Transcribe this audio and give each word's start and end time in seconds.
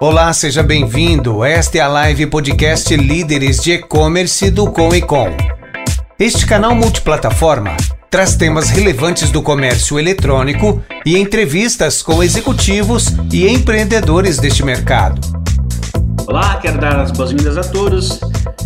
Olá, 0.00 0.32
seja 0.32 0.62
bem-vindo. 0.62 1.42
Esta 1.42 1.78
é 1.78 1.80
a 1.80 1.88
live 1.88 2.28
podcast 2.28 2.94
Líderes 2.96 3.60
de 3.60 3.72
E-Commerce 3.72 4.48
do 4.48 4.70
Com 4.70 4.94
e 4.94 5.02
Com. 5.02 5.26
Este 6.16 6.46
canal 6.46 6.72
multiplataforma 6.72 7.76
traz 8.08 8.36
temas 8.36 8.70
relevantes 8.70 9.32
do 9.32 9.42
comércio 9.42 9.98
eletrônico 9.98 10.80
e 11.04 11.18
entrevistas 11.18 12.00
com 12.00 12.22
executivos 12.22 13.06
e 13.32 13.48
empreendedores 13.48 14.38
deste 14.38 14.64
mercado. 14.64 15.20
Olá, 16.28 16.58
quero 16.58 16.78
dar 16.78 17.00
as 17.00 17.10
boas-vindas 17.10 17.58
a 17.58 17.64
todos. 17.64 18.20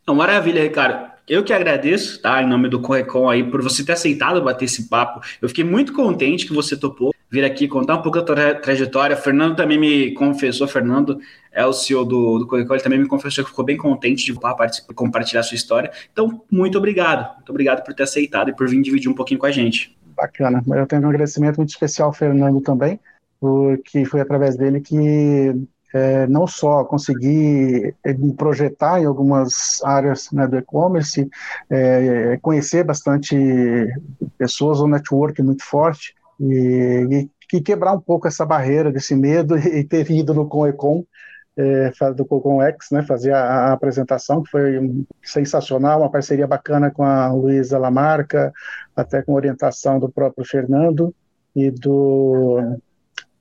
Então, 0.00 0.14
maravilha, 0.14 0.62
Ricardo. 0.62 1.10
Eu 1.28 1.44
que 1.44 1.52
agradeço, 1.52 2.20
tá, 2.22 2.42
em 2.42 2.48
nome 2.48 2.68
do 2.68 2.80
Correcon 2.80 3.28
aí, 3.28 3.42
por 3.42 3.62
você 3.62 3.84
ter 3.84 3.92
aceitado 3.92 4.42
bater 4.42 4.64
esse 4.64 4.88
papo. 4.88 5.20
Eu 5.40 5.48
fiquei 5.48 5.64
muito 5.64 5.92
contente 5.92 6.46
que 6.46 6.54
você 6.54 6.76
topou 6.76 7.11
vir 7.32 7.46
aqui 7.46 7.66
contar 7.66 7.96
um 7.96 8.02
pouco 8.02 8.18
da 8.18 8.24
tua 8.24 8.54
trajetória. 8.56 9.16
Fernando 9.16 9.56
também 9.56 9.78
me 9.78 10.12
confessou, 10.12 10.68
Fernando 10.68 11.18
é 11.50 11.64
o 11.64 11.72
CEO 11.72 12.04
do, 12.04 12.40
do 12.40 12.46
Coca-Cola, 12.46 12.76
ele 12.76 12.84
também 12.84 12.98
me 12.98 13.08
confessou 13.08 13.42
que 13.42 13.48
ficou 13.48 13.64
bem 13.64 13.78
contente 13.78 14.26
de 14.26 14.38
compartilhar 14.94 15.40
a 15.40 15.42
sua 15.42 15.54
história. 15.54 15.90
Então, 16.12 16.42
muito 16.50 16.76
obrigado. 16.76 17.34
Muito 17.36 17.48
obrigado 17.48 17.82
por 17.82 17.94
ter 17.94 18.02
aceitado 18.02 18.50
e 18.50 18.54
por 18.54 18.68
vir 18.68 18.82
dividir 18.82 19.10
um 19.10 19.14
pouquinho 19.14 19.40
com 19.40 19.46
a 19.46 19.50
gente. 19.50 19.96
Bacana. 20.14 20.62
Eu 20.76 20.86
tenho 20.86 21.02
um 21.02 21.08
agradecimento 21.08 21.56
muito 21.56 21.70
especial 21.70 22.08
ao 22.08 22.12
Fernando 22.12 22.60
também, 22.60 23.00
porque 23.40 24.04
foi 24.04 24.20
através 24.20 24.54
dele 24.54 24.82
que 24.82 25.54
é, 25.94 26.26
não 26.26 26.46
só 26.46 26.84
consegui 26.84 27.94
me 28.18 28.34
projetar 28.34 29.00
em 29.00 29.06
algumas 29.06 29.82
áreas 29.82 30.30
né, 30.32 30.46
do 30.46 30.58
e-commerce, 30.58 31.30
é, 31.70 32.38
conhecer 32.42 32.84
bastante 32.84 33.34
pessoas, 34.36 34.80
um 34.80 34.86
network 34.86 35.42
muito 35.42 35.64
forte, 35.64 36.14
e, 36.42 37.28
e, 37.52 37.60
quebrar 37.60 37.92
um 37.92 38.00
pouco 38.00 38.26
essa 38.26 38.44
barreira 38.44 38.90
desse 38.90 39.14
medo 39.14 39.56
e 39.58 39.84
ter 39.84 40.10
ido 40.10 40.34
no 40.34 40.48
Conecon, 40.48 41.04
é, 41.56 41.92
do 42.14 42.24
Cocon 42.24 42.62
X, 42.62 42.88
né, 42.90 43.02
fazer 43.02 43.32
a, 43.32 43.42
a, 43.42 43.72
apresentação, 43.72 44.42
que 44.42 44.50
foi 44.50 45.04
sensacional, 45.22 46.00
uma 46.00 46.10
parceria 46.10 46.46
bacana 46.46 46.90
com 46.90 47.04
a 47.04 47.30
Luísa 47.32 47.78
Lamarca, 47.78 48.52
até 48.96 49.22
com 49.22 49.34
orientação 49.34 50.00
do 50.00 50.10
próprio 50.10 50.46
Fernando 50.46 51.14
e 51.54 51.70
do, 51.70 52.78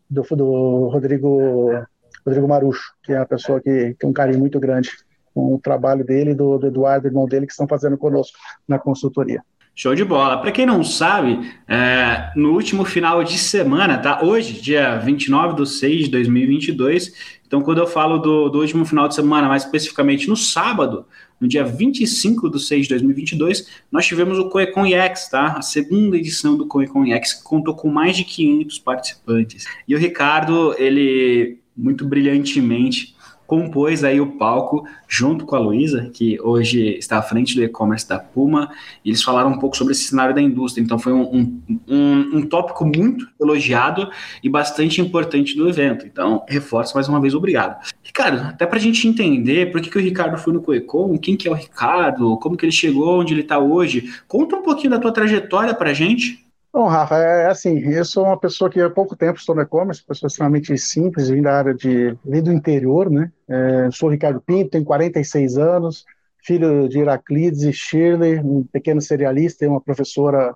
do, 0.09 0.23
do 0.23 0.87
Rodrigo, 0.89 1.85
Rodrigo 2.25 2.47
Marucho, 2.47 2.93
que 3.03 3.13
é 3.13 3.19
uma 3.19 3.25
pessoa 3.25 3.61
que 3.61 3.95
tem 3.97 4.09
um 4.09 4.13
carinho 4.13 4.39
muito 4.39 4.59
grande 4.59 4.89
com 5.33 5.55
o 5.55 5.59
trabalho 5.59 6.03
dele 6.03 6.31
e 6.31 6.35
do, 6.35 6.57
do 6.57 6.67
Eduardo, 6.67 7.07
irmão 7.07 7.25
dele, 7.25 7.45
que 7.45 7.53
estão 7.53 7.67
fazendo 7.67 7.97
conosco 7.97 8.37
na 8.67 8.77
consultoria. 8.77 9.41
Show 9.73 9.95
de 9.95 10.03
bola. 10.03 10.37
Para 10.37 10.51
quem 10.51 10.65
não 10.65 10.83
sabe, 10.83 11.51
é, 11.67 12.31
no 12.35 12.51
último 12.51 12.83
final 12.83 13.23
de 13.23 13.37
semana, 13.37 13.97
tá? 13.97 14.21
Hoje, 14.21 14.61
dia 14.61 14.97
29 14.97 15.55
de 15.55 15.69
6 15.69 16.05
de 16.05 16.11
2022. 16.11 17.13
Então, 17.47 17.61
quando 17.61 17.79
eu 17.79 17.87
falo 17.87 18.17
do, 18.17 18.49
do 18.49 18.59
último 18.59 18.85
final 18.85 19.07
de 19.07 19.15
semana, 19.15 19.47
mais 19.47 19.63
especificamente 19.63 20.27
no 20.27 20.35
sábado, 20.35 21.05
no 21.39 21.47
dia 21.47 21.63
25 21.63 22.49
de 22.49 22.59
6 22.61 22.83
de 22.83 22.89
2022, 22.89 23.67
nós 23.91 24.05
tivemos 24.05 24.37
o 24.37 24.49
Coecon 24.49 24.85
EX, 24.85 25.29
tá? 25.29 25.57
A 25.57 25.61
segunda 25.61 26.15
edição 26.17 26.55
do 26.55 26.67
Coecon 26.67 27.05
EX, 27.05 27.33
que 27.33 27.43
contou 27.43 27.73
com 27.73 27.89
mais 27.89 28.15
de 28.15 28.23
500 28.23 28.79
participantes. 28.79 29.65
E 29.87 29.95
o 29.95 29.97
Ricardo, 29.97 30.75
ele 30.77 31.57
muito 31.75 32.05
brilhantemente 32.05 33.15
compôs 33.51 34.01
aí 34.05 34.21
o 34.21 34.37
palco 34.37 34.87
junto 35.09 35.45
com 35.45 35.57
a 35.57 35.59
Luísa, 35.59 36.09
que 36.13 36.39
hoje 36.39 36.97
está 36.97 37.17
à 37.17 37.21
frente 37.21 37.53
do 37.53 37.61
e-commerce 37.61 38.07
da 38.07 38.17
Puma, 38.17 38.71
eles 39.03 39.21
falaram 39.21 39.49
um 39.49 39.59
pouco 39.59 39.75
sobre 39.75 39.91
esse 39.91 40.05
cenário 40.05 40.33
da 40.33 40.41
indústria. 40.41 40.81
Então 40.81 40.97
foi 40.97 41.11
um, 41.11 41.61
um, 41.85 42.37
um 42.37 42.41
tópico 42.43 42.85
muito 42.85 43.27
elogiado 43.37 44.09
e 44.41 44.47
bastante 44.47 45.01
importante 45.01 45.53
do 45.53 45.67
evento. 45.67 46.07
Então, 46.07 46.45
reforço 46.47 46.95
mais 46.95 47.09
uma 47.09 47.19
vez, 47.19 47.35
obrigado. 47.35 47.85
Ricardo, 48.01 48.39
até 48.47 48.65
para 48.65 48.77
a 48.77 48.81
gente 48.81 49.05
entender 49.05 49.69
por 49.69 49.81
que, 49.81 49.89
que 49.89 49.97
o 49.97 50.01
Ricardo 50.01 50.37
foi 50.37 50.53
no 50.53 50.61
Coecom, 50.61 51.17
quem 51.17 51.35
que 51.35 51.49
é 51.49 51.51
o 51.51 51.53
Ricardo, 51.53 52.37
como 52.37 52.55
que 52.55 52.63
ele 52.63 52.71
chegou 52.71 53.19
onde 53.19 53.33
ele 53.33 53.41
está 53.41 53.59
hoje, 53.59 54.13
conta 54.29 54.55
um 54.55 54.61
pouquinho 54.61 54.91
da 54.91 54.99
tua 54.99 55.11
trajetória 55.11 55.73
para 55.73 55.89
a 55.89 55.93
gente. 55.93 56.39
Bom, 56.73 56.87
Rafa, 56.87 57.17
é, 57.17 57.43
é 57.43 57.47
assim, 57.47 57.79
eu 57.79 58.05
sou 58.05 58.23
uma 58.23 58.39
pessoa 58.39 58.69
que 58.69 58.79
há 58.79 58.89
pouco 58.89 59.13
tempo 59.15 59.37
estou 59.37 59.53
no 59.53 59.61
e-commerce, 59.61 60.01
pessoa 60.03 60.29
extremamente 60.29 60.77
simples, 60.77 61.27
vim 61.29 61.41
da 61.41 61.57
área 61.57 61.73
de, 61.73 62.17
vim 62.23 62.41
do 62.41 62.51
interior, 62.51 63.09
né, 63.09 63.29
é, 63.49 63.91
sou 63.91 64.09
Ricardo 64.09 64.39
Pinto, 64.39 64.71
tenho 64.71 64.85
46 64.85 65.57
anos, 65.57 66.05
filho 66.41 66.87
de 66.87 66.99
Heraclides 66.99 67.63
e 67.63 67.73
Shirley, 67.73 68.39
um 68.39 68.63
pequeno 68.63 69.01
serialista 69.01 69.65
e 69.65 69.67
uma 69.67 69.81
professora 69.81 70.55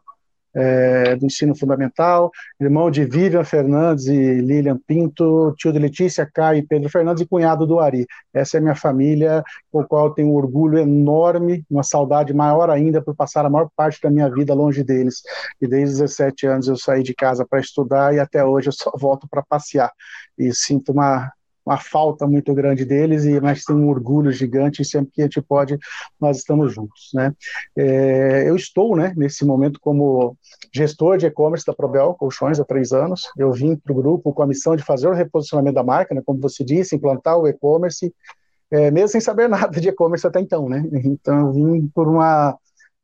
é, 0.55 1.15
do 1.15 1.25
ensino 1.25 1.53
fundamental, 1.53 2.31
irmão 2.59 2.89
de 2.89 3.03
Vivian 3.03 3.43
Fernandes 3.43 4.07
e 4.07 4.35
Lilian 4.35 4.79
Pinto, 4.87 5.53
tio 5.57 5.73
de 5.73 5.79
Letícia, 5.79 6.29
Caio 6.33 6.59
e 6.59 6.65
Pedro 6.65 6.89
Fernandes 6.89 7.23
e 7.23 7.27
cunhado 7.27 7.67
do 7.67 7.79
Ari. 7.79 8.05
Essa 8.33 8.57
é 8.57 8.59
a 8.59 8.61
minha 8.61 8.75
família, 8.75 9.43
com 9.71 9.81
a 9.81 9.85
qual 9.85 10.07
eu 10.07 10.13
tenho 10.13 10.29
um 10.29 10.35
orgulho 10.35 10.77
enorme, 10.77 11.65
uma 11.69 11.83
saudade 11.83 12.33
maior 12.33 12.69
ainda 12.69 13.01
por 13.01 13.15
passar 13.15 13.45
a 13.45 13.49
maior 13.49 13.69
parte 13.75 13.99
da 14.01 14.09
minha 14.09 14.29
vida 14.29 14.53
longe 14.53 14.83
deles. 14.83 15.21
E 15.61 15.67
desde 15.67 15.95
os 15.95 15.99
17 15.99 16.47
anos 16.47 16.67
eu 16.67 16.77
saí 16.77 17.03
de 17.03 17.13
casa 17.13 17.45
para 17.45 17.59
estudar 17.59 18.13
e 18.13 18.19
até 18.19 18.43
hoje 18.43 18.69
eu 18.69 18.73
só 18.73 18.91
volto 18.97 19.27
para 19.27 19.43
passear. 19.43 19.91
E 20.37 20.53
sinto 20.53 20.91
uma 20.91 21.31
uma 21.65 21.77
falta 21.77 22.27
muito 22.27 22.53
grande 22.53 22.85
deles, 22.85 23.25
e 23.25 23.39
mas 23.41 23.63
tem 23.63 23.75
um 23.75 23.89
orgulho 23.89 24.31
gigante 24.31 24.81
e 24.81 24.85
sempre 24.85 25.12
que 25.12 25.21
a 25.21 25.25
gente 25.25 25.41
pode, 25.41 25.77
nós 26.19 26.38
estamos 26.38 26.73
juntos, 26.73 27.09
né? 27.13 27.33
É, 27.75 28.47
eu 28.47 28.56
estou, 28.56 28.95
né, 28.95 29.13
nesse 29.17 29.44
momento 29.44 29.79
como 29.79 30.38
gestor 30.73 31.17
de 31.17 31.25
e-commerce 31.25 31.65
da 31.65 31.73
Probel 31.73 32.13
Colchões 32.13 32.59
há 32.59 32.65
três 32.65 32.91
anos. 32.91 33.23
Eu 33.38 33.51
vim 33.51 33.75
para 33.75 33.91
o 33.91 33.95
grupo 33.95 34.31
com 34.33 34.44
a 34.44 34.47
missão 34.47 34.75
de 34.75 34.83
fazer 34.83 35.07
o 35.07 35.13
reposicionamento 35.13 35.75
da 35.75 35.83
marca, 35.83 36.13
né, 36.13 36.21
como 36.23 36.39
você 36.39 36.63
disse, 36.63 36.95
implantar 36.95 37.38
o 37.38 37.47
e-commerce, 37.47 38.13
é, 38.71 38.91
mesmo 38.91 39.09
sem 39.09 39.21
saber 39.21 39.47
nada 39.50 39.79
de 39.81 39.89
e-commerce 39.89 40.27
até 40.27 40.39
então, 40.39 40.69
né? 40.69 40.83
Então 41.03 41.47
eu 41.47 41.51
vim 41.53 41.88
por 41.94 42.07
uma 42.07 42.57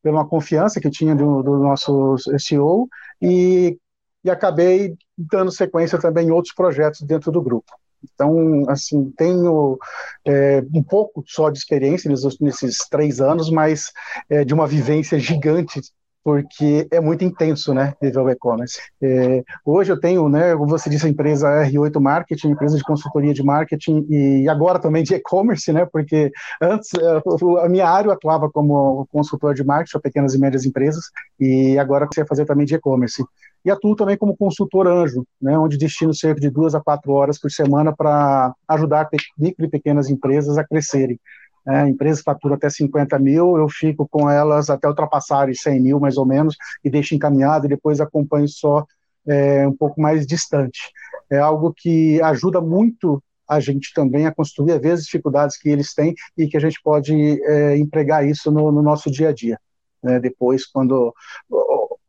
por 0.03 0.11
uma 0.11 0.27
confiança 0.27 0.81
que 0.81 0.89
tinha 0.89 1.15
do, 1.15 1.43
do 1.43 1.59
nosso 1.59 2.15
CEO 2.39 2.89
e, 3.21 3.77
e 4.23 4.29
acabei 4.31 4.95
dando 5.15 5.51
sequência 5.51 5.99
também 5.99 6.27
em 6.27 6.31
outros 6.31 6.55
projetos 6.55 7.01
dentro 7.01 7.31
do 7.31 7.39
grupo. 7.39 7.71
Então, 8.03 8.63
assim, 8.69 9.11
tenho 9.17 9.77
é, 10.25 10.63
um 10.73 10.83
pouco 10.83 11.23
só 11.27 11.49
de 11.49 11.57
experiência 11.57 12.09
nesses, 12.09 12.39
nesses 12.39 12.77
três 12.89 13.21
anos, 13.21 13.49
mas 13.49 13.91
é, 14.29 14.43
de 14.43 14.53
uma 14.53 14.67
vivência 14.67 15.19
gigante 15.19 15.81
porque 16.23 16.87
é 16.91 16.99
muito 16.99 17.23
intenso, 17.23 17.73
né, 17.73 17.93
viver 18.01 18.19
o 18.19 18.29
e-commerce. 18.29 18.79
É, 19.01 19.43
hoje 19.65 19.91
eu 19.91 19.99
tenho, 19.99 20.29
né, 20.29 20.55
como 20.55 20.67
você 20.67 20.89
disse, 20.89 21.05
a 21.05 21.09
empresa 21.09 21.47
R8 21.65 21.99
Marketing, 21.99 22.49
empresa 22.49 22.77
de 22.77 22.83
consultoria 22.83 23.33
de 23.33 23.43
marketing 23.43 24.05
e 24.09 24.47
agora 24.47 24.79
também 24.79 25.03
de 25.03 25.15
e-commerce, 25.15 25.71
né, 25.73 25.85
porque 25.91 26.31
antes 26.61 26.89
é, 26.93 27.65
a 27.65 27.69
minha 27.69 27.87
área 27.87 28.09
eu 28.09 28.13
atuava 28.13 28.49
como 28.49 29.07
consultor 29.11 29.53
de 29.53 29.63
marketing 29.63 29.91
para 29.93 30.01
pequenas 30.01 30.35
e 30.35 30.39
médias 30.39 30.65
empresas 30.65 31.05
e 31.39 31.77
agora 31.79 32.05
comecei 32.05 32.23
a 32.23 32.27
fazer 32.27 32.45
também 32.45 32.65
de 32.65 32.75
e-commerce. 32.75 33.23
E 33.63 33.69
atuo 33.69 33.95
também 33.95 34.17
como 34.17 34.35
consultor 34.35 34.87
anjo, 34.87 35.25
né, 35.41 35.57
onde 35.57 35.77
destino 35.77 36.13
cerca 36.13 36.41
de 36.41 36.49
duas 36.49 36.73
a 36.73 36.81
quatro 36.81 37.11
horas 37.11 37.39
por 37.39 37.51
semana 37.51 37.95
para 37.95 38.53
ajudar 38.67 39.07
micro 39.37 39.65
e 39.65 39.69
pequenas 39.69 40.09
empresas 40.09 40.57
a 40.57 40.63
crescerem. 40.63 41.19
É, 41.67 41.87
empresas 41.87 42.23
faturam 42.23 42.55
até 42.55 42.69
50 42.69 43.19
mil, 43.19 43.57
eu 43.57 43.69
fico 43.69 44.07
com 44.09 44.29
elas 44.29 44.69
até 44.69 44.87
ultrapassarem 44.87 45.53
100 45.53 45.79
mil, 45.79 45.99
mais 45.99 46.17
ou 46.17 46.25
menos, 46.25 46.55
e 46.83 46.89
deixo 46.89 47.13
encaminhado 47.13 47.65
e 47.65 47.69
depois 47.69 48.01
acompanho 48.01 48.47
só 48.47 48.83
é, 49.27 49.67
um 49.67 49.75
pouco 49.75 50.01
mais 50.01 50.25
distante. 50.25 50.91
É 51.29 51.37
algo 51.37 51.73
que 51.75 52.21
ajuda 52.21 52.59
muito 52.59 53.21
a 53.47 53.59
gente 53.59 53.93
também 53.93 54.25
a 54.25 54.33
construir, 54.33 54.71
às 54.71 54.81
vezes, 54.81 55.05
dificuldades 55.05 55.57
que 55.57 55.69
eles 55.69 55.93
têm 55.93 56.15
e 56.37 56.47
que 56.47 56.57
a 56.57 56.59
gente 56.59 56.79
pode 56.81 57.13
é, 57.43 57.77
empregar 57.77 58.25
isso 58.25 58.49
no, 58.49 58.71
no 58.71 58.81
nosso 58.81 59.11
dia 59.11 59.29
a 59.29 59.33
dia. 59.33 59.59
Né, 60.01 60.19
depois, 60.19 60.65
quando 60.65 61.13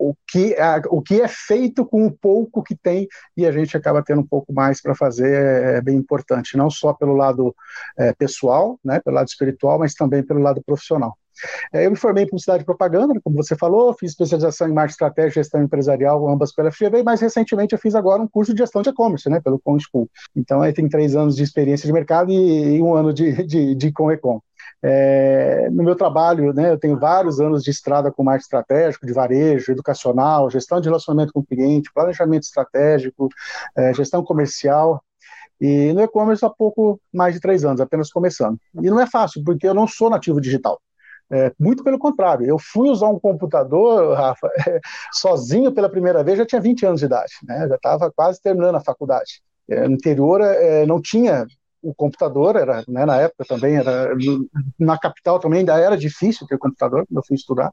o 0.02 0.16
que, 0.26 0.54
a, 0.56 0.82
o 0.88 1.00
que 1.00 1.20
é 1.20 1.28
feito 1.28 1.86
com 1.86 2.04
o 2.04 2.10
pouco 2.10 2.62
que 2.62 2.74
tem 2.74 3.06
e 3.36 3.46
a 3.46 3.52
gente 3.52 3.76
acaba 3.76 4.02
tendo 4.02 4.20
um 4.20 4.26
pouco 4.26 4.52
mais 4.52 4.82
para 4.82 4.94
fazer 4.94 5.32
é, 5.76 5.80
bem 5.80 5.96
importante, 5.96 6.56
não 6.56 6.68
só 6.68 6.92
pelo 6.92 7.14
lado 7.14 7.54
é, 7.96 8.12
pessoal, 8.12 8.78
né, 8.84 9.00
pelo 9.00 9.16
lado 9.16 9.28
espiritual, 9.28 9.78
mas 9.78 9.94
também 9.94 10.22
pelo 10.22 10.40
lado 10.40 10.62
profissional. 10.64 11.16
É, 11.72 11.86
eu 11.86 11.90
me 11.90 11.96
formei 11.96 12.24
em 12.24 12.26
publicidade 12.26 12.62
e 12.62 12.66
propaganda, 12.66 13.14
como 13.22 13.36
você 13.36 13.56
falou, 13.56 13.94
fiz 13.94 14.12
especialização 14.12 14.68
em 14.68 14.72
marketing 14.72 14.92
estratégia 14.92 15.30
e 15.30 15.34
gestão 15.42 15.62
empresarial, 15.62 16.28
ambas 16.28 16.52
pela 16.54 16.70
FGV, 16.70 17.02
mais 17.02 17.20
recentemente 17.20 17.74
eu 17.74 17.78
fiz 17.78 17.94
agora 17.94 18.22
um 18.22 18.28
curso 18.28 18.52
de 18.52 18.58
gestão 18.58 18.82
de 18.82 18.90
e-commerce, 18.90 19.28
né, 19.28 19.40
pelo 19.40 19.58
Com 19.58 19.78
School. 19.78 20.08
Então 20.36 20.62
aí 20.62 20.72
tem 20.72 20.88
três 20.88 21.16
anos 21.16 21.36
de 21.36 21.42
experiência 21.42 21.86
de 21.86 21.92
mercado 21.92 22.30
e, 22.30 22.76
e 22.76 22.82
um 22.82 22.94
ano 22.94 23.12
de, 23.12 23.44
de, 23.44 23.74
de 23.74 23.92
Com 23.92 24.10
Ecom. 24.10 24.40
É, 24.84 25.68
no 25.70 25.84
meu 25.84 25.94
trabalho, 25.94 26.52
né, 26.52 26.72
eu 26.72 26.78
tenho 26.78 26.98
vários 26.98 27.40
anos 27.40 27.62
de 27.62 27.70
estrada 27.70 28.10
com 28.10 28.24
marketing 28.24 28.44
estratégico, 28.44 29.06
de 29.06 29.12
varejo, 29.12 29.70
educacional, 29.70 30.50
gestão 30.50 30.80
de 30.80 30.88
relacionamento 30.88 31.32
com 31.32 31.40
o 31.40 31.46
cliente, 31.46 31.92
planejamento 31.94 32.42
estratégico, 32.42 33.28
é, 33.76 33.94
gestão 33.94 34.24
comercial, 34.24 35.02
e 35.60 35.92
no 35.92 36.02
e-commerce 36.02 36.44
há 36.44 36.50
pouco 36.50 37.00
mais 37.12 37.34
de 37.34 37.40
três 37.40 37.64
anos, 37.64 37.80
apenas 37.80 38.10
começando. 38.10 38.58
E 38.74 38.90
não 38.90 38.98
é 38.98 39.06
fácil, 39.06 39.44
porque 39.44 39.68
eu 39.68 39.74
não 39.74 39.86
sou 39.86 40.10
nativo 40.10 40.40
digital. 40.40 40.80
É, 41.32 41.50
muito 41.58 41.82
pelo 41.82 41.98
contrário, 41.98 42.46
eu 42.46 42.58
fui 42.58 42.90
usar 42.90 43.08
um 43.08 43.18
computador, 43.18 44.14
Rafa, 44.14 44.48
é, 44.68 44.78
sozinho 45.12 45.72
pela 45.72 45.88
primeira 45.88 46.22
vez, 46.22 46.36
já 46.36 46.44
tinha 46.44 46.60
20 46.60 46.84
anos 46.84 47.00
de 47.00 47.06
idade, 47.06 47.32
né? 47.44 47.66
já 47.68 47.76
estava 47.76 48.12
quase 48.12 48.40
terminando 48.40 48.74
a 48.74 48.80
faculdade. 48.80 49.42
É, 49.68 49.88
no 49.88 49.94
interior 49.94 50.42
é, 50.42 50.84
não 50.84 51.00
tinha 51.00 51.46
o 51.82 51.94
computador 51.94 52.56
era, 52.56 52.84
né, 52.88 53.04
na 53.04 53.16
época 53.16 53.44
também 53.44 53.76
era 53.76 54.14
na 54.78 54.98
capital 54.98 55.38
também 55.40 55.60
ainda 55.60 55.78
era 55.78 55.96
difícil 55.96 56.46
ter 56.46 56.58
computador 56.58 57.04
quando 57.06 57.18
eu 57.18 57.24
fui 57.26 57.34
estudar. 57.34 57.72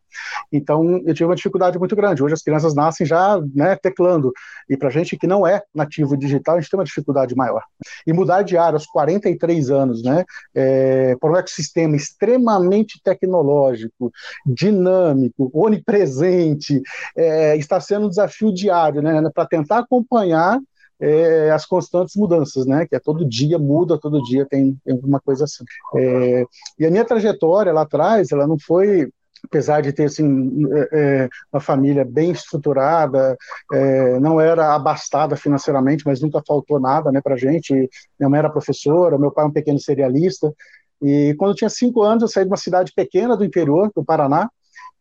Então 0.52 1.02
eu 1.06 1.14
tive 1.14 1.26
uma 1.26 1.36
dificuldade 1.36 1.78
muito 1.78 1.96
grande. 1.96 2.24
Hoje 2.24 2.34
as 2.34 2.42
crianças 2.42 2.74
nascem 2.74 3.06
já, 3.06 3.40
né, 3.54 3.76
teclando. 3.76 4.32
E 4.70 4.76
para 4.76 4.90
gente 4.90 5.18
que 5.18 5.28
não 5.28 5.46
é 5.46 5.62
nativo 5.74 6.18
digital, 6.18 6.56
a 6.58 6.60
gente 6.60 6.70
tem 6.70 6.80
uma 6.80 6.86
dificuldade 6.86 7.36
maior. 7.36 7.64
E 8.06 8.14
mudar 8.14 8.42
de 8.42 8.58
área 8.58 8.76
aos 8.76 8.86
43 8.86 9.70
anos, 9.70 10.04
né, 10.04 10.24
é, 10.56 11.16
para 11.18 11.32
um 11.32 11.36
ecossistema 11.36 11.96
extremamente 11.96 13.00
tecnológico, 13.04 14.12
dinâmico, 14.46 15.50
onipresente, 15.54 16.82
é, 17.16 17.56
está 17.58 17.80
sendo 17.80 18.08
um 18.08 18.10
desafio 18.10 18.54
diário, 18.54 19.02
né, 19.02 19.22
para 19.34 19.46
tentar 19.46 19.80
acompanhar 19.80 20.60
é, 21.00 21.52
as 21.52 21.66
constantes 21.66 22.16
mudanças, 22.16 22.66
né? 22.66 22.86
Que 22.88 22.96
é 22.96 23.00
todo 23.00 23.28
dia 23.28 23.58
muda, 23.58 23.98
todo 23.98 24.24
dia 24.24 24.46
tem, 24.46 24.78
tem 24.84 25.00
uma 25.04 25.20
coisa 25.20 25.46
assim. 25.46 25.64
É, 25.96 26.46
e 26.78 26.86
a 26.86 26.92
minha 26.92 27.06
trajetória 27.06 27.74
lá 27.74 27.82
atrás, 27.82 28.32
ela 28.32 28.48
não 28.48 28.58
foi 28.60 29.10
apesar 29.46 29.82
de 29.82 29.94
ter 29.94 30.06
assim, 30.06 30.66
é, 30.72 30.90
é 30.92 31.30
uma 31.52 31.62
família 31.62 32.04
bem 32.04 32.32
estruturada, 32.32 33.38
é, 33.72 34.20
não 34.20 34.40
era 34.40 34.76
abastada 34.76 35.36
financeiramente, 35.36 36.04
mas 36.06 36.22
nunca 36.22 36.42
faltou 36.46 36.80
nada 36.80 37.12
né, 37.12 37.22
para 37.22 37.38
gente. 37.38 37.90
Minha 38.20 38.30
mãe 38.30 38.40
era 38.40 38.50
professora, 38.50 39.18
meu 39.18 39.32
pai 39.32 39.46
é 39.46 39.48
um 39.48 39.52
pequeno 39.52 39.80
serialista. 39.80 40.54
E 41.02 41.34
quando 41.38 41.52
eu 41.52 41.56
tinha 41.56 41.70
cinco 41.70 42.02
anos, 42.02 42.24
eu 42.24 42.28
saí 42.28 42.44
de 42.44 42.50
uma 42.50 42.58
cidade 42.58 42.92
pequena 42.94 43.38
do 43.38 43.46
interior, 43.46 43.90
do 43.96 44.04
Paraná, 44.04 44.50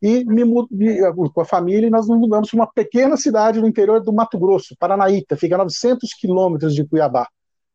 e 0.00 0.24
me, 0.24 0.44
com 1.32 1.40
a 1.40 1.44
família 1.44 1.90
nós 1.90 2.06
nos 2.06 2.18
mudamos 2.18 2.50
para 2.50 2.58
uma 2.60 2.72
pequena 2.72 3.16
cidade 3.16 3.60
no 3.60 3.68
interior 3.68 4.00
do 4.00 4.12
Mato 4.12 4.38
Grosso, 4.38 4.76
Paranaíta, 4.78 5.36
fica 5.36 5.56
a 5.56 5.58
900 5.58 6.14
quilômetros 6.14 6.74
de 6.74 6.86
Cuiabá, 6.86 7.26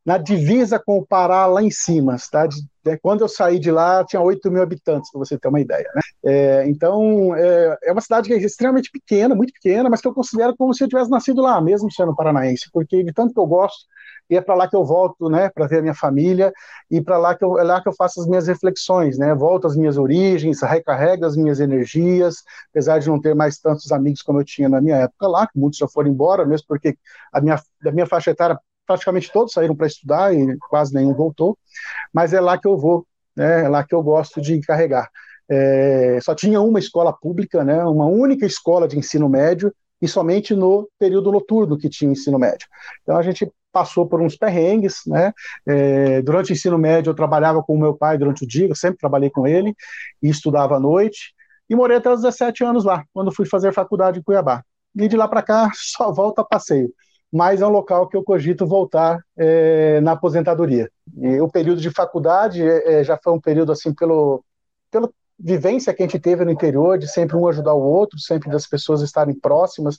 na 0.05 0.17
divisa 0.17 0.79
com 0.79 0.97
o 0.97 1.05
Pará 1.05 1.45
lá 1.45 1.61
em 1.61 1.71
cima. 1.71 2.17
Cidade, 2.17 2.57
né, 2.85 2.97
quando 3.01 3.21
eu 3.21 3.29
saí 3.29 3.59
de 3.59 3.71
lá 3.71 4.03
tinha 4.05 4.21
8 4.21 4.51
mil 4.51 4.61
habitantes, 4.61 5.11
para 5.11 5.19
você 5.19 5.37
ter 5.37 5.47
uma 5.47 5.61
ideia. 5.61 5.89
Né? 5.95 6.01
É, 6.25 6.67
então 6.67 7.35
é, 7.35 7.77
é, 7.83 7.91
uma 7.91 8.01
cidade 8.01 8.27
que 8.27 8.33
é 8.33 8.37
extremamente 8.37 8.89
pequena, 8.91 9.35
muito 9.35 9.53
pequena, 9.53 9.89
mas 9.89 10.01
que 10.01 10.07
eu 10.07 10.13
considero 10.13 10.55
como 10.55 10.73
se 10.73 10.83
eu 10.83 10.87
tivesse 10.87 11.09
nascido 11.09 11.41
lá, 11.41 11.61
mesmo 11.61 11.91
sendo 11.91 12.15
paranaense, 12.15 12.69
porque 12.71 13.03
de 13.03 13.13
tanto 13.13 13.33
que 13.33 13.39
eu 13.39 13.45
gosto 13.45 13.85
e 14.29 14.35
é 14.37 14.41
para 14.41 14.55
lá 14.55 14.67
que 14.67 14.75
eu 14.75 14.83
volto, 14.83 15.29
né, 15.29 15.49
para 15.49 15.67
ver 15.67 15.79
a 15.79 15.81
minha 15.81 15.93
família 15.93 16.51
e 16.89 17.01
para 17.01 17.17
lá 17.17 17.35
que 17.35 17.43
eu 17.43 17.59
é 17.59 17.63
lá 17.63 17.81
que 17.81 17.89
eu 17.89 17.93
faço 17.93 18.21
as 18.21 18.27
minhas 18.27 18.47
reflexões, 18.47 19.17
né, 19.17 19.33
volto 19.35 19.67
às 19.67 19.75
minhas 19.75 19.97
origens, 19.97 20.61
recarrego 20.61 21.25
as 21.25 21.35
minhas 21.35 21.59
energias, 21.59 22.37
apesar 22.69 22.99
de 22.99 23.09
não 23.09 23.19
ter 23.19 23.35
mais 23.35 23.57
tantos 23.59 23.91
amigos 23.91 24.21
como 24.21 24.39
eu 24.39 24.45
tinha 24.45 24.69
na 24.69 24.81
minha 24.81 24.97
época 24.97 25.27
lá, 25.27 25.47
que 25.47 25.59
muitos 25.59 25.77
já 25.77 25.87
foram 25.87 26.09
embora, 26.09 26.45
mesmo 26.45 26.65
porque 26.67 26.97
a 27.31 27.41
minha 27.41 27.59
da 27.81 27.91
minha 27.91 28.05
faixa 28.05 28.31
etária 28.31 28.57
praticamente 28.85 29.31
todos 29.31 29.53
saíram 29.53 29.75
para 29.75 29.87
estudar 29.87 30.33
e 30.33 30.57
quase 30.69 30.93
nenhum 30.93 31.13
voltou, 31.13 31.57
mas 32.13 32.33
é 32.33 32.41
lá 32.41 32.57
que 32.57 32.67
eu 32.67 32.77
vou, 32.77 33.05
né, 33.35 33.63
é 33.65 33.69
lá 33.69 33.83
que 33.83 33.95
eu 33.95 34.03
gosto 34.03 34.41
de 34.41 34.59
carregar. 34.61 35.09
É, 35.49 36.19
só 36.21 36.33
tinha 36.33 36.61
uma 36.61 36.79
escola 36.79 37.13
pública, 37.13 37.63
né, 37.63 37.83
uma 37.83 38.05
única 38.05 38.45
escola 38.45 38.87
de 38.87 38.97
ensino 38.97 39.29
médio, 39.29 39.73
e 40.03 40.07
somente 40.07 40.53
no 40.53 40.89
período 40.99 41.31
noturno 41.31 41.77
que 41.77 41.87
tinha 41.87 42.11
ensino 42.11 42.37
médio. 42.37 42.67
Então 43.01 43.15
a 43.15 43.21
gente 43.21 43.49
passou 43.73 44.07
por 44.07 44.21
uns 44.21 44.37
perrengues, 44.37 45.01
né? 45.07 45.33
É, 45.67 46.21
durante 46.21 46.51
o 46.51 46.53
ensino 46.53 46.77
médio 46.77 47.09
eu 47.09 47.15
trabalhava 47.15 47.61
com 47.63 47.75
o 47.75 47.79
meu 47.79 47.95
pai 47.95 48.17
durante 48.17 48.45
o 48.45 48.47
dia, 48.47 48.67
eu 48.67 48.75
sempre 48.75 48.99
trabalhei 48.99 49.29
com 49.31 49.47
ele 49.47 49.75
e 50.21 50.29
estudava 50.29 50.77
à 50.77 50.79
noite 50.79 51.33
e 51.69 51.75
morei 51.75 51.97
até 51.97 52.09
os 52.11 52.21
17 52.21 52.63
anos 52.63 52.85
lá, 52.85 53.03
quando 53.11 53.33
fui 53.33 53.45
fazer 53.45 53.73
faculdade 53.73 54.19
em 54.19 54.23
Cuiabá. 54.23 54.63
E 54.95 55.07
de 55.07 55.17
lá 55.17 55.27
para 55.27 55.41
cá 55.41 55.71
só 55.75 56.11
volta 56.11 56.41
a 56.41 56.45
passeio, 56.45 56.93
mas 57.31 57.61
é 57.61 57.65
um 57.65 57.71
local 57.71 58.07
que 58.07 58.15
eu 58.15 58.23
cogito 58.23 58.67
voltar 58.67 59.19
é, 59.35 59.99
na 60.01 60.11
aposentadoria. 60.11 60.89
E 61.17 61.41
o 61.41 61.49
período 61.49 61.81
de 61.81 61.89
faculdade 61.89 62.61
é, 62.61 62.99
é 62.99 63.03
já 63.03 63.17
foi 63.21 63.33
um 63.33 63.41
período 63.41 63.71
assim 63.71 63.93
pelo 63.93 64.43
pelo 64.91 65.11
vivência 65.39 65.93
que 65.93 66.03
a 66.03 66.05
gente 66.05 66.19
teve 66.19 66.45
no 66.45 66.51
interior, 66.51 66.97
de 66.97 67.07
sempre 67.07 67.35
um 67.35 67.47
ajudar 67.47 67.73
o 67.73 67.81
outro, 67.81 68.19
sempre 68.19 68.49
das 68.49 68.67
pessoas 68.67 69.01
estarem 69.01 69.33
próximas, 69.33 69.97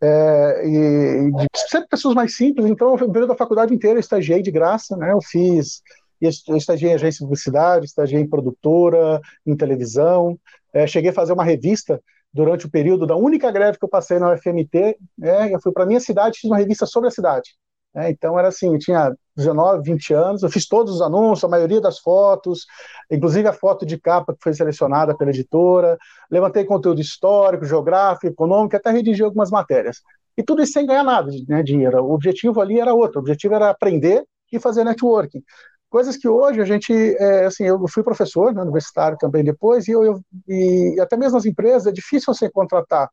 é, 0.00 0.62
e, 0.64 1.30
de, 1.30 1.46
sempre 1.68 1.88
pessoas 1.88 2.14
mais 2.14 2.36
simples. 2.36 2.66
Então, 2.66 2.94
o 2.94 2.98
período 2.98 3.28
da 3.28 3.36
faculdade 3.36 3.74
inteira 3.74 3.96
eu 3.96 4.00
estagiei 4.00 4.42
de 4.42 4.50
graça, 4.50 4.96
né? 4.96 5.12
Eu 5.12 5.20
fiz, 5.20 5.82
eu 6.20 6.56
estagiei 6.56 6.92
em 6.92 6.94
agência 6.94 7.18
de 7.18 7.24
publicidade, 7.24 7.86
estagiei 7.86 8.20
em 8.20 8.28
produtora, 8.28 9.20
em 9.46 9.56
televisão, 9.56 10.38
é, 10.72 10.86
cheguei 10.86 11.10
a 11.10 11.14
fazer 11.14 11.32
uma 11.32 11.44
revista 11.44 12.00
durante 12.32 12.66
o 12.66 12.70
período 12.70 13.06
da 13.06 13.16
única 13.16 13.50
greve 13.50 13.78
que 13.78 13.84
eu 13.84 13.88
passei 13.88 14.18
na 14.18 14.32
UFMT, 14.32 14.96
né? 15.16 15.52
Eu 15.52 15.60
fui 15.60 15.72
para 15.72 15.86
minha 15.86 16.00
cidade, 16.00 16.38
fiz 16.38 16.50
uma 16.50 16.58
revista 16.58 16.86
sobre 16.86 17.08
a 17.08 17.12
cidade. 17.12 17.56
Né? 17.96 18.10
Então 18.10 18.38
era 18.38 18.48
assim, 18.48 18.76
tinha 18.76 19.16
19, 19.34 19.82
20 19.82 20.12
anos, 20.12 20.42
eu 20.42 20.50
fiz 20.50 20.68
todos 20.68 20.96
os 20.96 21.00
anúncios, 21.00 21.44
a 21.44 21.48
maioria 21.48 21.80
das 21.80 21.98
fotos, 21.98 22.66
inclusive 23.10 23.48
a 23.48 23.54
foto 23.54 23.86
de 23.86 23.98
capa 23.98 24.34
que 24.34 24.42
foi 24.42 24.52
selecionada 24.52 25.16
pela 25.16 25.30
editora, 25.30 25.96
levantei 26.30 26.64
conteúdo 26.64 27.00
histórico, 27.00 27.64
geográfico, 27.64 28.26
econômico, 28.26 28.76
até 28.76 28.90
redigi 28.90 29.22
algumas 29.22 29.50
matérias. 29.50 30.02
E 30.36 30.42
tudo 30.42 30.62
isso 30.62 30.74
sem 30.74 30.86
ganhar 30.86 31.02
nada, 31.02 31.30
né, 31.48 31.62
dinheiro. 31.62 32.04
O 32.04 32.12
objetivo 32.12 32.60
ali 32.60 32.78
era 32.78 32.92
outro, 32.92 33.18
o 33.18 33.22
objetivo 33.22 33.54
era 33.54 33.70
aprender 33.70 34.22
e 34.52 34.60
fazer 34.60 34.84
networking. 34.84 35.42
Coisas 35.88 36.18
que 36.18 36.28
hoje 36.28 36.60
a 36.60 36.64
gente, 36.66 36.92
é, 36.92 37.46
assim, 37.46 37.64
eu 37.64 37.82
fui 37.88 38.02
professor 38.02 38.52
né, 38.52 38.60
universitário 38.60 39.16
também 39.16 39.42
depois, 39.42 39.88
e, 39.88 39.92
eu, 39.92 40.04
eu, 40.04 40.20
e 40.46 41.00
até 41.00 41.16
mesmo 41.16 41.34
nas 41.34 41.46
empresas 41.46 41.86
é 41.86 41.92
difícil 41.92 42.34
você 42.34 42.50
contratar 42.50 43.08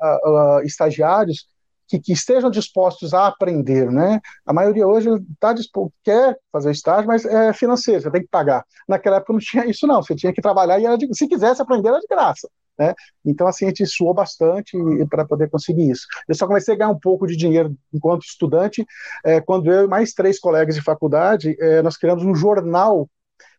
uh, 0.00 0.58
uh, 0.58 0.60
estagiários 0.60 1.46
que, 1.88 1.98
que, 1.98 2.12
estejam 2.12 2.50
dispostos 2.50 3.14
a 3.14 3.26
aprender, 3.26 3.90
né? 3.90 4.20
A 4.46 4.52
maioria 4.52 4.86
hoje 4.86 5.08
tá 5.40 5.52
disposto, 5.52 5.92
quer 6.04 6.38
fazer 6.52 6.70
estágio, 6.70 7.06
mas 7.06 7.24
é 7.24 7.52
financeiro, 7.52 8.02
você 8.02 8.10
tem 8.10 8.22
que 8.22 8.28
pagar. 8.28 8.64
Naquela 8.86 9.16
época 9.16 9.32
não 9.32 9.40
tinha 9.40 9.66
isso 9.66 9.86
não, 9.86 10.02
você 10.02 10.14
tinha 10.14 10.32
que 10.32 10.42
trabalhar 10.42 10.78
e 10.78 10.86
era 10.86 10.98
de, 10.98 11.08
se 11.12 11.26
quisesse 11.26 11.62
aprender 11.62 11.88
era 11.88 11.98
de 11.98 12.06
graça. 12.06 12.48
Né? 12.78 12.94
Então, 13.24 13.46
assim, 13.48 13.64
a 13.64 13.68
gente 13.68 13.86
suou 13.86 14.14
bastante 14.14 14.78
para 15.10 15.24
poder 15.24 15.50
conseguir 15.50 15.90
isso. 15.90 16.06
Eu 16.28 16.34
só 16.34 16.46
comecei 16.46 16.74
a 16.74 16.76
ganhar 16.76 16.90
um 16.90 16.98
pouco 16.98 17.26
de 17.26 17.36
dinheiro 17.36 17.74
enquanto 17.92 18.22
estudante, 18.22 18.86
é, 19.24 19.40
quando 19.40 19.72
eu 19.72 19.84
e 19.84 19.88
mais 19.88 20.12
três 20.12 20.38
colegas 20.38 20.74
de 20.74 20.82
faculdade, 20.82 21.56
é, 21.58 21.82
nós 21.82 21.96
criamos 21.96 22.22
um 22.22 22.34
jornal 22.34 23.08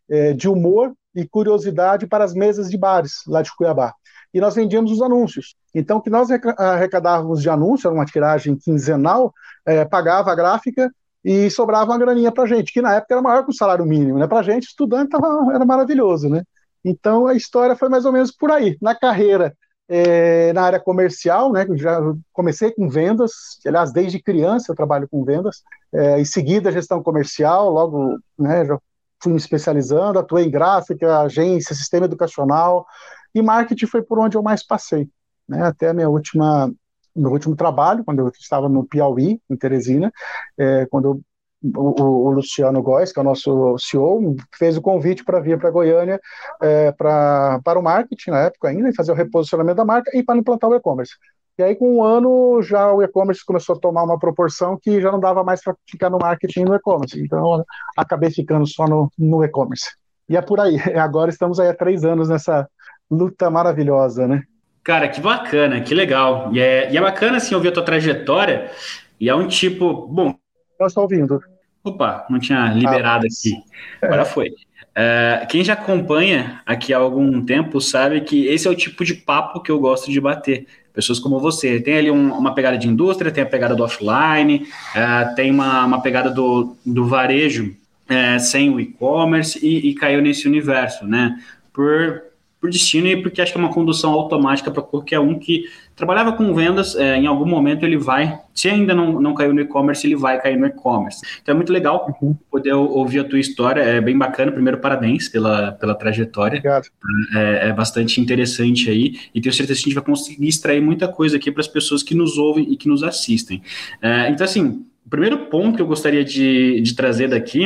é, 0.08 0.32
de 0.32 0.48
humor 0.48 0.94
e 1.14 1.26
curiosidade 1.26 2.06
para 2.06 2.24
as 2.24 2.32
mesas 2.32 2.70
de 2.70 2.78
bares 2.78 3.22
lá 3.26 3.42
de 3.42 3.54
Cuiabá. 3.54 3.92
E 4.32 4.40
nós 4.40 4.54
vendíamos 4.54 4.92
os 4.92 5.02
anúncios. 5.02 5.54
Então, 5.74 5.98
o 5.98 6.02
que 6.02 6.10
nós 6.10 6.28
arrecadávamos 6.56 7.42
de 7.42 7.50
anúncio, 7.50 7.88
era 7.88 7.94
uma 7.94 8.04
tiragem 8.04 8.56
quinzenal, 8.56 9.32
é, 9.66 9.84
pagava 9.84 10.30
a 10.30 10.34
gráfica 10.34 10.90
e 11.24 11.50
sobrava 11.50 11.90
uma 11.90 11.98
graninha 11.98 12.32
para 12.32 12.46
gente, 12.46 12.72
que 12.72 12.80
na 12.80 12.94
época 12.94 13.14
era 13.14 13.22
maior 13.22 13.44
que 13.44 13.50
o 13.50 13.54
salário 13.54 13.84
mínimo. 13.84 14.18
Né? 14.18 14.26
Para 14.26 14.38
a 14.38 14.42
gente, 14.42 14.64
estudante, 14.64 15.10
tava, 15.10 15.52
era 15.54 15.64
maravilhoso. 15.64 16.28
Né? 16.28 16.42
Então 16.84 17.26
a 17.26 17.34
história 17.34 17.76
foi 17.76 17.88
mais 17.88 18.04
ou 18.04 18.12
menos 18.12 18.30
por 18.30 18.50
aí. 18.50 18.76
Na 18.80 18.94
carreira, 18.94 19.54
é, 19.88 20.52
na 20.52 20.62
área 20.62 20.78
comercial, 20.80 21.52
né, 21.52 21.66
já 21.74 22.00
comecei 22.32 22.70
com 22.70 22.88
vendas, 22.88 23.32
aliás, 23.66 23.92
desde 23.92 24.22
criança 24.22 24.70
eu 24.70 24.76
trabalho 24.76 25.08
com 25.10 25.24
vendas, 25.24 25.62
é, 25.92 26.20
em 26.20 26.24
seguida 26.24 26.70
gestão 26.70 27.02
comercial, 27.02 27.68
logo 27.68 28.16
né, 28.38 28.64
já 28.64 28.78
fui 29.20 29.32
me 29.32 29.38
especializando, 29.38 30.20
atuei 30.20 30.46
em 30.46 30.50
gráfica, 30.50 31.20
agência, 31.20 31.74
sistema 31.74 32.06
educacional, 32.06 32.86
e 33.34 33.42
marketing 33.42 33.86
foi 33.86 34.02
por 34.02 34.18
onde 34.18 34.36
eu 34.36 34.42
mais 34.42 34.64
passei, 34.64 35.08
né, 35.48 35.62
até 35.62 35.92
minha 35.92 36.08
última 36.08 36.72
meu 37.14 37.32
último 37.32 37.56
trabalho, 37.56 38.04
quando 38.04 38.20
eu 38.20 38.28
estava 38.28 38.68
no 38.68 38.84
Piauí, 38.84 39.40
em 39.50 39.56
Teresina, 39.56 40.12
é, 40.56 40.86
quando 40.86 41.04
eu 41.06 41.20
o, 41.62 42.02
o, 42.02 42.30
Luciano 42.30 42.82
Góes, 42.82 43.12
que 43.12 43.18
é 43.18 43.22
o 43.22 43.24
nosso 43.24 43.76
CEO, 43.78 44.34
fez 44.56 44.76
o 44.76 44.82
convite 44.82 45.24
para 45.24 45.40
vir 45.40 45.58
para 45.58 45.70
Goiânia 45.70 46.18
é, 46.60 46.90
pra, 46.92 47.60
para 47.62 47.78
o 47.78 47.82
marketing 47.82 48.30
na 48.30 48.40
época 48.44 48.68
ainda, 48.68 48.88
e 48.88 48.94
fazer 48.94 49.12
o 49.12 49.14
reposicionamento 49.14 49.76
da 49.76 49.84
marca 49.84 50.10
e 50.16 50.22
para 50.22 50.38
implantar 50.38 50.70
o 50.70 50.74
e-commerce. 50.74 51.12
E 51.58 51.62
aí, 51.62 51.76
com 51.76 51.96
um 51.96 52.02
ano, 52.02 52.62
já 52.62 52.90
o 52.90 53.02
e-commerce 53.02 53.44
começou 53.44 53.76
a 53.76 53.78
tomar 53.78 54.04
uma 54.04 54.18
proporção 54.18 54.78
que 54.80 54.98
já 54.98 55.12
não 55.12 55.20
dava 55.20 55.44
mais 55.44 55.62
para 55.62 55.74
ficar 55.86 56.08
no 56.08 56.18
marketing 56.18 56.60
e 56.60 56.64
no 56.64 56.74
e-commerce. 56.74 57.22
Então, 57.22 57.62
acabei 57.94 58.30
ficando 58.30 58.66
só 58.66 58.86
no, 58.86 59.12
no 59.18 59.44
e-commerce. 59.44 59.90
E 60.26 60.38
é 60.38 60.40
por 60.40 60.58
aí. 60.58 60.76
Agora 60.96 61.28
estamos 61.28 61.60
aí 61.60 61.68
há 61.68 61.74
três 61.74 62.02
anos 62.02 62.30
nessa 62.30 62.66
luta 63.10 63.50
maravilhosa, 63.50 64.28
né? 64.28 64.44
Cara, 64.82 65.08
que 65.08 65.20
bacana, 65.20 65.80
que 65.80 65.94
legal. 65.94 66.50
E 66.52 66.60
é, 66.60 66.90
e 66.90 66.96
é 66.96 67.00
bacana, 67.00 67.36
assim, 67.36 67.54
ouvir 67.54 67.68
a 67.68 67.72
tua 67.72 67.84
trajetória. 67.84 68.70
E 69.18 69.28
é 69.28 69.34
um 69.34 69.46
tipo... 69.46 70.06
Bom, 70.06 70.34
eu 70.78 70.86
estou 70.86 71.02
ouvindo. 71.02 71.40
Opa, 71.84 72.26
não 72.30 72.38
tinha 72.38 72.72
liberado 72.72 73.24
ah, 73.24 73.28
aqui. 73.28 73.56
Agora 74.02 74.22
é. 74.22 74.24
foi. 74.24 74.48
Uh, 74.48 75.46
quem 75.48 75.62
já 75.62 75.74
acompanha 75.74 76.60
aqui 76.66 76.92
há 76.92 76.98
algum 76.98 77.44
tempo 77.44 77.80
sabe 77.80 78.20
que 78.22 78.46
esse 78.46 78.66
é 78.66 78.70
o 78.70 78.74
tipo 78.74 79.04
de 79.04 79.14
papo 79.14 79.60
que 79.60 79.70
eu 79.70 79.78
gosto 79.78 80.10
de 80.10 80.20
bater. 80.20 80.66
Pessoas 80.92 81.18
como 81.18 81.38
você. 81.38 81.80
Tem 81.80 81.98
ali 81.98 82.10
um, 82.10 82.32
uma 82.32 82.54
pegada 82.54 82.76
de 82.76 82.88
indústria, 82.88 83.30
tem 83.30 83.44
a 83.44 83.46
pegada 83.46 83.74
do 83.74 83.84
offline, 83.84 84.66
uh, 84.94 85.34
tem 85.34 85.50
uma, 85.50 85.84
uma 85.84 86.02
pegada 86.02 86.30
do, 86.30 86.76
do 86.84 87.06
varejo 87.06 87.74
uh, 88.10 88.40
sem 88.40 88.70
o 88.70 88.80
e-commerce 88.80 89.58
e, 89.64 89.90
e 89.90 89.94
caiu 89.94 90.20
nesse 90.20 90.48
universo, 90.48 91.06
né? 91.06 91.38
Por 91.72 92.29
por 92.60 92.68
destino 92.68 93.06
e 93.08 93.16
porque 93.20 93.40
acho 93.40 93.52
que 93.52 93.58
é 93.58 93.60
uma 93.60 93.72
condução 93.72 94.12
automática 94.12 94.70
para 94.70 94.82
qualquer 94.82 95.18
um 95.18 95.38
que 95.38 95.64
trabalhava 95.96 96.32
com 96.32 96.54
vendas, 96.54 96.94
é, 96.94 97.16
em 97.16 97.26
algum 97.26 97.46
momento 97.46 97.84
ele 97.84 97.96
vai, 97.96 98.38
se 98.54 98.68
ainda 98.68 98.94
não, 98.94 99.20
não 99.20 99.34
caiu 99.34 99.54
no 99.54 99.60
e-commerce, 99.60 100.06
ele 100.06 100.16
vai 100.16 100.40
cair 100.40 100.58
no 100.58 100.66
e-commerce. 100.66 101.20
Então 101.42 101.54
é 101.54 101.56
muito 101.56 101.72
legal 101.72 102.14
uhum. 102.20 102.34
poder 102.50 102.72
ouvir 102.72 103.20
a 103.20 103.24
tua 103.24 103.38
história, 103.38 103.80
é 103.80 104.00
bem 104.00 104.16
bacana. 104.16 104.52
Primeiro, 104.52 104.78
parabéns 104.78 105.28
pela, 105.28 105.72
pela 105.72 105.94
trajetória. 105.94 106.58
Obrigado. 106.58 106.88
É, 107.34 107.68
é 107.68 107.72
bastante 107.72 108.20
interessante 108.20 108.90
aí 108.90 109.18
e 109.34 109.40
tenho 109.40 109.54
certeza 109.54 109.78
que 109.80 109.86
a 109.86 109.88
gente 109.90 109.94
vai 109.94 110.04
conseguir 110.04 110.48
extrair 110.48 110.80
muita 110.80 111.08
coisa 111.08 111.36
aqui 111.36 111.50
para 111.50 111.60
as 111.60 111.68
pessoas 111.68 112.02
que 112.02 112.14
nos 112.14 112.36
ouvem 112.36 112.70
e 112.70 112.76
que 112.76 112.88
nos 112.88 113.02
assistem. 113.02 113.62
É, 114.02 114.30
então, 114.30 114.44
assim, 114.44 114.84
o 115.06 115.10
primeiro 115.10 115.46
ponto 115.46 115.76
que 115.76 115.82
eu 115.82 115.86
gostaria 115.86 116.24
de, 116.24 116.80
de 116.80 116.94
trazer 116.94 117.28
daqui 117.28 117.64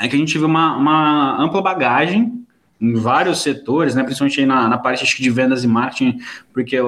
é 0.00 0.06
que 0.06 0.14
a 0.14 0.18
gente 0.18 0.38
vê 0.38 0.44
uma, 0.44 0.76
uma 0.76 1.42
ampla 1.42 1.60
bagagem 1.60 2.44
em 2.80 2.94
vários 2.94 3.42
setores, 3.42 3.94
né, 3.94 4.02
principalmente 4.02 4.46
na, 4.46 4.68
na 4.68 4.78
parte 4.78 5.04
de 5.20 5.30
vendas 5.30 5.64
e 5.64 5.66
marketing, 5.66 6.18
porque 6.52 6.78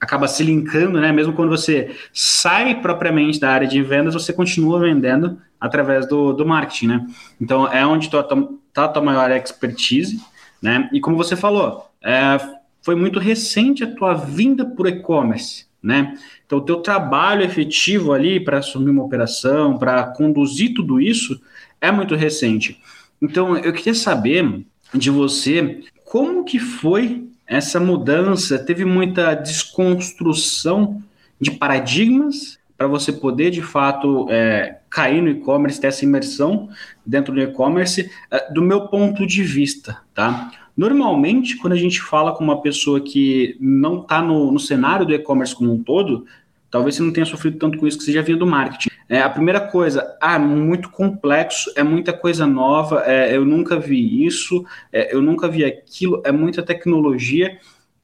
acaba 0.00 0.28
se 0.28 0.42
linkando, 0.42 1.00
né? 1.00 1.12
Mesmo 1.12 1.32
quando 1.32 1.50
você 1.50 1.96
sai 2.12 2.80
propriamente 2.80 3.40
da 3.40 3.50
área 3.50 3.66
de 3.66 3.82
vendas, 3.82 4.14
você 4.14 4.32
continua 4.32 4.80
vendendo 4.80 5.38
através 5.60 6.06
do, 6.06 6.32
do 6.32 6.46
marketing, 6.46 6.86
né? 6.86 7.06
Então 7.40 7.70
é 7.70 7.84
onde 7.86 8.06
está 8.06 8.84
a 8.84 8.88
tua 8.88 9.02
maior 9.02 9.30
expertise, 9.30 10.20
né? 10.62 10.88
E 10.92 11.00
como 11.00 11.16
você 11.16 11.34
falou, 11.34 11.90
é, 12.02 12.38
foi 12.82 12.94
muito 12.94 13.18
recente 13.18 13.82
a 13.82 13.94
tua 13.94 14.14
vinda 14.14 14.64
por 14.64 14.86
e-commerce, 14.86 15.66
né? 15.82 16.16
Então 16.46 16.58
o 16.58 16.64
teu 16.64 16.76
trabalho 16.76 17.44
efetivo 17.44 18.12
ali 18.12 18.38
para 18.38 18.58
assumir 18.58 18.90
uma 18.90 19.04
operação, 19.04 19.76
para 19.76 20.04
conduzir 20.04 20.74
tudo 20.74 21.00
isso, 21.00 21.40
é 21.80 21.90
muito 21.90 22.14
recente. 22.14 22.80
Então 23.20 23.56
eu 23.56 23.72
queria 23.72 23.94
saber 23.94 24.64
de 24.94 25.10
você 25.10 25.82
como 26.08 26.42
que 26.42 26.58
foi 26.58 27.28
essa 27.46 27.78
mudança? 27.78 28.58
Teve 28.58 28.84
muita 28.84 29.34
desconstrução 29.34 31.02
de 31.38 31.50
paradigmas 31.50 32.58
para 32.78 32.86
você 32.86 33.12
poder 33.12 33.50
de 33.50 33.60
fato 33.60 34.26
é, 34.30 34.78
cair 34.88 35.20
no 35.20 35.28
e-commerce, 35.28 35.80
ter 35.80 35.88
essa 35.88 36.04
imersão 36.04 36.70
dentro 37.04 37.34
do 37.34 37.40
e-commerce, 37.40 38.10
é, 38.30 38.52
do 38.52 38.62
meu 38.62 38.88
ponto 38.88 39.26
de 39.26 39.42
vista, 39.42 39.98
tá? 40.14 40.50
Normalmente, 40.76 41.56
quando 41.56 41.72
a 41.72 41.76
gente 41.76 42.00
fala 42.00 42.32
com 42.34 42.44
uma 42.44 42.62
pessoa 42.62 43.00
que 43.00 43.56
não 43.60 44.00
está 44.00 44.22
no, 44.22 44.52
no 44.52 44.60
cenário 44.60 45.04
do 45.04 45.12
e-commerce 45.12 45.54
como 45.54 45.72
um 45.72 45.82
todo, 45.82 46.24
talvez 46.70 46.94
você 46.94 47.02
não 47.02 47.12
tenha 47.12 47.26
sofrido 47.26 47.58
tanto 47.58 47.76
com 47.76 47.86
isso 47.86 47.98
que 47.98 48.04
você 48.04 48.12
já 48.12 48.22
vinha 48.22 48.36
do 48.36 48.46
marketing. 48.46 48.87
É, 49.08 49.22
a 49.22 49.30
primeira 49.30 49.60
coisa, 49.60 50.16
ah, 50.20 50.38
muito 50.38 50.90
complexo, 50.90 51.72
é 51.74 51.82
muita 51.82 52.12
coisa 52.12 52.46
nova, 52.46 53.02
é, 53.06 53.34
eu 53.34 53.44
nunca 53.44 53.78
vi 53.80 54.26
isso, 54.26 54.66
é, 54.92 55.14
eu 55.14 55.22
nunca 55.22 55.48
vi 55.48 55.64
aquilo, 55.64 56.20
é 56.26 56.30
muita 56.30 56.62
tecnologia, 56.62 57.58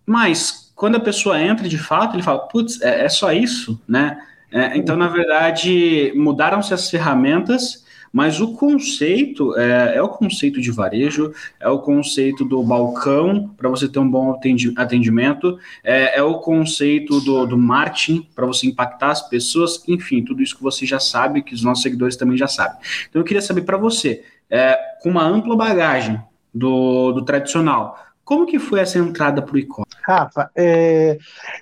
mas 0.07 0.73
quando 0.75 0.97
a 0.97 1.01
pessoa 1.01 1.41
entra 1.41 1.69
de 1.69 1.77
fato, 1.77 2.17
ele 2.17 2.23
fala, 2.23 2.49
putz, 2.49 2.81
é, 2.81 3.05
é 3.05 3.09
só 3.09 3.33
isso, 3.33 3.81
né? 3.87 4.19
É, 4.51 4.77
então, 4.77 4.97
na 4.97 5.09
verdade, 5.09 6.13
mudaram-se 6.15 6.73
as 6.73 6.89
ferramentas, 6.89 7.84
mas 8.15 8.41
o 8.41 8.53
conceito 8.53 9.59
é, 9.59 9.97
é, 9.97 10.03
o 10.03 10.09
conceito 10.09 10.61
de 10.61 10.71
varejo, 10.71 11.35
é 11.59 11.69
o 11.69 11.81
conceito 11.81 12.45
do 12.45 12.63
balcão 12.63 13.53
para 13.57 13.69
você 13.69 13.89
ter 13.89 13.99
um 13.99 14.09
bom 14.09 14.39
atendimento, 14.77 15.59
é, 15.83 16.21
é 16.21 16.23
o 16.23 16.39
conceito 16.39 17.21
do, 17.23 17.45
do 17.45 17.59
marketing 17.59 18.25
para 18.33 18.47
você 18.47 18.69
impactar 18.69 19.11
as 19.11 19.29
pessoas, 19.29 19.83
enfim, 19.89 20.23
tudo 20.23 20.45
isso 20.45 20.57
que 20.57 20.63
você 20.63 20.87
já 20.87 21.01
sabe, 21.01 21.43
que 21.43 21.55
os 21.55 21.65
nossos 21.65 21.83
seguidores 21.83 22.15
também 22.15 22.39
já 22.39 22.47
sabem. 22.47 22.79
Então 23.11 23.21
eu 23.21 23.27
queria 23.27 23.43
saber 23.43 23.63
para 23.63 23.77
você, 23.77 24.23
é, 24.49 24.79
com 25.03 25.11
uma 25.11 25.25
ampla 25.25 25.57
bagagem 25.57 26.23
do, 26.55 27.11
do 27.11 27.25
tradicional, 27.25 27.99
como 28.25 28.47
que 28.47 28.61
foi 28.61 28.79
essa 28.79 28.97
entrada 28.97 29.43
para 29.43 29.57
o 29.57 29.59
e-commerce? 29.59 29.84
Rafa, 30.07 30.51
é, 30.55 31.17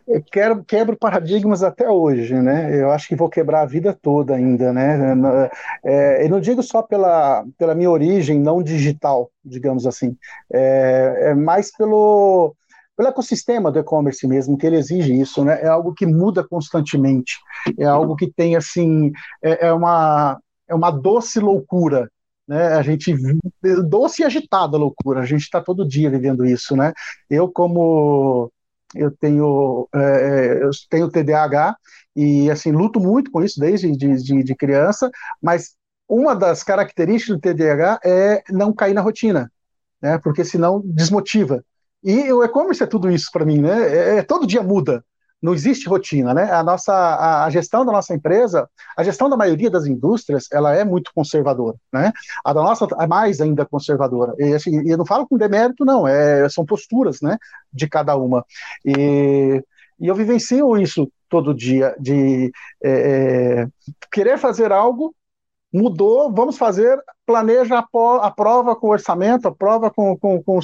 eu 0.06 0.22
quero, 0.30 0.64
quebro 0.64 0.96
paradigmas 0.96 1.62
até 1.62 1.88
hoje, 1.88 2.34
né? 2.34 2.80
Eu 2.80 2.90
acho 2.90 3.06
que 3.06 3.14
vou 3.14 3.28
quebrar 3.28 3.62
a 3.62 3.66
vida 3.66 3.96
toda 4.00 4.34
ainda, 4.34 4.72
né? 4.72 5.48
É, 5.84 6.24
eu 6.24 6.28
não 6.28 6.40
digo 6.40 6.62
só 6.62 6.82
pela, 6.82 7.44
pela 7.56 7.74
minha 7.74 7.90
origem 7.90 8.40
não 8.40 8.62
digital, 8.62 9.30
digamos 9.44 9.86
assim, 9.86 10.16
é, 10.52 11.30
é 11.30 11.34
mais 11.34 11.70
pelo, 11.76 12.54
pelo 12.96 13.08
ecossistema 13.08 13.70
do 13.70 13.78
e-commerce 13.78 14.26
mesmo, 14.26 14.58
que 14.58 14.66
ele 14.66 14.76
exige 14.76 15.18
isso, 15.18 15.44
né? 15.44 15.60
É 15.62 15.68
algo 15.68 15.94
que 15.94 16.06
muda 16.06 16.46
constantemente, 16.46 17.36
é 17.78 17.84
algo 17.84 18.16
que 18.16 18.30
tem, 18.30 18.56
assim, 18.56 19.12
é, 19.42 19.68
é 19.68 19.72
uma, 19.72 20.38
é 20.68 20.74
uma 20.74 20.90
doce 20.90 21.38
loucura, 21.38 22.10
né? 22.46 22.74
A 22.74 22.82
gente 22.82 23.14
doce 23.88 24.22
e 24.22 24.24
agitada 24.24 24.76
loucura. 24.76 25.20
A 25.20 25.26
gente 25.26 25.42
está 25.42 25.60
todo 25.60 25.86
dia 25.86 26.10
vivendo 26.10 26.44
isso, 26.44 26.76
né? 26.76 26.92
Eu 27.30 27.50
como 27.50 28.50
eu 28.94 29.10
tenho 29.10 29.88
é, 29.94 29.98
é 29.98 30.64
eu 30.64 30.70
tenho 30.90 31.10
TDAH 31.10 31.76
e 32.14 32.50
assim 32.50 32.72
luto 32.72 33.00
muito 33.00 33.30
com 33.30 33.42
isso 33.42 33.58
desde 33.58 33.90
de, 33.96 34.22
de, 34.22 34.42
de 34.42 34.54
criança, 34.54 35.10
mas 35.40 35.74
uma 36.08 36.34
das 36.36 36.62
características 36.62 37.36
do 37.36 37.40
TDAH 37.40 38.00
é 38.04 38.42
não 38.50 38.72
cair 38.72 38.94
na 38.94 39.00
rotina, 39.00 39.50
né? 40.00 40.18
Porque 40.18 40.44
senão 40.44 40.82
desmotiva. 40.84 41.64
E 42.04 42.32
o 42.32 42.42
e-commerce 42.44 42.82
é 42.82 42.86
tudo 42.86 43.10
isso 43.10 43.30
para 43.32 43.44
mim, 43.44 43.60
né? 43.60 43.82
É, 43.82 44.18
é, 44.18 44.22
todo 44.22 44.46
dia 44.46 44.62
muda. 44.62 45.04
Não 45.42 45.52
existe 45.52 45.88
rotina, 45.88 46.32
né? 46.32 46.52
A 46.52 46.62
nossa 46.62 46.92
a, 46.92 47.44
a, 47.44 47.50
gestão 47.50 47.84
da 47.84 47.90
nossa 47.90 48.14
empresa, 48.14 48.68
a 48.96 49.02
gestão 49.02 49.28
da 49.28 49.36
maioria 49.36 49.70
das 49.70 49.86
indústrias, 49.86 50.46
ela 50.52 50.74
é 50.74 50.84
muito 50.84 51.10
conservadora, 51.14 51.76
né? 51.92 52.12
A 52.44 52.52
da 52.52 52.62
nossa 52.62 52.86
é 53.00 53.06
mais 53.06 53.40
ainda 53.40 53.66
conservadora. 53.66 54.34
E 54.38 54.54
assim, 54.54 54.88
eu 54.88 54.96
não 54.96 55.04
falo 55.04 55.26
com 55.26 55.36
demérito, 55.36 55.84
não. 55.84 56.06
É, 56.06 56.48
são 56.48 56.64
posturas, 56.64 57.20
né? 57.20 57.36
De 57.72 57.88
cada 57.88 58.16
uma. 58.16 58.44
E, 58.84 59.62
e 59.98 60.06
eu 60.06 60.14
vivencio 60.14 60.76
isso 60.76 61.10
todo 61.28 61.54
dia 61.54 61.96
de 61.98 62.52
é, 62.82 63.64
é 63.64 63.68
querer 64.12 64.38
fazer 64.38 64.70
algo 64.70 65.14
mudou, 65.72 66.30
vamos 66.30 66.58
fazer, 66.58 67.00
planeja, 67.24 67.78
aprova 67.78 68.76
com 68.76 68.88
o 68.88 68.90
orçamento, 68.90 69.48
aprova 69.48 69.90
com, 69.90 70.16
com, 70.18 70.42
com, 70.42 70.60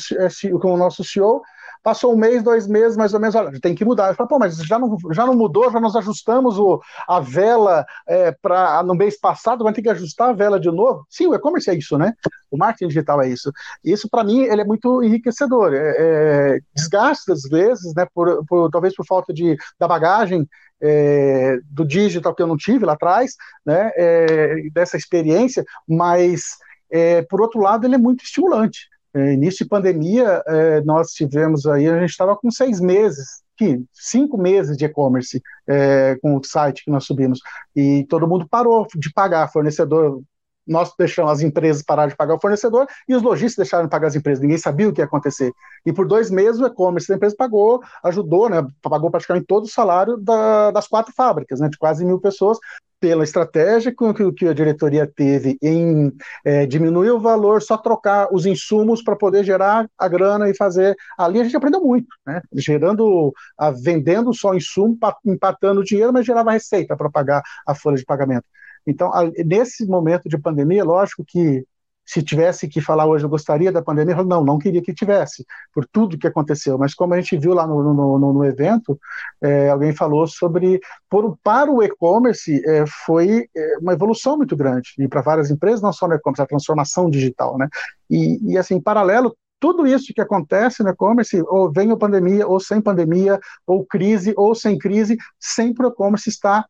com 0.61 0.75
o 0.75 0.77
nosso 0.77 1.03
CEO, 1.03 1.41
Passou 1.83 2.13
um 2.13 2.17
mês, 2.17 2.43
dois 2.43 2.67
meses, 2.67 2.97
mais 2.97 3.15
ou 3.15 3.21
menos, 3.21 3.35
olha, 3.35 3.61
tem 3.61 3.75
que 3.75 3.85
mudar. 3.85 4.09
Eu 4.09 4.15
falo, 4.15 4.29
pô, 4.29 4.39
mas 4.39 4.57
já 4.57 4.79
não, 4.79 4.97
já 5.13 5.25
não 5.25 5.35
mudou, 5.35 5.71
já 5.71 5.81
nós 5.81 5.97
ajustamos 5.97 6.59
o, 6.59 6.81
a 7.07 7.21
vela 7.21 7.85
é, 8.07 8.33
para 8.33 8.83
no 8.83 8.95
mês 8.95 9.19
passado, 9.19 9.65
vai 9.65 9.73
ter 9.73 9.83
que 9.83 9.89
ajustar 9.89 10.31
a 10.31 10.33
vela 10.33 10.59
de 10.59 10.71
novo? 10.71 11.07
Sim, 11.09 11.29
o 11.29 11.35
e-commerce 11.35 11.71
é 11.71 11.75
isso, 11.75 11.97
né? 11.97 12.13
O 12.51 12.57
marketing 12.57 12.89
digital 12.89 13.23
é 13.23 13.29
isso. 13.29 13.53
Isso, 13.85 14.09
para 14.09 14.25
mim, 14.25 14.43
ele 14.43 14.61
é 14.61 14.65
muito 14.65 15.03
enriquecedor. 15.03 15.75
É, 15.75 15.95
é, 15.99 16.59
desgaste, 16.75 17.31
às 17.33 17.43
vezes, 17.43 17.95
né, 17.95 18.07
por, 18.15 18.45
por, 18.47 18.71
talvez 18.71 18.95
por 18.95 19.07
falta 19.07 19.33
de, 19.33 19.57
da 19.79 19.87
bagagem 19.87 20.49
é, 20.81 21.59
do 21.71 21.85
digital 21.85 22.35
que 22.35 22.43
eu 22.43 22.47
não 22.47 22.57
tive 22.57 22.85
lá 22.85 22.93
atrás, 22.93 23.35
né, 23.65 23.91
é, 23.97 24.71
dessa 24.73 24.97
experiência, 24.97 25.65
mas, 25.87 26.57
é, 26.91 27.23
por 27.23 27.41
outro 27.41 27.61
lado, 27.61 27.87
ele 27.87 27.95
é 27.95 27.99
muito 27.99 28.25
estimulante. 28.25 28.89
É, 29.19 29.33
início 29.33 29.65
de 29.65 29.69
pandemia, 29.69 30.43
é, 30.47 30.81
nós 30.83 31.11
tivemos 31.11 31.67
aí, 31.67 31.89
a 31.89 31.99
gente 31.99 32.11
estava 32.11 32.37
com 32.37 32.51
seis 32.53 32.81
meses, 32.81 33.43
que, 33.57 33.83
cinco 33.93 34.39
meses 34.39 34.77
de 34.77 34.85
e-commerce 34.85 35.43
é, 35.67 36.17
com 36.23 36.37
o 36.37 36.45
site 36.45 36.85
que 36.85 36.91
nós 36.91 37.05
subimos, 37.05 37.41
e 37.75 38.07
todo 38.09 38.29
mundo 38.29 38.47
parou 38.49 38.87
de 38.95 39.13
pagar, 39.13 39.51
fornecedor, 39.51 40.23
nós 40.65 40.93
deixamos 40.97 41.33
as 41.33 41.41
empresas 41.41 41.83
parar 41.83 42.07
de 42.07 42.15
pagar 42.15 42.35
o 42.35 42.41
fornecedor 42.41 42.87
e 43.09 43.15
os 43.17 43.23
lojistas 43.23 43.57
deixaram 43.57 43.87
de 43.87 43.91
pagar 43.91 44.09
as 44.09 44.15
empresas, 44.15 44.41
ninguém 44.41 44.59
sabia 44.59 44.89
o 44.89 44.93
que 44.93 45.01
ia 45.01 45.07
acontecer. 45.07 45.51
E 45.85 45.93
por 45.93 46.07
dois 46.07 46.31
meses 46.31 46.61
o 46.61 46.67
e-commerce 46.67 47.09
da 47.09 47.17
empresa 47.17 47.35
pagou, 47.37 47.81
ajudou, 48.05 48.49
né, 48.49 48.65
pagou 48.83 49.11
praticamente 49.11 49.47
todo 49.47 49.65
o 49.65 49.69
salário 49.69 50.17
da, 50.19 50.71
das 50.71 50.87
quatro 50.87 51.13
fábricas, 51.13 51.59
né, 51.59 51.69
de 51.69 51.79
quase 51.79 52.05
mil 52.05 52.21
pessoas, 52.21 52.59
pela 53.01 53.25
estratégia 53.25 53.95
que, 54.37 54.47
a 54.47 54.53
diretoria 54.53 55.07
teve 55.07 55.57
em 55.63 56.13
é, 56.45 56.67
diminuir 56.67 57.11
o 57.11 57.21
valor, 57.21 57.63
só 57.63 57.77
trocar 57.77 58.29
os 58.33 58.45
insumos 58.47 59.03
para 59.03 59.17
poder 59.17 59.45
gerar 59.45 59.89
a 59.97 60.09
grana 60.09 60.49
e 60.49 60.57
fazer. 60.57 60.97
Ali 61.17 61.41
a 61.41 61.45
gente 61.45 61.57
aprendeu 61.57 61.81
muito, 61.81 62.09
né? 62.27 62.41
Gerando, 62.53 63.33
a, 63.57 63.71
vendendo 63.71 64.35
só 64.35 64.55
insumo, 64.55 64.99
empatando 65.25 65.81
o 65.81 65.85
dinheiro, 65.85 66.13
mas 66.13 66.27
gerava 66.27 66.53
receita 66.53 66.97
para 66.97 67.11
pagar 67.11 67.43
a 67.67 67.75
folha 67.75 67.97
de 67.97 68.05
pagamento. 68.05 68.45
Então, 68.87 69.13
a, 69.13 69.25
nesse 69.45 69.87
momento 69.87 70.29
de 70.29 70.39
pandemia, 70.39 70.85
lógico 70.85 71.25
que 71.25 71.65
se 72.09 72.23
tivesse 72.23 72.67
que 72.67 72.81
falar 72.81 73.05
hoje, 73.05 73.27
eu 73.27 73.29
gostaria 73.29 73.71
da 73.71 73.83
pandemia, 73.83 74.17
eu 74.17 74.25
não, 74.25 74.43
não 74.43 74.59
queria 74.59 74.81
que 74.81 74.95
tivesse, 74.95 75.45
por 75.75 75.85
tudo 75.87 76.17
que 76.17 76.27
aconteceu. 76.27 76.79
Mas 76.79 76.95
como 76.95 77.13
a 77.13 77.21
gente 77.21 77.37
viu 77.37 77.53
lá 77.53 77.67
no, 77.67 77.83
no, 77.83 78.19
no, 78.19 78.33
no 78.33 78.45
evento, 78.47 78.99
é, 79.43 79.69
alguém 79.69 79.93
falou 79.93 80.27
sobre, 80.27 80.81
por, 81.11 81.37
para 81.43 81.71
o 81.71 81.83
e-commerce, 81.83 82.63
é, 82.67 82.85
foi 83.05 83.47
é, 83.55 83.77
uma 83.79 83.93
evolução 83.93 84.39
muito 84.39 84.57
grande, 84.57 84.95
e 84.99 85.07
para 85.07 85.21
várias 85.21 85.51
empresas, 85.51 85.83
não 85.83 85.93
só 85.93 86.09
no 86.09 86.15
e-commerce, 86.15 86.41
a 86.41 86.47
transformação 86.47 87.11
digital, 87.11 87.59
né? 87.59 87.69
E, 88.09 88.53
e 88.53 88.57
assim, 88.57 88.77
em 88.77 88.81
paralelo, 88.81 89.37
tudo 89.61 89.87
isso 89.87 90.15
que 90.15 90.23
acontece 90.23 90.83
no 90.83 90.89
e-commerce, 90.89 91.43
ou 91.47 91.71
vem 91.71 91.91
a 91.91 91.97
pandemia, 91.97 92.47
ou 92.47 92.59
sem 92.59 92.81
pandemia, 92.81 93.39
ou 93.67 93.85
crise, 93.85 94.33
ou 94.35 94.55
sem 94.55 94.79
crise, 94.79 95.19
sempre 95.39 95.85
o 95.85 95.91
e-commerce 95.91 96.31
está 96.31 96.65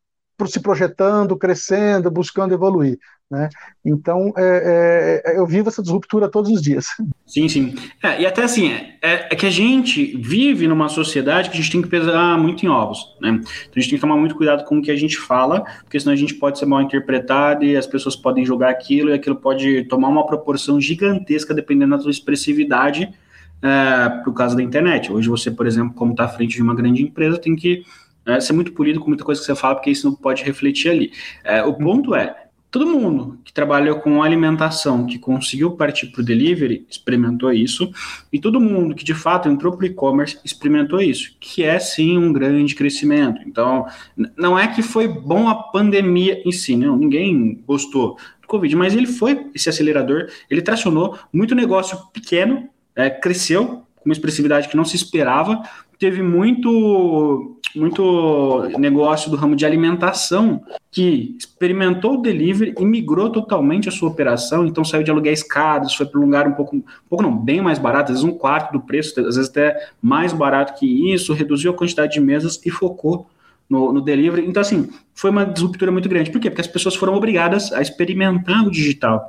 se 0.47 0.61
projetando, 0.61 1.37
crescendo, 1.37 2.11
buscando 2.11 2.55
evoluir. 2.55 2.99
Né? 3.31 3.51
Então, 3.85 4.33
é, 4.39 5.23
é, 5.25 5.39
eu 5.39 5.47
vivo 5.47 5.69
essa 5.69 5.83
disruptura 5.83 6.31
todos 6.31 6.51
os 6.51 6.63
dias. 6.63 6.87
Sim, 7.27 7.47
sim. 7.47 7.75
É, 8.03 8.23
e 8.23 8.27
até 8.27 8.43
assim, 8.43 8.71
é, 8.71 9.29
é, 9.31 9.37
que 9.37 9.45
a 9.45 9.51
gente 9.51 10.17
vive 10.17 10.67
numa 10.67 10.89
sociedade 10.89 11.51
que 11.51 11.57
a 11.57 11.61
gente 11.61 11.71
tem 11.71 11.83
que 11.83 11.89
pesar 11.89 12.39
muito 12.39 12.65
em 12.65 12.69
ovos. 12.71 12.99
Né? 13.21 13.31
Então, 13.31 13.73
a 13.77 13.81
gente 13.81 13.91
tem 13.91 13.99
que 13.99 14.01
tomar 14.01 14.17
muito 14.17 14.35
cuidado 14.35 14.65
com 14.65 14.79
o 14.79 14.83
que 14.83 14.91
a 14.91 14.97
gente 14.97 15.19
fala, 15.19 15.63
porque 15.83 16.01
senão 16.01 16.15
a 16.15 16.17
gente 16.17 16.35
pode 16.35 16.59
ser 16.59 16.65
mal 16.65 16.81
interpretado 16.81 17.65
e 17.65 17.77
as 17.77 17.87
pessoas 17.87 18.17
podem 18.17 18.47
julgar 18.47 18.71
aquilo 18.71 19.11
e 19.11 19.13
aquilo 19.13 19.37
pode 19.37 19.85
tomar 19.85 20.09
uma 20.09 20.27
proporção 20.27 20.81
gigantesca 20.81 21.53
dependendo 21.53 21.97
da 21.97 22.03
sua 22.03 22.11
expressividade 22.11 23.13
é, 23.61 24.09
por 24.25 24.33
causa 24.33 24.57
da 24.57 24.63
internet. 24.63 25.13
Hoje 25.13 25.29
você, 25.29 25.51
por 25.51 25.67
exemplo, 25.67 25.93
como 25.95 26.13
está 26.13 26.25
à 26.25 26.29
frente 26.29 26.57
de 26.57 26.63
uma 26.63 26.75
grande 26.75 27.03
empresa, 27.03 27.37
tem 27.37 27.55
que 27.55 27.83
é, 28.25 28.41
ser 28.41 28.55
muito 28.55 28.73
polido 28.73 29.01
com 29.01 29.09
muita 29.09 29.25
coisa 29.25 29.39
que 29.39 29.47
você 29.47 29.55
fala, 29.55 29.75
porque 29.75 29.91
isso 29.91 30.09
não 30.09 30.17
pode 30.17 30.43
refletir 30.45 30.91
ali. 30.91 31.13
O 31.67 31.75
ponto 31.75 32.15
é, 32.15 32.48
todo 32.71 32.87
mundo 32.87 33.39
que 33.45 33.53
trabalhou 33.53 34.01
com 34.01 34.23
alimentação, 34.23 35.07
que 35.07 35.19
conseguiu 35.19 35.71
partir 35.73 36.09
para 36.09 36.21
o 36.21 36.25
delivery, 36.25 36.87
experimentou 36.89 37.53
isso, 37.53 37.91
e 38.33 38.39
todo 38.39 38.61
mundo 38.61 38.95
que 38.95 39.05
de 39.05 39.15
fato 39.15 39.49
entrou 39.49 39.77
para 39.77 39.85
o 39.85 39.87
e-commerce 39.87 40.39
experimentou 40.45 41.01
isso, 41.01 41.37
que 41.41 41.63
é 41.63 41.79
sim 41.79 42.19
um 42.19 42.33
grande 42.33 42.75
crescimento. 42.75 43.41
Então, 43.47 43.87
não 44.37 44.59
é 44.59 44.69
que 44.69 44.83
foi 44.83 45.09
bom 45.09 45.49
a 45.49 45.55
pandemia 45.55 46.43
em 46.45 46.53
si, 46.53 46.77
não, 46.77 46.97
ninguém 46.97 47.63
gostou 47.67 48.19
do 48.43 48.49
Covid, 48.49 48.77
mas 48.77 48.95
ele 48.95 49.07
foi 49.07 49.47
esse 49.55 49.69
acelerador, 49.69 50.29
ele 50.51 50.63
tracionou 50.63 51.19
muito 51.33 51.55
negócio 51.55 51.99
pequeno, 52.13 52.69
é, 52.95 53.09
cresceu 53.09 53.83
com 53.97 54.05
uma 54.05 54.13
expressividade 54.13 54.69
que 54.69 54.77
não 54.77 54.85
se 54.85 54.97
esperava, 54.97 55.63
teve 55.99 56.23
muito 56.23 57.59
muito 57.77 58.63
negócio 58.79 59.31
do 59.31 59.37
ramo 59.37 59.55
de 59.55 59.67
alimentação 59.67 60.63
que 60.91 61.37
experimentou 61.39 62.15
o 62.15 62.23
delivery 62.23 62.75
e 62.79 62.85
migrou 62.85 63.31
totalmente 63.31 63.89
a 63.89 63.93
sua 63.93 64.09
operação, 64.09 64.67
então 64.67 64.85
saiu 64.85 65.03
de 65.03 65.11
aluguéis 65.11 65.43
caros, 65.43 65.95
foi 65.95 66.07
para 66.07 66.19
um 66.19 66.25
lugar 66.25 66.49
um 66.49 66.53
pouco, 66.53 66.77
um 66.77 66.83
pouco 67.09 67.23
não, 67.23 67.37
bem 67.37 67.61
mais 67.61 67.79
barato, 67.79 68.11
às 68.11 68.21
vezes 68.21 68.25
um 68.25 68.37
quarto 68.37 68.73
do 68.73 68.81
preço, 68.81 69.21
às 69.21 69.37
vezes 69.37 69.51
até 69.51 69.91
mais 70.01 70.33
barato 70.33 70.79
que 70.79 71.13
isso, 71.13 71.35
reduziu 71.35 71.71
a 71.71 71.75
quantidade 71.75 72.15
de 72.15 72.21
mesas 72.21 72.59
e 72.65 72.71
focou 72.71 73.29
no, 73.69 73.93
no 73.93 74.01
delivery. 74.01 74.47
Então, 74.47 74.63
assim, 74.63 74.89
foi 75.15 75.31
uma 75.31 75.45
disruptura 75.45 75.93
muito 75.93 76.09
grande. 76.09 76.31
Por 76.31 76.41
quê? 76.41 76.49
Porque 76.49 76.63
as 76.63 76.67
pessoas 76.67 76.95
foram 76.95 77.15
obrigadas 77.15 77.71
a 77.73 77.83
experimentar 77.83 78.67
o 78.67 78.71
digital 78.71 79.29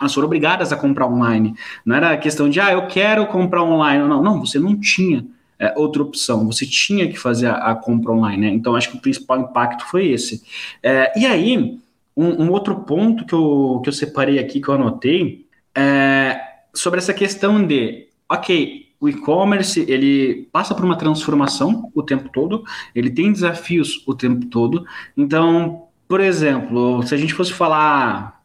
elas 0.00 0.14
foram 0.14 0.26
obrigadas 0.26 0.72
a 0.72 0.76
comprar 0.76 1.06
online. 1.06 1.54
Não 1.84 1.94
era 1.94 2.16
questão 2.16 2.48
de, 2.48 2.58
ah, 2.58 2.72
eu 2.72 2.86
quero 2.86 3.26
comprar 3.26 3.62
online. 3.62 4.02
Não, 4.08 4.22
não, 4.22 4.40
você 4.40 4.58
não 4.58 4.74
tinha 4.80 5.26
é, 5.60 5.74
outra 5.76 6.02
opção. 6.02 6.46
Você 6.46 6.64
tinha 6.66 7.06
que 7.08 7.18
fazer 7.18 7.46
a, 7.46 7.72
a, 7.72 7.74
compra 7.74 8.12
online, 8.12 8.46
né? 8.46 8.48
Então, 8.48 8.74
acho 8.74 8.90
que 8.90 8.96
o 8.96 9.00
principal 9.00 9.38
impacto 9.38 9.84
foi 9.84 10.08
esse. 10.08 10.42
É, 10.82 11.12
e 11.20 11.26
aí, 11.26 11.78
um, 12.16 12.44
um, 12.44 12.50
outro 12.50 12.80
ponto 12.80 13.26
que 13.26 13.34
eu, 13.34 13.80
que 13.84 13.90
eu 13.90 13.92
separei 13.92 14.38
aqui, 14.38 14.60
que 14.60 14.68
eu 14.68 14.74
anotei, 14.74 15.46
é 15.74 16.40
sobre 16.72 16.98
essa 16.98 17.12
questão 17.12 17.64
de, 17.64 18.08
ok, 18.28 18.86
o 18.98 19.08
e-commerce 19.08 19.84
ele 19.88 20.48
passa 20.52 20.74
por 20.74 20.84
uma 20.84 20.96
transformação 20.96 21.90
o 21.94 22.02
tempo 22.02 22.28
todo, 22.28 22.64
ele 22.94 23.10
tem 23.10 23.32
desafios 23.32 24.02
o 24.06 24.14
tempo 24.14 24.46
todo. 24.46 24.84
Então, 25.16 25.88
por 26.08 26.20
exemplo, 26.20 27.02
se 27.02 27.14
a 27.14 27.18
gente 27.18 27.34
fosse 27.34 27.52
falar 27.52 28.39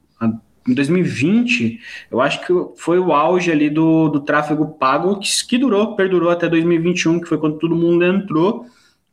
em 0.67 0.73
2020, 0.73 1.79
eu 2.09 2.19
acho 2.19 2.45
que 2.45 2.53
foi 2.75 2.97
o 2.97 3.13
auge 3.13 3.51
ali 3.51 3.69
do, 3.69 4.09
do 4.09 4.19
tráfego 4.19 4.67
pago, 4.79 5.19
que, 5.19 5.29
que 5.47 5.57
durou, 5.57 5.95
perdurou 5.95 6.31
até 6.31 6.49
2021, 6.49 7.19
que 7.19 7.27
foi 7.27 7.37
quando 7.37 7.59
todo 7.59 7.75
mundo 7.75 8.03
entrou, 8.03 8.65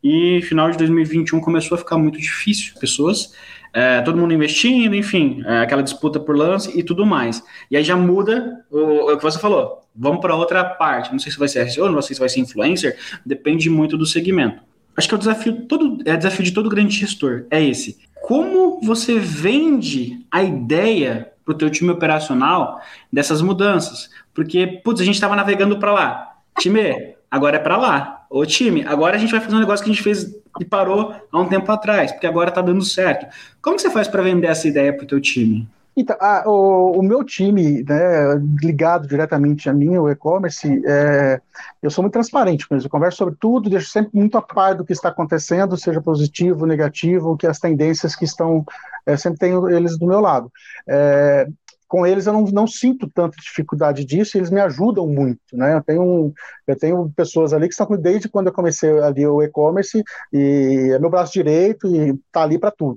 e 0.02 0.40
final 0.42 0.70
de 0.70 0.78
2021 0.78 1.40
começou 1.40 1.76
a 1.76 1.78
ficar 1.78 1.98
muito 1.98 2.18
difícil. 2.18 2.74
Pessoas, 2.80 3.34
é, 3.72 4.00
todo 4.00 4.18
mundo 4.18 4.34
investindo, 4.34 4.96
enfim, 4.96 5.42
é, 5.46 5.58
aquela 5.58 5.82
disputa 5.82 6.18
por 6.18 6.36
lance 6.36 6.76
e 6.76 6.82
tudo 6.82 7.06
mais. 7.06 7.42
E 7.70 7.76
aí 7.76 7.84
já 7.84 7.96
muda 7.96 8.64
o, 8.70 9.12
o 9.12 9.16
que 9.16 9.22
você 9.22 9.38
falou. 9.38 9.82
Vamos 9.94 10.20
para 10.20 10.34
outra 10.34 10.64
parte. 10.64 11.12
Não 11.12 11.18
sei 11.18 11.30
se 11.30 11.38
vai 11.38 11.48
ser 11.48 11.70
SEO, 11.70 11.90
não 11.90 12.02
sei 12.02 12.14
se 12.14 12.20
vai 12.20 12.28
ser 12.28 12.40
influencer, 12.40 12.98
depende 13.24 13.70
muito 13.70 13.96
do 13.96 14.06
segmento. 14.06 14.62
Acho 14.96 15.08
que 15.08 15.14
é 15.14 15.16
o 15.16 15.18
desafio 15.18 15.62
todo, 15.66 15.98
é 16.04 16.14
o 16.14 16.18
desafio 16.18 16.44
de 16.44 16.52
todo 16.52 16.68
grande 16.68 16.96
gestor, 16.96 17.46
é 17.50 17.62
esse. 17.62 17.98
Como 18.22 18.80
você 18.82 19.18
vende 19.18 20.24
a 20.30 20.42
ideia 20.42 21.31
para 21.44 21.54
o 21.54 21.56
teu 21.56 21.70
time 21.70 21.90
operacional 21.90 22.80
dessas 23.12 23.42
mudanças. 23.42 24.10
Porque, 24.34 24.80
putz, 24.84 25.00
a 25.00 25.04
gente 25.04 25.14
estava 25.14 25.36
navegando 25.36 25.78
para 25.78 25.92
lá. 25.92 26.32
Time, 26.58 27.14
agora 27.30 27.56
é 27.56 27.60
para 27.60 27.76
lá. 27.76 28.26
Ô 28.30 28.46
time, 28.46 28.84
agora 28.86 29.16
a 29.16 29.18
gente 29.18 29.30
vai 29.30 29.40
fazer 29.40 29.54
um 29.54 29.60
negócio 29.60 29.84
que 29.84 29.90
a 29.90 29.94
gente 29.94 30.02
fez 30.02 30.34
e 30.60 30.64
parou 30.64 31.14
há 31.30 31.40
um 31.40 31.48
tempo 31.48 31.70
atrás, 31.70 32.12
porque 32.12 32.26
agora 32.26 32.48
está 32.48 32.60
dando 32.60 32.84
certo. 32.84 33.26
Como 33.60 33.76
que 33.76 33.82
você 33.82 33.90
faz 33.90 34.08
para 34.08 34.22
vender 34.22 34.46
essa 34.46 34.68
ideia 34.68 34.92
para 34.92 35.04
o 35.04 35.06
teu 35.06 35.20
time? 35.20 35.68
Então, 35.94 36.16
a, 36.18 36.48
o, 36.48 36.98
o, 36.98 37.02
meu 37.02 37.22
time, 37.22 37.82
né, 37.82 38.34
ligado 38.60 39.06
diretamente 39.06 39.68
a 39.68 39.74
mim, 39.74 39.98
o 39.98 40.08
e-commerce, 40.08 40.82
é, 40.86 41.40
eu 41.82 41.90
sou 41.90 42.02
muito 42.02 42.14
transparente 42.14 42.66
com 42.66 42.74
eles. 42.74 42.84
Eu 42.84 42.90
converso 42.90 43.18
sobre 43.18 43.34
tudo, 43.38 43.68
deixo 43.68 43.90
sempre 43.90 44.10
muito 44.14 44.38
a 44.38 44.42
par 44.42 44.74
do 44.74 44.84
que 44.86 44.92
está 44.92 45.10
acontecendo, 45.10 45.76
seja 45.76 46.00
positivo, 46.00 46.66
negativo, 46.66 47.36
que 47.36 47.46
as 47.46 47.58
tendências 47.58 48.16
que 48.16 48.24
estão, 48.24 48.64
é, 49.04 49.16
sempre 49.18 49.38
tenho 49.38 49.68
eles 49.68 49.98
do 49.98 50.06
meu 50.06 50.20
lado. 50.20 50.50
É, 50.88 51.46
com 51.92 52.06
eles 52.06 52.26
eu 52.26 52.32
não, 52.32 52.44
não 52.44 52.66
sinto 52.66 53.06
tanta 53.06 53.36
dificuldade 53.36 54.02
disso, 54.06 54.38
eles 54.38 54.48
me 54.48 54.62
ajudam 54.62 55.06
muito, 55.06 55.40
né? 55.52 55.74
Eu 55.74 55.82
tenho, 55.82 56.32
eu 56.66 56.74
tenho 56.74 57.12
pessoas 57.14 57.52
ali 57.52 57.68
que 57.68 57.74
estão 57.74 57.86
desde 57.98 58.30
quando 58.30 58.46
eu 58.46 58.52
comecei 58.54 58.98
ali 59.00 59.26
o 59.26 59.42
e-commerce 59.42 60.02
e 60.32 60.90
é 60.90 60.98
meu 60.98 61.10
braço 61.10 61.34
direito 61.34 61.86
e 61.86 62.12
está 62.12 62.44
ali 62.44 62.58
para 62.58 62.70
tudo. 62.70 62.96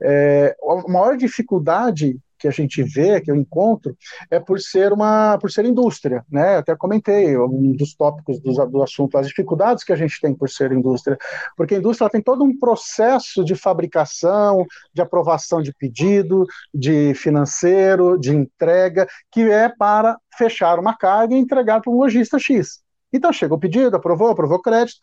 É, 0.00 0.56
a 0.62 0.88
maior 0.88 1.16
dificuldade 1.16 2.16
que 2.38 2.48
a 2.48 2.50
gente 2.50 2.82
vê, 2.82 3.20
que 3.20 3.30
eu 3.30 3.36
encontro, 3.36 3.96
é 4.30 4.38
por 4.38 4.60
ser 4.60 4.92
uma, 4.92 5.38
por 5.38 5.50
ser 5.50 5.64
indústria, 5.64 6.24
né? 6.30 6.58
Até 6.58 6.76
comentei 6.76 7.36
um 7.36 7.72
dos 7.72 7.94
tópicos 7.94 8.40
do, 8.40 8.52
do 8.66 8.82
assunto, 8.82 9.18
as 9.18 9.28
dificuldades 9.28 9.84
que 9.84 9.92
a 9.92 9.96
gente 9.96 10.20
tem 10.20 10.34
por 10.34 10.48
ser 10.48 10.72
indústria, 10.72 11.18
porque 11.56 11.74
a 11.74 11.78
indústria 11.78 12.10
tem 12.10 12.22
todo 12.22 12.44
um 12.44 12.58
processo 12.58 13.44
de 13.44 13.54
fabricação, 13.54 14.64
de 14.94 15.02
aprovação 15.02 15.60
de 15.60 15.72
pedido, 15.72 16.46
de 16.72 17.14
financeiro, 17.14 18.18
de 18.18 18.34
entrega, 18.34 19.06
que 19.30 19.42
é 19.42 19.68
para 19.68 20.16
fechar 20.36 20.78
uma 20.78 20.96
carga 20.96 21.34
e 21.34 21.38
entregar 21.38 21.80
para 21.80 21.92
um 21.92 21.96
lojista 21.96 22.38
X. 22.38 22.80
Então 23.12 23.32
chega 23.32 23.54
o 23.54 23.58
pedido, 23.58 23.96
aprovou, 23.96 24.28
aprovou 24.28 24.60
crédito, 24.60 24.98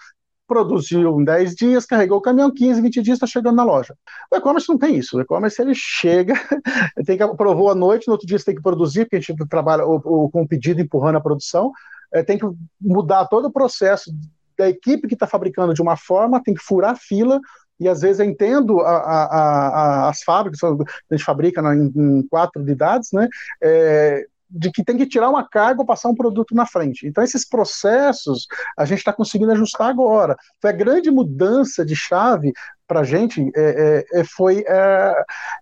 produziu 0.47 1.19
em 1.19 1.23
10 1.23 1.55
dias, 1.55 1.85
carregou 1.85 2.17
o 2.17 2.21
caminhão, 2.21 2.51
15, 2.53 2.81
20 2.81 3.01
dias 3.01 3.15
está 3.15 3.27
chegando 3.27 3.55
na 3.55 3.63
loja. 3.63 3.95
O 4.31 4.35
e-commerce 4.35 4.69
não 4.69 4.77
tem 4.77 4.95
isso. 4.97 5.17
O 5.17 5.21
e-commerce 5.21 5.61
ele 5.61 5.73
chega, 5.73 6.33
tem 7.05 7.17
que 7.17 7.23
aprovou 7.23 7.69
à 7.69 7.75
noite, 7.75 8.07
no 8.07 8.13
outro 8.13 8.27
dia 8.27 8.37
você 8.37 8.45
tem 8.45 8.55
que 8.55 8.61
produzir, 8.61 9.05
porque 9.05 9.17
a 9.17 9.19
gente 9.19 9.47
trabalha 9.47 9.85
o, 9.85 9.95
o, 9.95 10.29
com 10.29 10.43
o 10.43 10.47
pedido 10.47 10.81
empurrando 10.81 11.17
a 11.17 11.21
produção, 11.21 11.71
é, 12.13 12.23
tem 12.23 12.37
que 12.37 12.45
mudar 12.79 13.25
todo 13.25 13.45
o 13.45 13.51
processo 13.51 14.11
da 14.57 14.69
equipe 14.69 15.07
que 15.07 15.15
está 15.15 15.27
fabricando 15.27 15.73
de 15.73 15.81
uma 15.81 15.97
forma, 15.97 16.41
tem 16.41 16.53
que 16.53 16.63
furar 16.63 16.91
a 16.91 16.95
fila, 16.95 17.39
e 17.79 17.89
às 17.89 18.01
vezes 18.01 18.19
eu 18.19 18.25
entendo 18.25 18.79
a, 18.79 18.97
a, 18.97 19.25
a, 19.25 20.09
as 20.09 20.23
fábricas, 20.23 20.63
a 20.63 21.13
gente 21.13 21.25
fabrica 21.25 21.61
em, 21.73 21.91
em 21.95 22.27
quatro 22.27 22.61
unidades, 22.61 23.09
né? 23.11 23.27
É, 23.61 24.25
de 24.49 24.71
que 24.71 24.83
tem 24.83 24.97
que 24.97 25.07
tirar 25.07 25.29
uma 25.29 25.47
carga 25.47 25.81
ou 25.81 25.85
passar 25.85 26.09
um 26.09 26.15
produto 26.15 26.53
na 26.53 26.65
frente. 26.65 27.07
Então, 27.07 27.23
esses 27.23 27.47
processos 27.47 28.47
a 28.77 28.85
gente 28.85 28.99
está 28.99 29.11
conseguindo 29.11 29.51
ajustar 29.51 29.89
agora. 29.89 30.35
Foi 30.61 30.69
a 30.69 30.73
grande 30.73 31.09
mudança 31.11 31.85
de 31.85 31.95
chave 31.95 32.53
para 32.87 33.01
a 33.01 33.03
gente 33.03 33.41
é, 33.55 34.05
é, 34.13 34.19
é, 34.19 34.23
foi 34.23 34.63
é, 34.67 35.13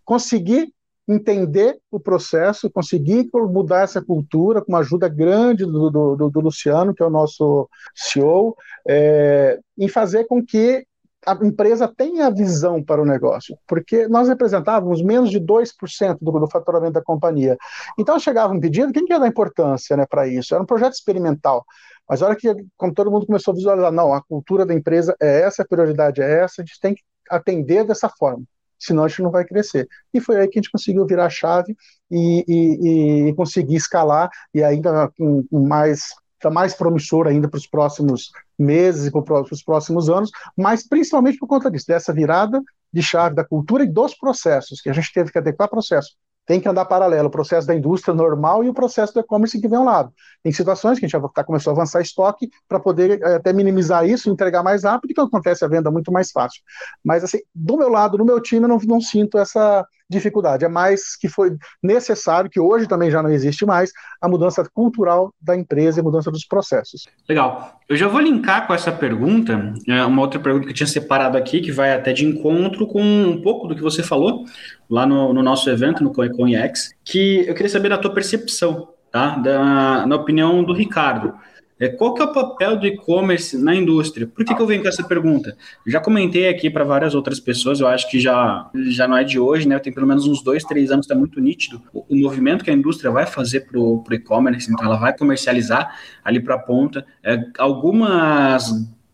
conseguir 0.03 0.73
entender 1.07 1.77
o 1.91 1.99
processo, 1.99 2.69
conseguir 2.69 3.29
mudar 3.33 3.81
essa 3.81 4.01
cultura 4.01 4.61
com 4.61 4.71
uma 4.71 4.79
ajuda 4.79 5.09
grande 5.09 5.65
do, 5.65 5.89
do, 5.89 6.29
do 6.29 6.39
Luciano, 6.39 6.93
que 6.93 7.03
é 7.03 7.05
o 7.05 7.09
nosso 7.09 7.69
CEO, 7.93 8.55
é, 8.87 9.59
em 9.77 9.89
fazer 9.89 10.25
com 10.25 10.43
que 10.43 10.85
a 11.25 11.33
empresa 11.45 11.88
tem 11.88 12.21
a 12.21 12.29
visão 12.29 12.83
para 12.83 13.01
o 13.01 13.05
negócio, 13.05 13.57
porque 13.67 14.07
nós 14.07 14.27
representávamos 14.27 15.01
menos 15.01 15.29
de 15.29 15.39
2% 15.39 16.17
do, 16.21 16.31
do 16.31 16.49
faturamento 16.49 16.93
da 16.93 17.01
companhia. 17.01 17.57
Então 17.97 18.19
chegava 18.19 18.53
um 18.53 18.59
pedido, 18.59 18.91
quem 18.91 19.05
que 19.05 19.13
ia 19.13 19.19
dar 19.19 19.27
importância 19.27 19.95
né, 19.95 20.05
para 20.09 20.27
isso? 20.27 20.53
Era 20.53 20.63
um 20.63 20.67
projeto 20.67 20.93
experimental. 20.93 21.65
Mas 22.07 22.21
a 22.21 22.27
hora 22.27 22.36
que, 22.36 22.53
como 22.77 22.93
todo 22.93 23.09
mundo 23.12 23.25
começou 23.25 23.53
a 23.53 23.55
visualizar, 23.55 23.91
não, 23.91 24.13
a 24.13 24.21
cultura 24.21 24.65
da 24.65 24.73
empresa 24.73 25.15
é 25.21 25.41
essa, 25.41 25.63
a 25.63 25.67
prioridade 25.67 26.21
é 26.21 26.43
essa, 26.43 26.62
a 26.62 26.65
gente 26.65 26.79
tem 26.79 26.93
que 26.93 27.01
atender 27.29 27.86
dessa 27.86 28.09
forma, 28.09 28.43
senão 28.77 29.05
a 29.05 29.07
gente 29.07 29.21
não 29.21 29.31
vai 29.31 29.45
crescer. 29.45 29.88
E 30.13 30.19
foi 30.19 30.38
aí 30.38 30.47
que 30.47 30.59
a 30.59 30.62
gente 30.62 30.71
conseguiu 30.71 31.05
virar 31.05 31.25
a 31.25 31.29
chave 31.29 31.75
e, 32.12 32.43
e, 32.47 33.29
e 33.29 33.36
conseguir 33.36 33.75
escalar, 33.75 34.29
e 34.53 34.62
ainda 34.63 35.09
com, 35.17 35.43
com 35.47 35.65
mais 35.65 36.09
está 36.43 36.49
mais 36.49 36.73
promissor 36.73 37.27
ainda 37.27 37.47
para 37.47 37.58
os 37.58 37.65
próximos 37.67 38.32
meses 38.60 39.08
e 39.08 39.12
para 39.12 39.41
os 39.41 39.63
próximos 39.63 40.10
anos, 40.10 40.29
mas 40.58 40.88
principalmente 40.88 41.38
por 41.38 41.47
conta 41.47 41.71
disso, 41.71 41.88
dessa 41.88 42.13
virada 42.13 42.62
de 42.91 43.01
chave 43.01 43.36
da 43.36 43.43
cultura 43.43 43.84
e 43.84 43.89
dos 43.89 44.13
processos, 44.13 44.82
que 44.82 44.89
a 44.89 44.93
gente 44.93 45.12
teve 45.12 45.32
que 45.32 45.38
adequar 45.38 45.69
processo 45.69 46.15
tem 46.45 46.60
que 46.60 46.67
andar 46.67 46.86
paralelo, 46.86 47.27
o 47.27 47.32
processo 47.32 47.65
da 47.65 47.75
indústria 47.75 48.13
normal 48.13 48.63
e 48.63 48.69
o 48.69 48.73
processo 48.73 49.13
do 49.13 49.19
e-commerce 49.21 49.60
que 49.60 49.67
vem 49.67 49.77
ao 49.77 49.86
lado. 49.86 50.12
Tem 50.41 50.51
situações 50.51 50.99
que 50.99 51.06
a 51.06 51.08
gente 51.08 51.19
já 51.19 51.29
tá, 51.29 51.43
começou 51.43 51.71
a 51.71 51.73
avançar 51.75 52.01
estoque 52.01 52.49
para 52.67 52.79
poder 52.79 53.21
é, 53.21 53.36
até 53.36 53.53
minimizar 53.53 54.06
isso, 54.06 54.29
entregar 54.29 54.62
mais 54.62 54.84
rápido, 54.84 55.13
que 55.13 55.21
acontece 55.21 55.63
a 55.63 55.67
venda 55.67 55.89
muito 55.89 56.12
mais 56.12 56.32
fácil. 56.32 56.62
Mas, 57.03 57.23
assim, 57.23 57.39
do 57.56 57.77
meu 57.77 57.89
lado, 57.89 58.17
no 58.17 58.25
meu 58.25 58.41
time, 58.41 58.63
eu 58.63 58.67
não, 58.67 58.77
não 58.86 58.99
sinto 58.99 59.38
essa 59.38 59.86
dificuldade. 60.09 60.65
É 60.65 60.69
mais 60.69 61.15
que 61.15 61.27
foi 61.27 61.55
necessário, 61.81 62.49
que 62.49 62.59
hoje 62.59 62.87
também 62.87 63.09
já 63.09 63.21
não 63.21 63.29
existe 63.29 63.65
mais, 63.65 63.91
a 64.21 64.27
mudança 64.27 64.63
cultural 64.73 65.33
da 65.41 65.55
empresa 65.55 65.99
e 65.99 66.01
a 66.01 66.03
mudança 66.03 66.31
dos 66.31 66.45
processos. 66.45 67.07
Legal. 67.27 67.79
Eu 67.87 67.95
já 67.95 68.07
vou 68.07 68.21
linkar 68.21 68.67
com 68.67 68.73
essa 68.73 68.91
pergunta, 68.91 69.73
é, 69.87 70.03
uma 70.05 70.21
outra 70.21 70.39
pergunta 70.39 70.65
que 70.65 70.71
eu 70.71 70.75
tinha 70.75 70.87
separado 70.87 71.37
aqui, 71.37 71.61
que 71.61 71.71
vai 71.71 71.93
até 71.93 72.13
de 72.13 72.25
encontro 72.25 72.87
com 72.87 73.01
um 73.01 73.41
pouco 73.41 73.67
do 73.67 73.75
que 73.75 73.81
você 73.81 74.01
falou 74.03 74.45
lá 74.89 75.05
no, 75.05 75.33
no 75.33 75.43
nosso 75.43 75.69
evento, 75.69 76.03
no 76.03 76.13
CoinCoinX, 76.13 76.91
que 77.03 77.45
eu 77.47 77.53
queria 77.53 77.69
saber 77.69 77.89
da 77.89 77.97
tua 77.97 78.13
percepção, 78.13 78.89
tá? 79.11 79.35
Da, 79.37 80.05
na 80.05 80.15
opinião 80.15 80.63
do 80.63 80.73
Ricardo. 80.73 81.33
É, 81.79 81.89
qual 81.89 82.13
que 82.13 82.21
é 82.21 82.25
o 82.25 82.31
papel 82.31 82.77
do 82.77 82.86
e-commerce 82.86 83.57
na 83.57 83.75
indústria? 83.75 84.27
Por 84.27 84.45
que, 84.45 84.53
que 84.53 84.62
eu 84.62 84.67
venho 84.67 84.81
com 84.81 84.88
essa 84.88 85.03
pergunta? 85.03 85.57
Já 85.86 85.99
comentei 85.99 86.47
aqui 86.47 86.69
para 86.69 86.83
várias 86.83 87.15
outras 87.15 87.39
pessoas, 87.39 87.79
eu 87.79 87.88
acho 87.88 88.09
que 88.09 88.19
já, 88.19 88.69
já 88.88 89.07
não 89.07 89.17
é 89.17 89.23
de 89.23 89.39
hoje, 89.39 89.67
né? 89.67 89.77
Tem 89.79 89.91
pelo 89.91 90.07
menos 90.07 90.27
uns 90.27 90.43
dois, 90.43 90.63
três 90.63 90.91
anos, 90.91 91.05
está 91.05 91.15
muito 91.15 91.39
nítido 91.39 91.81
o, 91.91 92.05
o, 92.07 92.15
movimento 92.15 92.63
que 92.63 92.69
a 92.69 92.73
indústria 92.73 93.12
vai 93.12 93.25
fazer 93.25 93.62
para 93.62 93.79
o 93.79 94.03
e-commerce, 94.12 94.71
então 94.71 94.86
ela 94.86 94.97
vai 94.97 95.17
comercializar 95.17 95.97
ali 96.23 96.39
para 96.39 96.55
a 96.55 96.59
ponta. 96.59 97.05
É, 97.23 97.38
algumas 97.57 98.71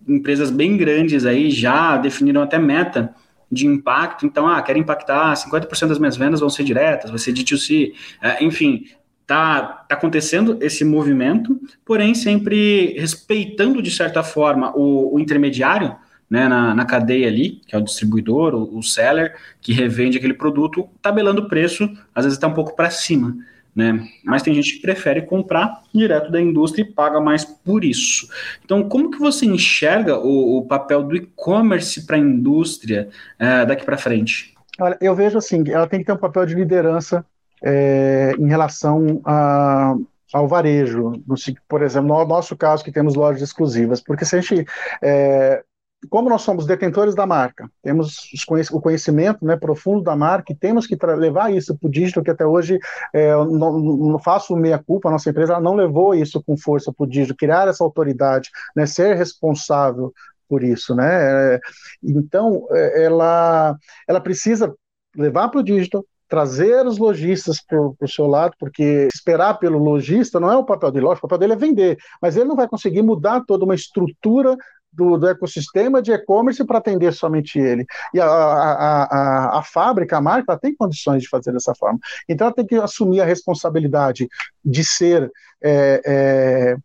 empresas 0.08 0.50
bem 0.50 0.76
grandes 0.76 1.26
aí 1.26 1.50
já 1.52 1.98
definiram 1.98 2.42
até 2.42 2.58
meta 2.58 3.14
de 3.52 3.66
impacto, 3.66 4.26
então, 4.26 4.48
ah, 4.48 4.62
quero 4.62 4.78
impactar 4.78 5.34
50% 5.34 5.88
das 5.88 5.98
minhas 5.98 6.16
vendas 6.16 6.40
vão 6.40 6.50
ser 6.50 6.64
diretas, 6.64 7.10
vai 7.10 7.18
ser 7.18 7.34
D2C, 7.34 7.94
é, 8.22 8.44
enfim, 8.44 8.86
tá, 9.30 9.62
tá 9.88 9.94
acontecendo 9.94 10.58
esse 10.60 10.84
movimento, 10.84 11.62
porém 11.86 12.16
sempre 12.16 12.96
respeitando 12.98 13.80
de 13.80 13.92
certa 13.92 14.24
forma 14.24 14.76
o, 14.76 15.14
o 15.14 15.20
intermediário, 15.20 15.96
né, 16.28 16.48
na, 16.48 16.74
na, 16.74 16.84
cadeia 16.84 17.28
ali, 17.28 17.62
que 17.68 17.76
é 17.76 17.78
o 17.78 17.84
distribuidor, 17.84 18.56
o, 18.56 18.80
o 18.80 18.82
seller, 18.82 19.36
que 19.62 19.72
revende 19.72 20.18
aquele 20.18 20.34
produto, 20.34 20.90
tabelando 21.00 21.42
o 21.44 21.48
preço, 21.48 21.84
às 22.14 22.26
vezes 22.26 22.38
está 22.38 22.48
um 22.48 22.56
pouco 22.56 22.76
para 22.76 22.90
cima. 22.90 23.38
Né? 23.76 24.04
Mas 24.26 24.42
tem 24.42 24.52
gente 24.56 24.74
que 24.76 24.82
prefere 24.82 25.22
comprar 25.22 25.84
direto 25.94 26.32
da 26.32 26.42
indústria 26.42 26.82
e 26.82 26.92
paga 26.92 27.22
mais 27.22 27.46
por 27.46 27.86
isso. 27.86 28.28
Então, 28.66 28.90
como 28.90 29.12
que 29.12 29.20
você 29.20 29.46
enxerga 29.46 30.18
o, 30.18 30.58
o 30.58 30.66
papel 30.66 31.04
do 31.04 31.16
e-commerce 31.16 32.04
para 32.04 32.16
a 32.16 32.20
indústria 32.20 33.10
é, 33.38 33.64
daqui 33.64 33.86
para 33.86 33.96
frente? 33.96 34.56
Olha, 34.80 34.98
eu 35.00 35.16
vejo 35.16 35.38
assim, 35.38 35.64
ela 35.70 35.86
tem 35.86 36.00
que 36.00 36.08
ter 36.08 36.14
um 36.14 36.18
papel 36.18 36.48
de 36.48 36.56
liderança 36.56 37.24
é, 37.64 38.34
em 38.38 38.48
relação 38.48 39.22
a, 39.26 39.96
ao 40.34 40.48
varejo, 40.48 41.12
no, 41.28 41.36
por 41.68 41.82
exemplo, 41.82 42.10
no 42.10 42.26
nosso 42.26 42.56
caso 42.56 42.84
que 42.84 42.92
temos 42.92 43.16
lojas 43.16 43.42
exclusivas, 43.42 44.02
porque 44.02 44.26
se 44.26 44.36
a 44.36 44.42
gente 44.42 44.66
é, 45.02 45.64
como 46.08 46.30
nós 46.30 46.44
somos 46.44 46.66
detentores 46.66 47.14
da 47.14 47.26
marca, 47.26 47.70
temos 47.84 48.30
o 48.72 48.80
conhecimento 48.80 49.44
né, 49.44 49.58
profundo 49.58 50.02
da 50.02 50.16
marca 50.16 50.54
e 50.54 50.56
temos 50.56 50.88
que 50.88 50.98
levar 51.18 51.54
isso 51.54 51.78
para 51.78 51.88
o 51.88 51.92
digital, 51.92 52.24
que 52.24 52.32
até 52.32 52.46
hoje 52.46 52.80
é, 53.14 53.34
não, 53.34 53.78
não, 53.78 54.20
faço 54.20 54.56
meia-culpa, 54.56 55.10
a 55.10 55.12
nossa 55.12 55.30
empresa 55.30 55.60
não 55.60 55.76
levou 55.76 56.16
isso 56.16 56.42
com 56.42 56.56
força 56.56 56.94
para 56.94 57.04
o 57.04 57.10
digital, 57.10 57.36
criar 57.36 57.68
essa 57.68 57.84
autoridade, 57.84 58.50
né, 58.76 58.86
ser 58.86 59.16
responsável 59.18 60.14
por 60.48 60.64
isso. 60.64 60.96
Né? 60.96 61.56
É, 61.56 61.60
então, 62.02 62.66
é, 62.72 63.04
ela, 63.04 63.76
ela 64.08 64.22
precisa 64.22 64.74
levar 65.16 65.50
para 65.50 65.60
o 65.60 65.64
digital, 65.64 66.06
trazer 66.30 66.86
os 66.86 66.98
lojistas 66.98 67.60
para 67.62 67.80
o 67.80 68.08
seu 68.08 68.28
lado, 68.28 68.54
porque 68.60 69.08
esperar 69.14 69.56
pelo 69.56 69.80
lojista 69.80 70.40
não 70.40 70.52
é 70.52 70.56
o 70.56 70.64
papel 70.64 70.92
dele, 70.92 71.06
lógico, 71.06 71.26
o 71.26 71.30
papel 71.30 71.40
dele 71.40 71.54
é 71.54 71.68
vender, 71.68 71.98
mas 72.22 72.38
ele 72.38 72.46
não 72.46 72.56
vai 72.56 72.68
conseguir 72.68 73.02
mudar 73.02 73.44
toda 73.46 73.66
uma 73.66 73.76
estrutura 73.76 74.56
do, 74.92 75.18
do 75.18 75.28
ecossistema 75.28 76.02
de 76.02 76.12
e-commerce 76.12 76.64
para 76.64 76.78
atender 76.78 77.14
somente 77.14 77.60
ele. 77.60 77.86
E 78.14 78.20
a, 78.20 78.26
a, 78.26 79.04
a, 79.04 79.60
a 79.60 79.64
fábrica, 79.64 80.18
a 80.18 80.22
marca, 80.22 80.58
tem 80.58 80.76
condições 80.76 81.24
de 81.24 81.30
fazer 81.30 81.52
dessa 81.52 81.74
forma. 81.76 82.00
Então 82.28 82.48
ela 82.48 82.56
tem 82.56 82.66
que 82.66 82.76
assumir 82.76 83.22
a 83.22 83.26
responsabilidade 83.26 84.28
de 84.64 84.84
ser 84.84 85.32
é, 85.62 86.02
é, 86.06 86.78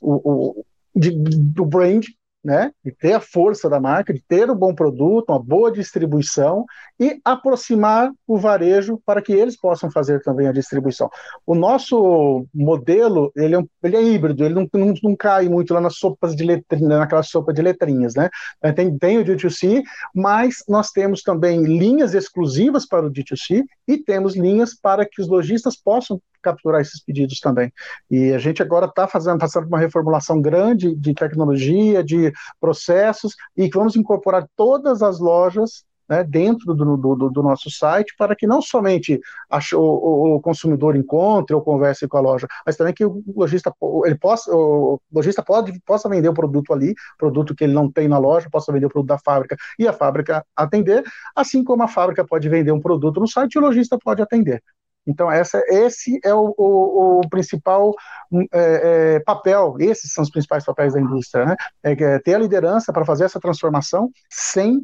o, 0.00 0.60
o 0.60 0.64
de, 0.94 1.10
do 1.10 1.64
brand, 1.64 2.04
né, 2.44 2.72
de 2.84 2.90
ter 2.92 3.12
a 3.12 3.20
força 3.20 3.68
da 3.70 3.80
marca, 3.80 4.12
de 4.12 4.20
ter 4.20 4.50
um 4.50 4.56
bom 4.56 4.74
produto, 4.74 5.30
uma 5.30 5.38
boa 5.38 5.70
distribuição 5.70 6.64
e 6.98 7.20
aproximar 7.24 8.10
o 8.26 8.36
varejo 8.36 9.00
para 9.06 9.22
que 9.22 9.32
eles 9.32 9.56
possam 9.56 9.90
fazer 9.90 10.20
também 10.22 10.48
a 10.48 10.52
distribuição. 10.52 11.08
O 11.46 11.54
nosso 11.54 12.46
modelo 12.52 13.32
ele 13.36 13.54
é, 13.54 13.58
um, 13.58 13.66
ele 13.82 13.96
é 13.96 14.02
híbrido, 14.02 14.44
ele 14.44 14.54
não, 14.54 14.68
não, 14.72 14.94
não, 15.02 15.16
cai 15.16 15.48
muito 15.48 15.72
lá 15.72 15.80
nas 15.80 15.96
sopas 15.96 16.34
de 16.34 16.44
letrinhas, 16.44 16.98
naquela 16.98 17.22
sopa 17.22 17.52
de 17.52 17.62
letrinhas, 17.62 18.14
né? 18.14 18.28
Tem, 18.74 18.98
tem 18.98 19.18
o 19.18 19.24
D2C, 19.24 19.82
mas 20.14 20.56
nós 20.68 20.90
temos 20.90 21.22
também 21.22 21.62
linhas 21.62 22.14
exclusivas 22.14 22.86
para 22.86 23.06
o 23.06 23.10
D2C 23.10 23.64
e 23.86 23.98
temos 23.98 24.34
linhas 24.36 24.74
para 24.74 25.06
que 25.06 25.20
os 25.20 25.28
lojistas 25.28 25.76
possam 25.76 26.20
capturar 26.42 26.80
esses 26.80 27.02
pedidos 27.02 27.40
também. 27.40 27.72
E 28.10 28.32
a 28.32 28.38
gente 28.38 28.62
agora 28.62 28.86
está 28.86 29.06
fazendo, 29.08 29.38
passando 29.38 29.64
por 29.64 29.74
uma 29.74 29.80
reformulação 29.80 30.40
grande 30.40 30.94
de 30.94 31.14
tecnologia, 31.14 32.02
de 32.02 32.32
processos, 32.60 33.34
e 33.56 33.68
que 33.70 33.78
vamos 33.78 33.96
incorporar 33.96 34.46
todas 34.56 35.02
as 35.02 35.18
lojas 35.18 35.84
né, 36.12 36.22
dentro 36.22 36.74
do, 36.74 36.96
do, 36.96 37.30
do, 37.30 37.42
nosso 37.42 37.70
site 37.70 38.14
para 38.18 38.36
que 38.36 38.46
não 38.46 38.60
somente 38.60 39.18
a, 39.48 39.58
o, 39.74 40.36
o, 40.36 40.40
consumidor 40.40 40.94
encontre 40.94 41.54
ou 41.54 41.62
converse 41.62 42.06
com 42.06 42.18
a 42.18 42.20
loja, 42.20 42.46
mas 42.66 42.76
também 42.76 42.92
que 42.92 43.04
o 43.04 43.22
lojista 43.34 43.72
ele 44.04 44.16
possa, 44.16 44.54
o 44.54 45.00
lojista 45.10 45.42
pode, 45.42 45.80
possa 45.86 46.08
vender 46.08 46.28
o 46.28 46.34
produto 46.34 46.72
ali, 46.72 46.94
produto 47.16 47.54
que 47.54 47.64
ele 47.64 47.72
não 47.72 47.90
tem 47.90 48.08
na 48.08 48.18
loja, 48.18 48.50
possa 48.50 48.72
vender 48.72 48.86
o 48.86 48.90
produto 48.90 49.08
da 49.08 49.18
fábrica 49.18 49.56
e 49.78 49.88
a 49.88 49.92
fábrica 49.92 50.44
atender, 50.54 51.02
assim 51.34 51.64
como 51.64 51.82
a 51.82 51.88
fábrica 51.88 52.26
pode 52.26 52.46
vender 52.48 52.72
um 52.72 52.80
produto 52.80 53.18
no 53.18 53.26
site 53.26 53.54
e 53.54 53.58
o 53.58 53.62
lojista 53.62 53.98
pode 53.98 54.20
atender. 54.20 54.62
Então, 55.06 55.30
essa, 55.30 55.62
esse 55.66 56.20
é 56.24 56.32
o, 56.32 56.54
o, 56.56 57.20
o 57.20 57.28
principal 57.28 57.92
hum, 58.30 58.46
é, 58.52 59.16
é, 59.16 59.20
papel, 59.20 59.76
esses 59.80 60.12
são 60.12 60.22
os 60.22 60.30
principais 60.30 60.64
papéis 60.64 60.94
da 60.94 61.00
indústria, 61.00 61.44
né? 61.44 61.56
É, 61.82 61.92
é 61.92 62.18
ter 62.20 62.34
a 62.34 62.38
liderança 62.38 62.92
para 62.92 63.04
fazer 63.04 63.24
essa 63.24 63.40
transformação 63.40 64.10
sem 64.30 64.80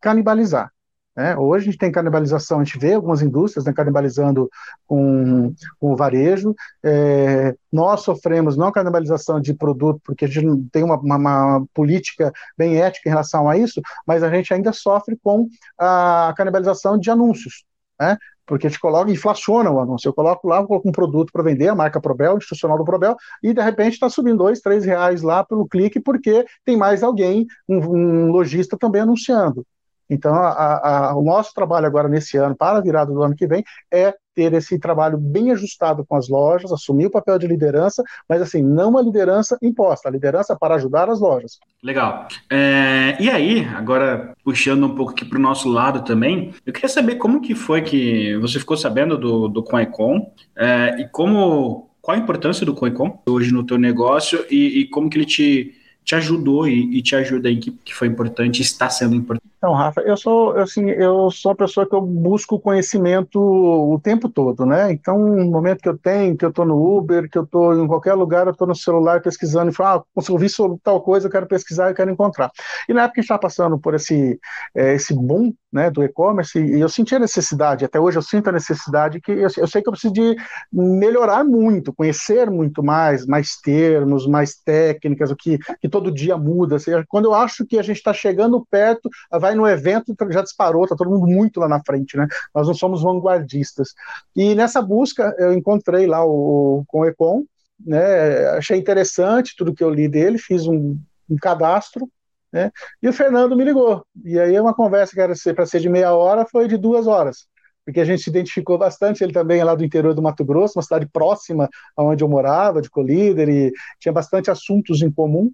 canibalizar. 0.00 0.70
Né? 1.16 1.34
Hoje 1.34 1.62
a 1.62 1.70
gente 1.70 1.78
tem 1.78 1.90
canibalização, 1.90 2.60
a 2.60 2.64
gente 2.64 2.78
vê 2.78 2.92
algumas 2.92 3.22
indústrias 3.22 3.64
né, 3.64 3.72
canibalizando 3.72 4.50
com, 4.86 5.54
com 5.80 5.92
o 5.92 5.96
varejo. 5.96 6.54
É, 6.84 7.56
nós 7.72 8.02
sofremos 8.02 8.54
não 8.54 8.70
canibalização 8.70 9.40
de 9.40 9.54
produto, 9.54 9.98
porque 10.04 10.26
a 10.26 10.28
gente 10.28 10.44
não 10.44 10.62
tem 10.70 10.84
uma, 10.84 10.98
uma, 10.98 11.16
uma, 11.16 11.66
política 11.72 12.30
bem 12.56 12.78
ética 12.78 13.08
em 13.08 13.12
relação 13.12 13.48
a 13.48 13.56
isso, 13.56 13.80
mas 14.06 14.22
a 14.22 14.28
gente 14.28 14.52
ainda 14.52 14.74
sofre 14.74 15.16
com 15.16 15.48
a 15.78 16.34
canibalização 16.36 16.98
de 16.98 17.10
anúncios. 17.10 17.64
Né? 17.98 18.18
Porque 18.46 18.68
gente 18.68 18.80
coloca, 18.80 19.10
inflaciona 19.10 19.70
o 19.70 19.80
anúncio. 19.80 20.08
Eu 20.08 20.14
coloco 20.14 20.46
lá, 20.48 20.64
coloco 20.64 20.88
um 20.88 20.92
produto 20.92 21.32
para 21.32 21.42
vender, 21.42 21.68
a 21.68 21.74
marca 21.74 22.00
Probel, 22.00 22.36
institucional 22.36 22.78
do 22.78 22.84
Probel, 22.84 23.16
e 23.42 23.52
de 23.52 23.60
repente 23.60 23.94
está 23.94 24.08
subindo 24.08 24.38
dois, 24.38 24.60
três 24.60 24.84
reais 24.84 25.22
lá 25.22 25.44
pelo 25.44 25.66
clique, 25.66 25.98
porque 26.00 26.46
tem 26.64 26.76
mais 26.76 27.02
alguém, 27.02 27.46
um, 27.68 27.78
um 27.78 28.30
lojista 28.30 28.76
também 28.78 29.02
anunciando. 29.02 29.66
Então, 30.08 30.34
a, 30.34 31.08
a, 31.08 31.16
o 31.16 31.22
nosso 31.22 31.52
trabalho 31.52 31.86
agora 31.86 32.08
nesse 32.08 32.36
ano, 32.36 32.56
para 32.56 32.78
a 32.78 32.80
virada 32.80 33.12
do 33.12 33.22
ano 33.22 33.34
que 33.34 33.46
vem, 33.46 33.64
é 33.92 34.14
ter 34.36 34.52
esse 34.52 34.78
trabalho 34.78 35.16
bem 35.16 35.50
ajustado 35.50 36.04
com 36.06 36.14
as 36.14 36.28
lojas, 36.28 36.70
assumir 36.70 37.06
o 37.06 37.10
papel 37.10 37.38
de 37.38 37.46
liderança, 37.46 38.04
mas 38.28 38.42
assim, 38.42 38.62
não 38.62 38.90
uma 38.90 39.00
liderança 39.00 39.58
imposta, 39.62 40.08
a 40.08 40.12
liderança 40.12 40.54
para 40.54 40.74
ajudar 40.74 41.08
as 41.08 41.18
lojas. 41.18 41.58
Legal. 41.82 42.28
É, 42.52 43.16
e 43.18 43.30
aí, 43.30 43.66
agora 43.74 44.34
puxando 44.44 44.84
um 44.84 44.94
pouco 44.94 45.12
aqui 45.12 45.24
para 45.24 45.38
o 45.38 45.42
nosso 45.42 45.68
lado 45.68 46.04
também, 46.04 46.52
eu 46.66 46.72
queria 46.72 46.88
saber 46.88 47.14
como 47.16 47.40
que 47.40 47.54
foi 47.54 47.80
que 47.80 48.36
você 48.36 48.58
ficou 48.58 48.76
sabendo 48.76 49.16
do, 49.16 49.48
do 49.48 49.62
CoinCon 49.62 50.30
é, 50.54 51.00
e 51.00 51.08
como 51.08 51.88
qual 52.02 52.16
a 52.16 52.20
importância 52.20 52.66
do 52.66 52.74
CoinCon 52.74 53.22
hoje 53.26 53.52
no 53.52 53.64
teu 53.64 53.78
negócio 53.78 54.44
e, 54.50 54.80
e 54.80 54.88
como 54.88 55.08
que 55.08 55.16
ele 55.16 55.24
te 55.24 55.74
te 56.06 56.14
ajudou 56.14 56.68
e, 56.68 56.98
e 56.98 57.02
te 57.02 57.16
ajuda 57.16 57.48
aí 57.48 57.56
que, 57.56 57.72
que 57.72 57.92
foi 57.92 58.06
importante, 58.06 58.62
está 58.62 58.88
sendo 58.88 59.16
importante? 59.16 59.56
Então, 59.58 59.72
Rafa, 59.72 60.00
eu 60.02 60.16
sou 60.16 60.52
assim, 60.52 60.88
eu 60.90 61.28
sou 61.32 61.50
a 61.50 61.56
pessoa 61.56 61.88
que 61.88 61.94
eu 61.94 62.00
busco 62.00 62.60
conhecimento 62.60 63.40
o 63.40 63.98
tempo 64.00 64.28
todo, 64.28 64.64
né? 64.64 64.92
Então, 64.92 65.18
no 65.18 65.50
momento 65.50 65.80
que 65.80 65.88
eu 65.88 65.98
tenho, 65.98 66.36
que 66.36 66.44
eu 66.44 66.50
estou 66.50 66.64
no 66.64 66.76
Uber, 66.96 67.28
que 67.28 67.36
eu 67.36 67.42
estou 67.42 67.74
em 67.74 67.88
qualquer 67.88 68.14
lugar, 68.14 68.46
eu 68.46 68.52
estou 68.52 68.68
no 68.68 68.76
celular 68.76 69.20
pesquisando 69.20 69.72
e 69.72 69.74
falo, 69.74 70.06
ah, 70.16 70.22
ouvi 70.30 70.48
sobre 70.48 70.78
tal 70.84 71.00
coisa, 71.00 71.26
eu 71.26 71.30
quero 71.30 71.48
pesquisar, 71.48 71.88
eu 71.88 71.94
quero 71.94 72.10
encontrar. 72.10 72.52
E 72.88 72.94
na 72.94 73.02
época 73.02 73.14
que 73.14 73.20
está 73.22 73.36
passando 73.36 73.76
por 73.76 73.94
esse, 73.94 74.38
é, 74.76 74.94
esse 74.94 75.12
boom 75.12 75.52
né, 75.72 75.90
do 75.90 76.04
e-commerce, 76.04 76.58
e 76.58 76.80
eu 76.80 76.88
senti 76.88 77.16
a 77.16 77.18
necessidade, 77.18 77.84
até 77.84 77.98
hoje 77.98 78.18
eu 78.18 78.22
sinto 78.22 78.48
a 78.48 78.52
necessidade 78.52 79.20
que 79.20 79.32
eu, 79.32 79.48
eu 79.56 79.66
sei 79.66 79.82
que 79.82 79.88
eu 79.88 79.92
preciso 79.92 80.14
de 80.14 80.36
melhorar 80.72 81.42
muito, 81.42 81.92
conhecer 81.92 82.48
muito 82.50 82.84
mais, 82.84 83.26
mais 83.26 83.56
termos, 83.56 84.26
mais 84.26 84.54
técnicas, 84.54 85.30
o 85.30 85.36
que, 85.36 85.58
que 85.58 85.88
todo 85.96 86.12
dia 86.12 86.36
muda. 86.36 86.76
Assim, 86.76 86.90
quando 87.08 87.24
eu 87.24 87.34
acho 87.34 87.64
que 87.64 87.78
a 87.78 87.82
gente 87.82 87.96
está 87.96 88.12
chegando 88.12 88.66
perto, 88.70 89.08
vai 89.30 89.54
no 89.54 89.66
evento, 89.66 90.14
já 90.30 90.42
disparou, 90.42 90.84
está 90.84 90.94
todo 90.94 91.10
mundo 91.10 91.26
muito 91.26 91.58
lá 91.58 91.66
na 91.68 91.82
frente, 91.82 92.16
né? 92.18 92.26
Nós 92.54 92.66
não 92.66 92.74
somos 92.74 93.02
vanguardistas. 93.02 93.94
E 94.34 94.54
nessa 94.54 94.82
busca 94.82 95.34
eu 95.38 95.54
encontrei 95.54 96.06
lá 96.06 96.22
o, 96.24 96.84
com 96.86 97.00
o 97.00 97.06
Econ, 97.06 97.44
né? 97.84 98.50
Achei 98.50 98.78
interessante 98.78 99.54
tudo 99.56 99.74
que 99.74 99.82
eu 99.82 99.90
li 99.90 100.06
dele, 100.06 100.36
fiz 100.36 100.66
um, 100.66 100.98
um 101.30 101.36
cadastro, 101.36 102.08
né? 102.52 102.70
E 103.02 103.08
o 103.08 103.12
Fernando 103.12 103.56
me 103.56 103.64
ligou. 103.64 104.04
E 104.22 104.38
aí 104.38 104.60
uma 104.60 104.74
conversa 104.74 105.14
que 105.14 105.20
era 105.20 105.32
para 105.54 105.66
ser 105.66 105.80
de 105.80 105.88
meia 105.88 106.12
hora 106.12 106.44
foi 106.44 106.68
de 106.68 106.76
duas 106.76 107.06
horas 107.06 107.46
porque 107.86 108.00
a 108.00 108.04
gente 108.04 108.20
se 108.20 108.28
identificou 108.28 108.76
bastante. 108.76 109.22
Ele 109.22 109.32
também 109.32 109.60
é 109.60 109.64
lá 109.64 109.76
do 109.76 109.84
interior 109.84 110.12
do 110.12 110.20
Mato 110.20 110.44
Grosso, 110.44 110.76
uma 110.76 110.82
cidade 110.82 111.06
próxima 111.06 111.70
aonde 111.96 112.24
eu 112.24 112.28
morava, 112.28 112.82
de 112.82 112.90
Colíder, 112.90 113.48
e 113.48 113.72
tinha 114.00 114.12
bastante 114.12 114.50
assuntos 114.50 115.02
em 115.02 115.10
comum. 115.10 115.52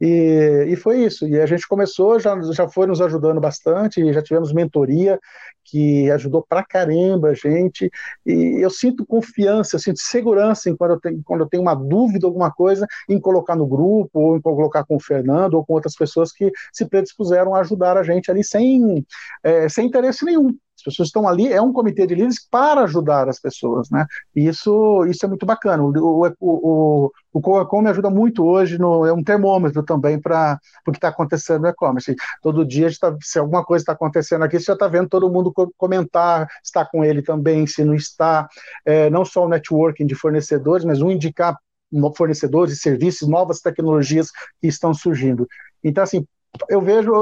E, 0.00 0.66
e 0.68 0.76
foi 0.76 1.04
isso. 1.04 1.28
E 1.28 1.38
a 1.38 1.46
gente 1.46 1.68
começou, 1.68 2.18
já, 2.18 2.34
já 2.52 2.68
foi 2.68 2.86
nos 2.86 3.00
ajudando 3.00 3.40
bastante, 3.40 4.12
já 4.12 4.22
tivemos 4.22 4.52
mentoria 4.52 5.18
que 5.64 6.10
ajudou 6.10 6.44
pra 6.48 6.64
caramba 6.64 7.28
a 7.28 7.34
gente. 7.34 7.90
E 8.26 8.64
eu 8.64 8.70
sinto 8.70 9.06
confiança, 9.06 9.76
eu 9.76 9.80
sinto 9.80 10.00
segurança 10.00 10.70
em 10.70 10.76
quando 10.76 10.92
eu 10.92 11.00
tenho, 11.00 11.22
quando 11.24 11.40
eu 11.42 11.48
tenho 11.48 11.62
uma 11.62 11.74
dúvida, 11.74 12.26
alguma 12.26 12.50
coisa, 12.50 12.86
em 13.08 13.20
colocar 13.20 13.54
no 13.54 13.66
grupo, 13.66 14.18
ou 14.18 14.36
em 14.36 14.40
colocar 14.40 14.84
com 14.84 14.96
o 14.96 15.00
Fernando, 15.00 15.54
ou 15.54 15.64
com 15.64 15.74
outras 15.74 15.94
pessoas 15.94 16.32
que 16.32 16.50
se 16.72 16.86
predispuseram 16.86 17.54
a 17.54 17.60
ajudar 17.60 17.96
a 17.96 18.02
gente 18.02 18.30
ali 18.30 18.42
sem, 18.42 19.04
é, 19.44 19.68
sem 19.68 19.86
interesse 19.86 20.24
nenhum. 20.24 20.54
As 20.80 20.84
pessoas 20.84 21.08
estão 21.08 21.28
ali, 21.28 21.52
é 21.52 21.60
um 21.60 21.72
comitê 21.72 22.06
de 22.06 22.14
líderes 22.14 22.46
para 22.50 22.82
ajudar 22.82 23.28
as 23.28 23.38
pessoas, 23.38 23.90
né? 23.90 24.06
E 24.34 24.48
isso, 24.48 25.04
isso 25.06 25.24
é 25.24 25.28
muito 25.28 25.44
bacana. 25.44 25.82
O, 25.82 25.90
o, 25.90 26.32
o, 26.40 27.12
o 27.32 27.40
Coacom 27.40 27.82
me 27.82 27.90
ajuda 27.90 28.08
muito 28.08 28.44
hoje, 28.44 28.78
no, 28.78 29.04
é 29.04 29.12
um 29.12 29.22
termômetro 29.22 29.82
também 29.82 30.18
para 30.18 30.58
o 30.86 30.90
que 30.90 30.96
está 30.96 31.08
acontecendo 31.08 31.62
no 31.62 31.68
e-commerce. 31.68 32.14
Todo 32.42 32.64
dia, 32.64 32.88
tá, 32.98 33.14
se 33.22 33.38
alguma 33.38 33.64
coisa 33.64 33.82
está 33.82 33.92
acontecendo 33.92 34.42
aqui, 34.42 34.58
você 34.58 34.66
já 34.66 34.72
está 34.72 34.88
vendo 34.88 35.08
todo 35.08 35.30
mundo 35.30 35.52
comentar, 35.76 36.48
está 36.64 36.84
com 36.84 37.04
ele 37.04 37.22
também, 37.22 37.66
se 37.66 37.84
não 37.84 37.94
está. 37.94 38.48
É, 38.84 39.10
não 39.10 39.24
só 39.24 39.44
o 39.44 39.48
networking 39.48 40.06
de 40.06 40.14
fornecedores, 40.14 40.84
mas 40.84 41.02
um 41.02 41.10
indicar 41.10 41.56
fornecedores 42.16 42.74
e 42.74 42.76
serviços, 42.76 43.28
novas 43.28 43.60
tecnologias 43.60 44.30
que 44.60 44.68
estão 44.68 44.94
surgindo. 44.94 45.46
Então, 45.82 46.04
assim, 46.04 46.24
eu 46.68 46.80
vejo 46.80 47.12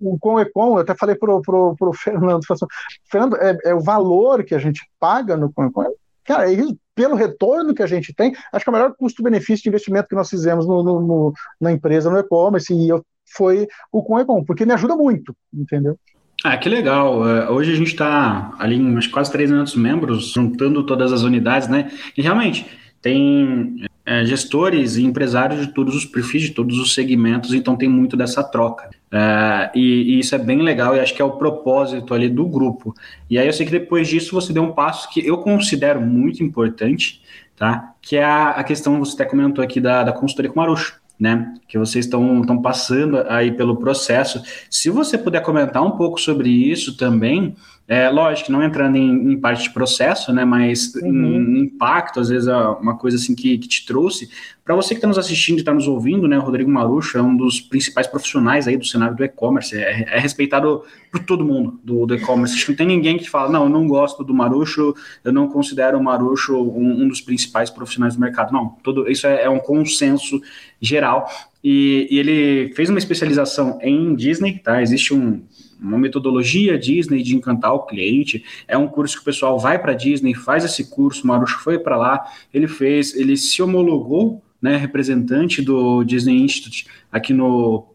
o 0.00 0.18
com 0.18 0.38
Econ, 0.38 0.74
eu 0.74 0.78
até 0.78 0.94
falei 0.94 1.14
pro, 1.14 1.40
pro, 1.40 1.74
pro 1.76 1.92
Fernando, 1.92 2.42
assim, 2.50 2.66
Fernando, 3.10 3.36
é, 3.36 3.56
é, 3.64 3.74
o 3.74 3.80
valor 3.80 4.44
que 4.44 4.54
a 4.54 4.58
gente 4.58 4.80
paga 4.98 5.36
no 5.36 5.52
com 5.52 5.64
Econ, 5.64 5.86
cara, 6.24 6.50
é 6.50 6.54
isso, 6.54 6.76
pelo 6.94 7.16
retorno 7.16 7.74
que 7.74 7.82
a 7.82 7.86
gente 7.86 8.14
tem, 8.14 8.34
acho 8.52 8.64
que 8.64 8.70
é 8.70 8.72
o 8.72 8.74
melhor 8.74 8.94
custo-benefício 8.96 9.64
de 9.64 9.68
investimento 9.68 10.08
que 10.08 10.14
nós 10.14 10.30
fizemos 10.30 10.66
no, 10.66 10.82
no, 10.82 11.00
no 11.00 11.32
na 11.60 11.72
empresa, 11.72 12.10
no 12.10 12.18
e-commerce, 12.18 12.72
e 12.72 12.88
eu, 12.88 13.04
foi 13.36 13.66
o 13.90 14.02
com 14.02 14.18
Econ, 14.18 14.44
porque 14.44 14.64
me 14.64 14.72
ajuda 14.72 14.96
muito, 14.96 15.34
entendeu? 15.52 15.98
Ah, 16.42 16.58
que 16.58 16.68
legal. 16.68 17.26
É, 17.26 17.48
hoje 17.48 17.72
a 17.72 17.76
gente 17.76 17.88
está 17.88 18.54
ali 18.58 18.76
em 18.76 19.10
quase 19.10 19.32
300 19.32 19.76
membros, 19.76 20.32
juntando 20.32 20.84
todas 20.84 21.10
as 21.10 21.22
unidades, 21.22 21.68
né? 21.68 21.90
E 22.16 22.20
realmente, 22.20 22.66
tem 23.04 23.84
é, 24.06 24.24
gestores 24.24 24.96
e 24.96 25.04
empresários 25.04 25.60
de 25.60 25.74
todos 25.74 25.94
os 25.94 26.06
perfis, 26.06 26.44
de 26.44 26.50
todos 26.52 26.78
os 26.78 26.94
segmentos, 26.94 27.52
então 27.52 27.76
tem 27.76 27.86
muito 27.86 28.16
dessa 28.16 28.42
troca. 28.42 28.88
É, 29.12 29.70
e, 29.74 30.14
e, 30.14 30.20
isso 30.20 30.34
é 30.34 30.38
bem 30.38 30.62
legal 30.62 30.96
e 30.96 31.00
acho 31.00 31.12
que 31.12 31.20
é 31.20 31.24
o 31.24 31.32
propósito 31.32 32.14
ali 32.14 32.30
do 32.30 32.46
grupo. 32.46 32.94
E 33.28 33.38
aí 33.38 33.46
eu 33.46 33.52
sei 33.52 33.66
que 33.66 33.72
depois 33.72 34.08
disso 34.08 34.34
você 34.34 34.54
deu 34.54 34.62
um 34.62 34.72
passo 34.72 35.10
que 35.10 35.20
eu 35.24 35.36
considero 35.36 36.00
muito 36.00 36.42
importante, 36.42 37.20
tá? 37.54 37.92
Que 38.00 38.16
é 38.16 38.24
a, 38.24 38.52
a 38.52 38.64
questão, 38.64 38.98
você 38.98 39.12
até 39.12 39.26
comentou 39.26 39.62
aqui 39.62 39.82
da, 39.82 40.02
da 40.02 40.12
consultoria 40.12 40.50
com 40.50 40.58
Marucho 40.58 40.98
né? 41.18 41.54
Que 41.68 41.78
vocês 41.78 42.06
estão 42.06 42.60
passando 42.60 43.18
aí 43.28 43.52
pelo 43.52 43.76
processo. 43.76 44.42
Se 44.68 44.90
você 44.90 45.16
puder 45.16 45.42
comentar 45.42 45.82
um 45.82 45.92
pouco 45.92 46.20
sobre 46.20 46.48
isso 46.48 46.96
também, 46.96 47.54
é 47.86 48.08
lógico, 48.08 48.50
não 48.50 48.62
entrando 48.62 48.96
em, 48.96 49.32
em 49.32 49.38
parte 49.38 49.64
de 49.64 49.70
processo, 49.70 50.32
né? 50.32 50.42
Mas 50.42 50.94
uhum. 50.94 51.26
em, 51.26 51.58
em 51.58 51.60
impacto, 51.64 52.18
às 52.18 52.30
vezes, 52.30 52.48
é 52.48 52.56
uma 52.56 52.96
coisa 52.96 53.18
assim 53.18 53.34
que, 53.34 53.58
que 53.58 53.68
te 53.68 53.84
trouxe. 53.84 54.30
Para 54.64 54.74
você 54.74 54.94
que 54.94 54.98
está 54.98 55.06
nos 55.06 55.18
assistindo 55.18 55.58
e 55.58 55.60
está 55.60 55.74
nos 55.74 55.86
ouvindo, 55.86 56.26
né? 56.26 56.38
O 56.38 56.40
Rodrigo 56.40 56.70
Marucho 56.70 57.18
é 57.18 57.22
um 57.22 57.36
dos 57.36 57.60
principais 57.60 58.06
profissionais 58.06 58.66
aí 58.66 58.78
do 58.78 58.86
cenário 58.86 59.14
do 59.14 59.22
e-commerce. 59.22 59.76
É, 59.76 60.02
é, 60.08 60.18
respeitado 60.18 60.82
por 61.12 61.22
todo 61.24 61.44
mundo 61.44 61.78
do, 61.84 62.06
do 62.06 62.14
e-commerce. 62.14 62.54
Acho 62.54 62.64
que 62.64 62.70
não 62.72 62.76
tem 62.78 62.86
ninguém 62.86 63.18
que 63.18 63.28
fala, 63.28 63.50
não, 63.50 63.64
eu 63.64 63.68
não 63.68 63.86
gosto 63.86 64.24
do 64.24 64.32
Marucho, 64.32 64.94
eu 65.22 65.32
não 65.32 65.46
considero 65.48 65.98
o 65.98 66.02
Marucho 66.02 66.56
um, 66.56 67.02
um 67.02 67.08
dos 67.08 67.20
principais 67.20 67.68
profissionais 67.68 68.14
do 68.14 68.20
mercado. 68.20 68.50
Não, 68.50 68.78
tudo 68.82 69.10
isso 69.10 69.26
é, 69.26 69.42
é 69.42 69.50
um 69.50 69.58
consenso 69.58 70.40
geral. 70.80 71.28
E, 71.62 72.08
e, 72.10 72.18
ele 72.18 72.72
fez 72.74 72.88
uma 72.88 72.98
especialização 72.98 73.78
em 73.82 74.14
Disney, 74.14 74.58
tá? 74.58 74.80
Existe 74.80 75.12
um 75.12 75.42
uma 75.80 75.98
metodologia 75.98 76.78
Disney 76.78 77.22
de 77.22 77.34
encantar 77.34 77.74
o 77.74 77.86
cliente. 77.86 78.44
É 78.66 78.76
um 78.76 78.88
curso 78.88 79.16
que 79.16 79.22
o 79.22 79.24
pessoal 79.24 79.58
vai 79.58 79.78
para 79.78 79.94
Disney, 79.94 80.34
faz 80.34 80.64
esse 80.64 80.90
curso. 80.90 81.26
Marucho 81.26 81.58
foi 81.60 81.78
para 81.78 81.96
lá, 81.96 82.24
ele 82.52 82.66
fez, 82.66 83.14
ele 83.14 83.36
se 83.36 83.62
homologou, 83.62 84.42
né, 84.60 84.76
representante 84.76 85.60
do 85.60 86.02
Disney 86.04 86.42
Institute 86.42 86.86
aqui 87.12 87.32
no 87.32 87.86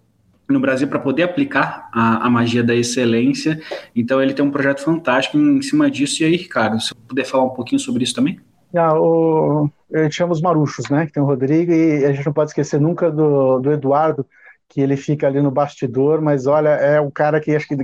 no 0.50 0.60
Brasil 0.60 0.88
para 0.88 1.00
poder 1.00 1.24
aplicar 1.24 1.90
a, 1.94 2.26
a, 2.26 2.30
magia 2.30 2.64
da 2.64 2.74
excelência. 2.74 3.62
Então 3.96 4.20
ele 4.20 4.34
tem 4.34 4.44
um 4.44 4.50
projeto 4.50 4.82
fantástico 4.82 5.38
em 5.38 5.62
cima 5.62 5.92
disso. 5.92 6.24
E 6.24 6.26
aí, 6.26 6.36
Ricardo, 6.36 6.82
se 6.82 6.94
puder 7.08 7.24
falar 7.24 7.44
um 7.44 7.52
pouquinho 7.52 7.80
sobre 7.80 8.04
isso 8.04 8.16
também? 8.16 8.40
Ah, 8.76 8.94
o, 9.00 9.70
eu 9.90 10.10
os 10.30 10.42
maruchos, 10.42 10.90
né? 10.90 11.06
Que 11.06 11.14
tem 11.14 11.24
o 11.24 11.26
Rodrigo, 11.26 11.72
e 11.72 12.06
a 12.06 12.14
gente 12.14 12.26
não 12.26 12.34
pode 12.34 12.52
esquecer 12.52 12.80
nunca 12.80 13.12
do, 13.12 13.60
do 13.60 13.72
Eduardo, 13.72 14.26
que 14.70 14.80
ele 14.80 14.96
fica 14.96 15.26
ali 15.26 15.42
no 15.42 15.50
bastidor, 15.50 16.22
mas 16.22 16.46
olha, 16.46 16.70
é 16.70 17.02
um 17.02 17.10
cara 17.10 17.42
que 17.42 17.56
acho 17.56 17.68
que, 17.68 17.76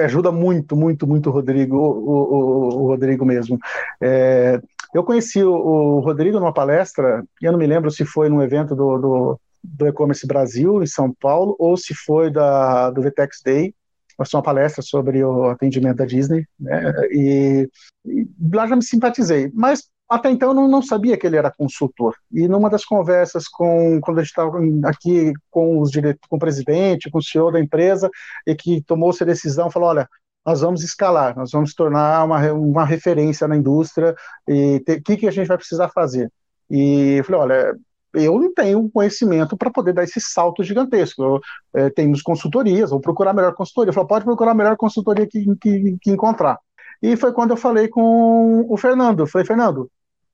ajuda 0.00 0.32
muito, 0.32 0.74
muito, 0.74 1.06
muito 1.06 1.28
o 1.28 1.32
Rodrigo, 1.32 1.76
o, 1.76 1.82
o, 1.82 2.82
o 2.82 2.86
Rodrigo 2.86 3.26
mesmo. 3.26 3.58
É, 4.00 4.58
eu 4.94 5.04
conheci 5.04 5.44
o, 5.44 5.52
o, 5.52 6.00
Rodrigo 6.00 6.40
numa 6.40 6.52
palestra, 6.52 7.22
eu 7.42 7.52
não 7.52 7.58
me 7.58 7.66
lembro 7.66 7.90
se 7.90 8.06
foi 8.06 8.30
num 8.30 8.42
evento 8.42 8.74
do, 8.74 8.98
do, 8.98 9.40
do 9.62 9.86
E-Commerce 9.86 10.26
Brasil, 10.26 10.82
em 10.82 10.86
São 10.86 11.12
Paulo, 11.12 11.54
ou 11.58 11.76
se 11.76 11.94
foi 11.94 12.30
da, 12.30 12.90
do 12.90 13.02
VTEX 13.02 13.42
Day, 13.44 13.74
foi 14.16 14.26
uma 14.32 14.42
palestra 14.42 14.82
sobre 14.82 15.22
o 15.22 15.44
atendimento 15.44 15.98
da 15.98 16.06
Disney, 16.06 16.46
né, 16.58 16.92
e, 17.10 17.68
e 18.06 18.26
lá 18.52 18.66
já 18.66 18.76
me 18.76 18.82
simpatizei, 18.82 19.50
mas 19.54 19.88
até 20.10 20.28
então 20.30 20.48
eu 20.48 20.54
não, 20.54 20.66
não, 20.66 20.82
sabia 20.82 21.16
que 21.16 21.24
ele 21.24 21.36
era 21.36 21.52
consultor. 21.52 22.16
E 22.32 22.48
numa 22.48 22.68
das 22.68 22.84
conversas 22.84 23.46
com 23.46 24.00
quando 24.00 24.18
a 24.18 24.22
gente 24.22 24.30
estava 24.30 24.58
aqui 24.84 25.32
com 25.50 25.80
os 25.80 25.90
diretos, 25.90 26.28
com 26.28 26.36
o 26.36 26.38
presidente, 26.38 27.10
com 27.10 27.18
o 27.18 27.22
CEO 27.22 27.52
da 27.52 27.60
empresa, 27.60 28.10
e 28.44 28.54
que 28.56 28.82
tomou 28.82 29.10
essa 29.10 29.24
decisão, 29.24 29.70
falou: 29.70 29.90
olha, 29.90 30.08
nós 30.44 30.62
vamos 30.62 30.82
escalar, 30.82 31.36
nós 31.36 31.52
vamos 31.52 31.74
tornar 31.74 32.24
uma, 32.24 32.52
uma 32.52 32.84
referência 32.84 33.46
na 33.46 33.56
indústria, 33.56 34.14
e 34.48 34.82
o 34.88 35.02
que, 35.02 35.16
que 35.16 35.28
a 35.28 35.30
gente 35.30 35.46
vai 35.46 35.56
precisar 35.56 35.88
fazer? 35.90 36.28
E 36.68 37.18
eu 37.18 37.24
falei: 37.24 37.40
olha, 37.42 37.76
eu 38.14 38.38
não 38.40 38.52
tenho 38.52 38.90
conhecimento 38.90 39.56
para 39.56 39.70
poder 39.70 39.92
dar 39.92 40.02
esse 40.02 40.20
salto 40.20 40.64
gigantesco. 40.64 41.22
Eu, 41.22 41.40
é, 41.74 41.90
temos 41.90 42.20
consultorias, 42.20 42.90
vou 42.90 43.00
procurar 43.00 43.30
a 43.30 43.34
melhor 43.34 43.54
consultoria. 43.54 43.90
Ele 43.90 43.94
falou: 43.94 44.08
pode 44.08 44.24
procurar 44.24 44.52
a 44.52 44.54
melhor 44.54 44.76
consultoria 44.76 45.26
que, 45.26 45.44
que, 45.60 45.98
que 46.02 46.10
encontrar. 46.10 46.58
E 47.02 47.16
foi 47.16 47.32
quando 47.32 47.52
eu 47.52 47.56
falei 47.56 47.88
com 47.88 48.66
o 48.68 48.76
Fernando. 48.76 49.20
Eu 49.20 49.26
falei, 49.26 49.46
Fernando, 49.46 49.90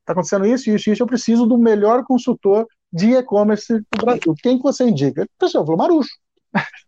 está 0.06 0.12
acontecendo 0.12 0.46
isso, 0.46 0.70
isso, 0.70 0.90
isso, 0.90 1.02
eu 1.02 1.06
preciso 1.06 1.46
do 1.46 1.58
melhor 1.58 2.04
consultor 2.04 2.66
de 2.92 3.12
e-commerce 3.12 3.80
do 3.92 4.04
Brasil. 4.04 4.34
Quem 4.40 4.56
que 4.56 4.62
você 4.62 4.84
indica? 4.84 5.24
O 5.24 5.38
pessoal 5.38 5.66
falou, 5.66 5.78
Marucho. 5.78 6.10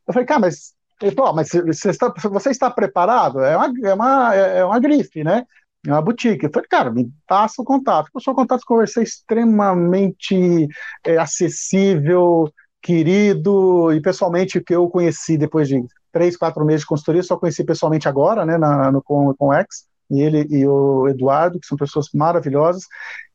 Eu 0.06 0.14
falei, 0.14 0.24
cara, 0.24 0.40
mas, 0.40 0.72
ele 1.02 1.14
falou, 1.14 1.34
mas 1.34 1.50
você 1.50 1.90
está, 1.90 2.12
você 2.30 2.50
está 2.50 2.70
preparado? 2.70 3.40
É 3.40 3.56
uma, 3.56 3.72
é, 3.84 3.94
uma, 3.94 4.34
é 4.34 4.64
uma 4.64 4.80
grife, 4.80 5.24
né? 5.24 5.44
É 5.86 5.92
uma 5.92 6.00
boutique. 6.00 6.46
Eu 6.46 6.50
falei, 6.52 6.68
cara, 6.68 6.90
me 6.90 7.10
passa 7.26 7.60
o 7.60 7.64
contato. 7.64 8.08
O 8.14 8.20
seu 8.20 8.34
contato 8.34 8.62
conversei 8.64 9.02
extremamente 9.02 10.68
é, 11.04 11.18
acessível, 11.18 12.50
querido, 12.80 13.92
e 13.92 14.00
pessoalmente 14.00 14.60
que 14.60 14.74
eu 14.74 14.88
conheci 14.88 15.36
depois 15.36 15.68
de 15.68 15.84
três, 16.12 16.36
quatro 16.36 16.64
meses 16.64 16.82
de 16.82 16.86
consultoria, 16.86 17.22
só 17.22 17.36
conheci 17.36 17.64
pessoalmente 17.64 18.08
agora, 18.08 18.46
né, 18.46 18.56
na, 18.56 18.90
no, 18.90 19.02
com, 19.02 19.34
com 19.34 19.48
o 19.48 19.52
X 19.52 19.88
ele 20.10 20.46
e 20.50 20.66
o 20.66 21.08
Eduardo, 21.08 21.58
que 21.60 21.66
são 21.66 21.76
pessoas 21.76 22.08
maravilhosas, 22.14 22.84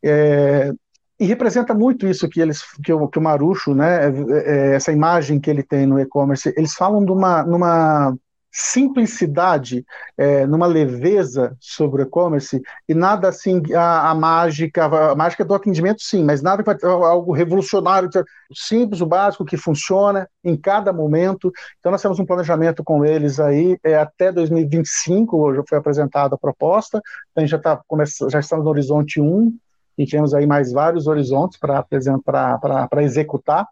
é, 0.04 0.72
e 1.20 1.26
representa 1.26 1.74
muito 1.74 2.08
isso 2.08 2.28
que 2.28 2.42
eles 2.42 2.64
que 2.84 2.92
o, 2.92 3.08
que 3.08 3.20
o 3.20 3.22
Marucho, 3.22 3.74
né, 3.74 4.08
é, 4.08 4.12
é, 4.12 4.76
essa 4.76 4.92
imagem 4.92 5.40
que 5.40 5.50
ele 5.50 5.64
tem 5.64 5.86
no 5.86 6.00
e-commerce, 6.00 6.54
eles 6.58 6.74
falam 6.74 7.04
de 7.06 7.12
uma, 7.12 7.44
numa 7.44 8.16
simplicidade, 8.56 9.84
é, 10.16 10.46
numa 10.46 10.68
leveza 10.68 11.58
sobre 11.60 12.04
o 12.04 12.06
e-commerce 12.06 12.62
e 12.88 12.94
nada 12.94 13.30
assim 13.30 13.64
a, 13.74 14.12
a, 14.12 14.14
mágica, 14.16 14.86
a 14.86 15.16
mágica 15.16 15.44
do 15.44 15.56
atendimento 15.56 16.04
sim, 16.04 16.24
mas 16.24 16.44
nada 16.44 16.64
algo 16.84 17.34
revolucionário, 17.34 18.08
simples, 18.54 19.02
o 19.02 19.08
básico 19.08 19.44
que 19.44 19.58
funciona 19.58 20.30
em 20.44 20.56
cada 20.56 20.94
momento. 20.94 21.52
Então 21.80 21.92
nós 21.92 22.02
temos 22.02 22.20
um 22.20 22.26
planejamento 22.28 22.84
com 22.84 23.04
eles 23.04 23.40
aí 23.40 23.76
é, 23.84 23.96
até 23.96 24.32
2025, 24.32 25.56
já 25.56 25.64
foi 25.68 25.80
apresentada 25.80 26.36
a 26.36 26.38
proposta, 26.38 27.02
então, 27.32 27.42
a 27.42 27.46
gente 27.46 27.50
já 27.50 27.58
está 27.58 27.82
já 28.30 28.40
estamos 28.40 28.66
no 28.66 28.70
horizonte 28.70 29.20
1 29.20 29.52
e 29.98 30.06
temos 30.06 30.32
aí 30.36 30.46
mais 30.46 30.72
vários 30.72 31.08
horizontes 31.08 31.58
para 31.58 31.82
para 31.82 33.04
executar 33.04 33.68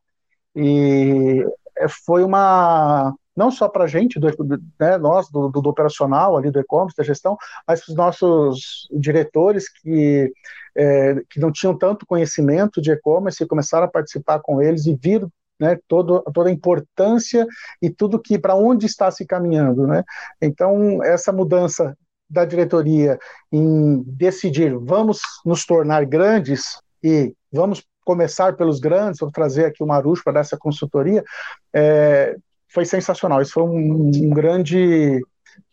e 0.55 1.45
é, 1.77 1.87
foi 1.87 2.23
uma 2.23 3.13
não 3.35 3.51
só 3.51 3.67
para 3.67 3.85
a 3.85 3.87
gente, 3.87 4.19
do, 4.19 4.27
né, 4.79 4.97
nós 4.97 5.29
do, 5.29 5.49
do, 5.49 5.69
operacional 5.69 6.37
ali 6.37 6.51
do 6.51 6.59
e-commerce, 6.59 6.97
da 6.97 7.03
gestão, 7.03 7.37
mas 7.67 7.83
para 7.83 7.91
os 7.91 7.97
nossos 7.97 8.87
diretores 8.91 9.69
que, 9.69 10.31
é, 10.75 11.15
que 11.29 11.39
não 11.39 11.51
tinham 11.51 11.77
tanto 11.77 12.05
conhecimento 12.05 12.81
de 12.81 12.91
e-commerce 12.91 13.43
e 13.43 13.47
começaram 13.47 13.85
a 13.85 13.91
participar 13.91 14.39
com 14.39 14.61
eles 14.61 14.85
e 14.85 14.95
viram 14.95 15.31
né, 15.59 15.77
todo, 15.87 16.21
toda 16.33 16.49
a 16.49 16.53
importância 16.53 17.45
e 17.81 17.89
tudo 17.89 18.19
que 18.19 18.37
para 18.37 18.55
onde 18.55 18.87
está 18.87 19.11
se 19.11 19.25
caminhando, 19.25 19.85
né? 19.85 20.03
Então 20.41 21.03
essa 21.03 21.31
mudança 21.31 21.95
da 22.27 22.45
diretoria 22.45 23.19
em 23.51 24.01
decidir 24.03 24.75
vamos 24.75 25.19
nos 25.45 25.63
tornar 25.63 26.03
grandes 26.05 26.79
e 27.03 27.35
vamos 27.51 27.83
começar 28.03 28.55
pelos 28.55 28.79
grandes, 28.79 29.19
vou 29.19 29.31
trazer 29.31 29.65
aqui 29.65 29.83
o 29.83 29.87
Marucho 29.87 30.23
para 30.23 30.33
dar 30.33 30.39
essa 30.39 30.57
consultoria, 30.57 31.23
é, 31.73 32.35
foi 32.73 32.85
sensacional. 32.85 33.41
Isso 33.41 33.53
foi 33.53 33.63
um, 33.63 34.11
um 34.13 34.29
grande 34.29 35.21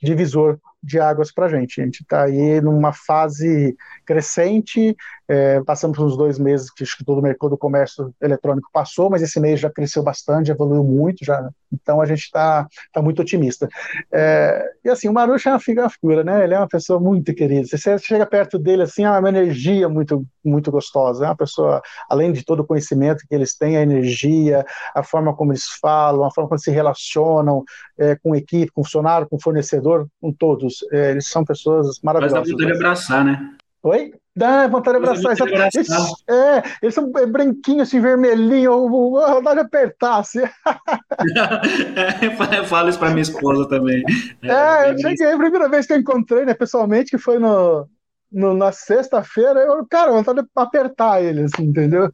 divisor 0.02 0.58
de 0.82 1.00
águas 1.00 1.32
para 1.32 1.46
a 1.46 1.48
gente. 1.48 1.80
A 1.80 1.84
gente 1.84 2.02
está 2.02 2.24
aí 2.24 2.60
numa 2.60 2.92
fase 2.92 3.76
crescente, 4.06 4.96
é, 5.28 5.60
passamos 5.62 5.98
uns 5.98 6.16
dois 6.16 6.38
meses 6.38 6.70
que 6.70 6.84
todo 7.04 7.18
o 7.18 7.22
mercado 7.22 7.50
do 7.50 7.58
comércio 7.58 8.14
eletrônico 8.20 8.70
passou, 8.72 9.10
mas 9.10 9.20
esse 9.20 9.38
mês 9.38 9.60
já 9.60 9.70
cresceu 9.70 10.02
bastante, 10.02 10.50
evoluiu 10.50 10.82
muito, 10.82 11.24
já. 11.24 11.50
Então 11.70 12.00
a 12.00 12.06
gente 12.06 12.22
está 12.22 12.66
tá 12.92 13.02
muito 13.02 13.20
otimista. 13.20 13.68
É, 14.10 14.64
e 14.84 14.88
assim, 14.88 15.08
o 15.08 15.12
Marucho 15.12 15.48
é 15.48 15.52
uma 15.52 15.90
figura, 15.90 16.24
né? 16.24 16.44
Ele 16.44 16.54
é 16.54 16.58
uma 16.58 16.68
pessoa 16.68 16.98
muito 16.98 17.34
querida. 17.34 17.66
Você 17.66 17.98
chega 17.98 18.24
perto 18.24 18.58
dele 18.58 18.82
assim, 18.82 19.04
é 19.04 19.10
uma 19.10 19.28
energia 19.28 19.88
muito, 19.88 20.24
muito 20.42 20.70
gostosa. 20.70 21.26
É 21.26 21.28
uma 21.28 21.36
pessoa, 21.36 21.82
além 22.08 22.32
de 22.32 22.44
todo 22.44 22.60
o 22.60 22.66
conhecimento 22.66 23.24
que 23.28 23.34
eles 23.34 23.54
têm, 23.54 23.76
a 23.76 23.82
energia, 23.82 24.64
a 24.94 25.02
forma 25.02 25.34
como 25.36 25.52
eles 25.52 25.64
falam, 25.80 26.24
a 26.24 26.30
forma 26.30 26.48
como 26.48 26.58
se 26.58 26.70
relacionam 26.70 27.64
é, 27.98 28.16
com 28.16 28.34
equipe, 28.34 28.72
com 28.72 28.82
funcionário, 28.82 29.28
com 29.28 29.38
fornecedor, 29.38 30.06
com 30.20 30.32
todos. 30.32 30.67
É, 30.92 31.12
eles 31.12 31.28
são 31.28 31.44
pessoas 31.44 32.00
maravilhosas. 32.02 32.40
Mas 32.40 32.48
dá 32.48 32.52
vontade 32.52 32.72
de 32.72 32.76
abraçar, 32.76 33.24
né? 33.24 33.54
Oi? 33.83 34.12
Dá 34.37 34.68
vontade 34.68 34.98
de 34.98 35.04
abraçar. 35.04 35.37
Eles, 35.74 35.88
é, 36.28 36.62
eles 36.83 36.94
são 36.94 37.11
branquinhos, 37.11 37.88
assim, 37.88 38.00
vermelhinho, 38.00 38.88
vontade 38.88 39.61
de 39.61 39.66
apertar, 39.66 40.18
assim. 40.18 40.42
é, 42.52 42.59
eu 42.59 42.64
falo 42.64 42.88
isso 42.88 42.98
pra 42.98 43.11
minha 43.11 43.22
esposa 43.22 43.68
também. 43.68 44.02
É, 44.42 44.48
é 44.48 44.92
eu 44.92 44.98
cheguei, 44.98 45.33
a 45.33 45.37
primeira 45.37 45.68
vez 45.68 45.87
que 45.87 45.92
eu 45.92 45.98
encontrei, 45.98 46.44
né, 46.44 46.54
pessoalmente, 46.54 47.11
que 47.11 47.18
foi 47.18 47.38
no, 47.38 47.88
no, 48.30 48.54
na 48.54 48.70
sexta-feira, 48.72 49.60
eu, 49.60 49.86
cara, 49.86 50.12
vontade 50.12 50.42
de 50.42 50.48
apertar 50.54 51.22
ele, 51.22 51.42
assim, 51.42 51.64
entendeu? 51.64 52.10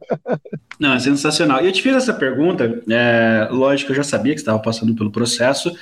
Não, 0.79 0.93
é 0.93 0.99
sensacional. 0.99 1.61
E 1.61 1.67
eu 1.67 1.71
te 1.71 1.81
fiz 1.81 1.95
essa 1.95 2.13
pergunta, 2.13 2.81
é, 2.89 3.47
lógico, 3.51 3.91
eu 3.91 3.95
já 3.95 4.03
sabia 4.03 4.33
que 4.33 4.39
estava 4.39 4.59
passando 4.59 4.95
pelo 4.95 5.11
processo, 5.11 5.75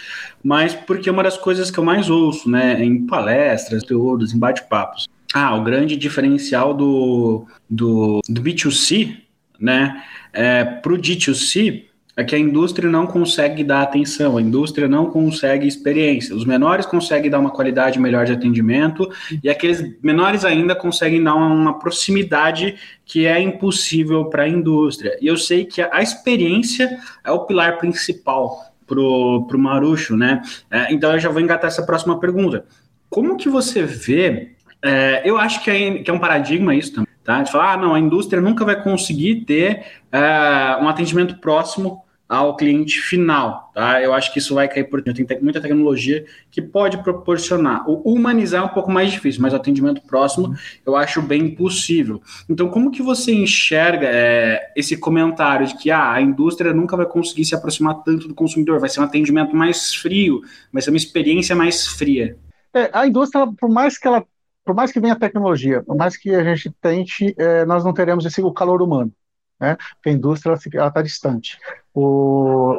mas 0.43 0.73
porque 0.73 1.09
é 1.09 1.11
uma 1.11 1.23
das 1.23 1.37
coisas 1.37 1.69
que 1.69 1.77
eu 1.77 1.83
mais 1.83 2.09
ouço, 2.09 2.49
né, 2.49 2.83
em 2.83 3.05
palestras, 3.05 3.83
teodos, 3.83 4.33
em 4.33 4.39
bate-papos. 4.39 5.07
Ah, 5.33 5.55
o 5.55 5.63
grande 5.63 5.95
diferencial 5.95 6.73
do, 6.73 7.47
do, 7.69 8.21
do 8.27 8.41
B2C, 8.41 9.17
né, 9.59 10.03
é, 10.31 10.63
para 10.63 10.93
o 10.93 10.97
D2C, 10.97 11.85
é 12.15 12.23
que 12.23 12.35
a 12.35 12.39
indústria 12.39 12.89
não 12.89 13.07
consegue 13.07 13.63
dar 13.63 13.81
atenção, 13.81 14.37
a 14.37 14.41
indústria 14.41 14.87
não 14.87 15.07
consegue 15.07 15.67
experiência. 15.67 16.35
Os 16.35 16.45
menores 16.45 16.85
conseguem 16.85 17.29
dar 17.29 17.39
uma 17.39 17.49
qualidade 17.49 17.99
melhor 17.99 18.25
de 18.25 18.33
atendimento 18.33 19.09
e 19.43 19.49
aqueles 19.49 19.83
menores 20.01 20.45
ainda 20.45 20.75
conseguem 20.75 21.23
dar 21.23 21.33
uma 21.33 21.79
proximidade 21.79 22.75
que 23.03 23.25
é 23.25 23.39
impossível 23.41 24.25
para 24.25 24.43
a 24.43 24.47
indústria. 24.47 25.17
E 25.19 25.27
eu 25.27 25.37
sei 25.37 25.65
que 25.65 25.81
a 25.81 26.01
experiência 26.01 26.99
é 27.23 27.31
o 27.31 27.45
pilar 27.45 27.79
principal 27.79 28.73
para 28.85 28.99
o 28.99 29.57
Marucho, 29.57 30.15
né? 30.15 30.41
É, 30.69 30.93
então 30.93 31.13
eu 31.13 31.19
já 31.19 31.29
vou 31.29 31.41
engatar 31.41 31.67
essa 31.67 31.83
próxima 31.83 32.19
pergunta. 32.19 32.65
Como 33.09 33.37
que 33.37 33.49
você 33.49 33.83
vê? 33.83 34.51
É, 34.83 35.21
eu 35.25 35.37
acho 35.37 35.63
que 35.63 35.71
é, 35.71 36.03
que 36.03 36.11
é 36.11 36.13
um 36.13 36.19
paradigma 36.19 36.75
isso 36.75 36.93
também. 36.93 37.13
Tá? 37.23 37.41
De 37.41 37.51
falar, 37.51 37.73
ah, 37.73 37.77
não, 37.77 37.95
a 37.95 37.99
indústria 37.99 38.41
nunca 38.41 38.65
vai 38.65 38.83
conseguir 38.83 39.45
ter 39.45 39.85
é, 40.11 40.77
um 40.81 40.89
atendimento 40.89 41.37
próximo 41.37 42.02
ao 42.27 42.55
cliente 42.55 42.99
final, 42.99 43.71
tá? 43.73 44.01
Eu 44.01 44.13
acho 44.13 44.31
que 44.31 44.39
isso 44.39 44.55
vai 44.55 44.67
cair 44.67 44.85
por 44.85 45.01
dentro. 45.01 45.25
Tem 45.25 45.41
muita 45.41 45.61
tecnologia 45.61 46.25
que 46.49 46.61
pode 46.61 47.01
proporcionar. 47.03 47.87
O 47.87 48.13
humanizar 48.13 48.63
é 48.63 48.65
um 48.65 48.69
pouco 48.69 48.91
mais 48.91 49.11
difícil, 49.11 49.41
mas 49.41 49.53
o 49.53 49.55
atendimento 49.55 50.01
próximo 50.01 50.55
eu 50.85 50.95
acho 50.95 51.21
bem 51.21 51.53
possível. 51.53 52.21
Então, 52.49 52.69
como 52.69 52.91
que 52.91 53.01
você 53.01 53.33
enxerga 53.33 54.07
é, 54.09 54.71
esse 54.75 54.97
comentário 54.97 55.67
de 55.67 55.77
que 55.77 55.91
ah, 55.91 56.11
a 56.11 56.21
indústria 56.21 56.73
nunca 56.73 56.97
vai 56.97 57.05
conseguir 57.05 57.45
se 57.45 57.55
aproximar 57.55 58.03
tanto 58.03 58.27
do 58.27 58.33
consumidor? 58.33 58.79
Vai 58.79 58.89
ser 58.89 59.01
um 59.01 59.03
atendimento 59.03 59.55
mais 59.55 59.93
frio, 59.93 60.41
vai 60.71 60.81
ser 60.81 60.89
uma 60.89 60.97
experiência 60.97 61.55
mais 61.55 61.87
fria. 61.87 62.37
É, 62.73 62.89
a 62.93 63.05
indústria, 63.05 63.45
por 63.59 63.69
mais 63.69 63.97
que 63.97 64.07
ela, 64.07 64.25
por 64.65 64.73
mais 64.73 64.91
que 64.91 64.99
venha 64.99 65.13
a 65.13 65.19
tecnologia, 65.19 65.83
por 65.83 65.95
mais 65.95 66.17
que 66.17 66.33
a 66.33 66.43
gente 66.43 66.73
tente, 66.81 67.35
é, 67.37 67.65
nós 67.65 67.83
não 67.83 67.93
teremos 67.93 68.25
esse 68.25 68.41
o 68.41 68.51
calor 68.51 68.81
humano 68.81 69.11
né? 69.59 69.77
Porque 69.95 70.09
a 70.09 70.13
indústria 70.13 70.53
está 70.53 71.01
distante. 71.01 71.57
O, 71.93 72.01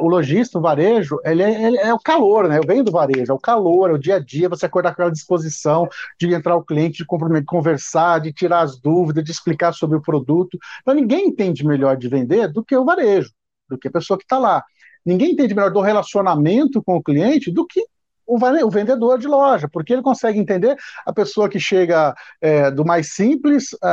o 0.03 0.07
lojista, 0.07 0.59
o 0.59 0.61
varejo, 0.61 1.19
ele 1.23 1.41
é, 1.41 1.67
ele 1.67 1.77
é, 1.77 1.93
o 1.93 1.99
calor, 1.99 2.47
né? 2.47 2.57
Eu 2.57 2.67
venho 2.67 2.83
do 2.83 2.91
varejo, 2.91 3.31
é 3.31 3.33
o 3.33 3.39
calor, 3.39 3.89
é 3.89 3.93
o 3.93 3.97
dia 3.97 4.15
a 4.15 4.19
dia, 4.19 4.49
você 4.49 4.65
acordar 4.65 4.89
com 4.89 4.95
aquela 4.95 5.11
disposição 5.11 5.87
de 6.19 6.33
entrar 6.33 6.55
o 6.55 6.63
cliente, 6.63 7.03
de 7.03 7.45
conversar, 7.45 8.19
de 8.19 8.33
tirar 8.33 8.61
as 8.61 8.79
dúvidas, 8.79 9.23
de 9.23 9.31
explicar 9.31 9.73
sobre 9.73 9.97
o 9.97 10.01
produto. 10.01 10.57
Então 10.81 10.93
ninguém 10.93 11.27
entende 11.27 11.65
melhor 11.65 11.97
de 11.97 12.07
vender 12.07 12.51
do 12.51 12.63
que 12.63 12.75
o 12.75 12.85
varejo, 12.85 13.31
do 13.69 13.77
que 13.77 13.87
a 13.87 13.91
pessoa 13.91 14.17
que 14.17 14.25
está 14.25 14.37
lá. 14.37 14.63
ninguém 15.05 15.31
entende 15.31 15.53
melhor 15.55 15.71
do 15.71 15.81
relacionamento 15.81 16.83
com 16.83 16.97
o 16.97 17.03
cliente 17.03 17.51
do 17.51 17.65
que 17.65 17.81
o, 18.25 18.69
vendedor 18.69 19.19
de 19.19 19.27
loja, 19.27 19.67
porque 19.71 19.93
ele 19.93 20.01
consegue 20.01 20.39
entender 20.39 20.75
a 21.05 21.13
pessoa 21.13 21.49
que 21.49 21.59
chega 21.59 22.13
é, 22.41 22.71
do 22.71 22.83
mais 22.83 23.13
simples 23.13 23.75
é, 23.83 23.87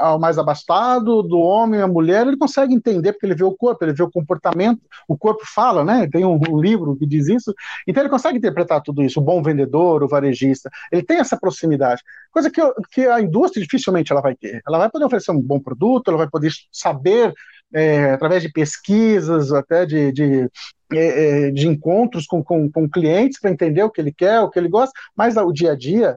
ao 0.00 0.18
mais 0.18 0.38
abastado, 0.38 1.22
do 1.22 1.38
homem 1.38 1.80
à 1.80 1.86
mulher, 1.86 2.26
ele 2.26 2.36
consegue 2.36 2.74
entender, 2.74 3.12
porque 3.12 3.26
ele 3.26 3.34
vê 3.34 3.44
o 3.44 3.54
corpo, 3.54 3.84
ele 3.84 3.92
vê 3.92 4.02
o 4.02 4.10
comportamento, 4.10 4.80
o 5.06 5.16
corpo 5.16 5.42
fala, 5.44 5.84
né? 5.84 6.08
Tem 6.10 6.24
um, 6.24 6.38
um 6.48 6.58
livro 6.58 6.96
que 6.96 7.06
diz 7.06 7.28
isso, 7.28 7.54
então 7.86 8.02
ele 8.02 8.10
consegue 8.10 8.38
interpretar 8.38 8.82
tudo 8.82 9.02
isso, 9.02 9.20
o 9.20 9.22
bom 9.22 9.42
vendedor, 9.42 10.02
o 10.02 10.08
varejista, 10.08 10.70
ele 10.90 11.02
tem 11.02 11.18
essa 11.18 11.36
proximidade, 11.38 12.02
coisa 12.30 12.50
que, 12.50 12.60
que 12.90 13.06
a 13.06 13.20
indústria 13.20 13.62
dificilmente 13.62 14.12
ela 14.12 14.20
vai 14.20 14.34
ter. 14.34 14.62
Ela 14.66 14.78
vai 14.78 14.90
poder 14.90 15.04
oferecer 15.04 15.30
um 15.32 15.40
bom 15.40 15.60
produto, 15.60 16.08
ela 16.08 16.18
vai 16.18 16.28
poder 16.28 16.50
saber 16.72 17.32
é, 17.72 18.12
através 18.12 18.42
de 18.42 18.50
pesquisas, 18.50 19.52
até 19.52 19.84
de, 19.84 20.12
de, 20.12 20.50
é, 20.92 21.46
é 21.46 21.50
de 21.50 21.66
encontros 21.66 22.26
com, 22.26 22.42
com, 22.42 22.70
com 22.70 22.88
clientes 22.88 23.40
para 23.40 23.50
entender 23.50 23.82
o 23.82 23.90
que 23.90 24.00
ele 24.00 24.12
quer, 24.12 24.40
o 24.40 24.50
que 24.50 24.58
ele 24.58 24.68
gosta, 24.68 24.92
mas 25.16 25.36
o 25.36 25.52
dia 25.52 25.72
a 25.72 25.76
dia 25.76 26.16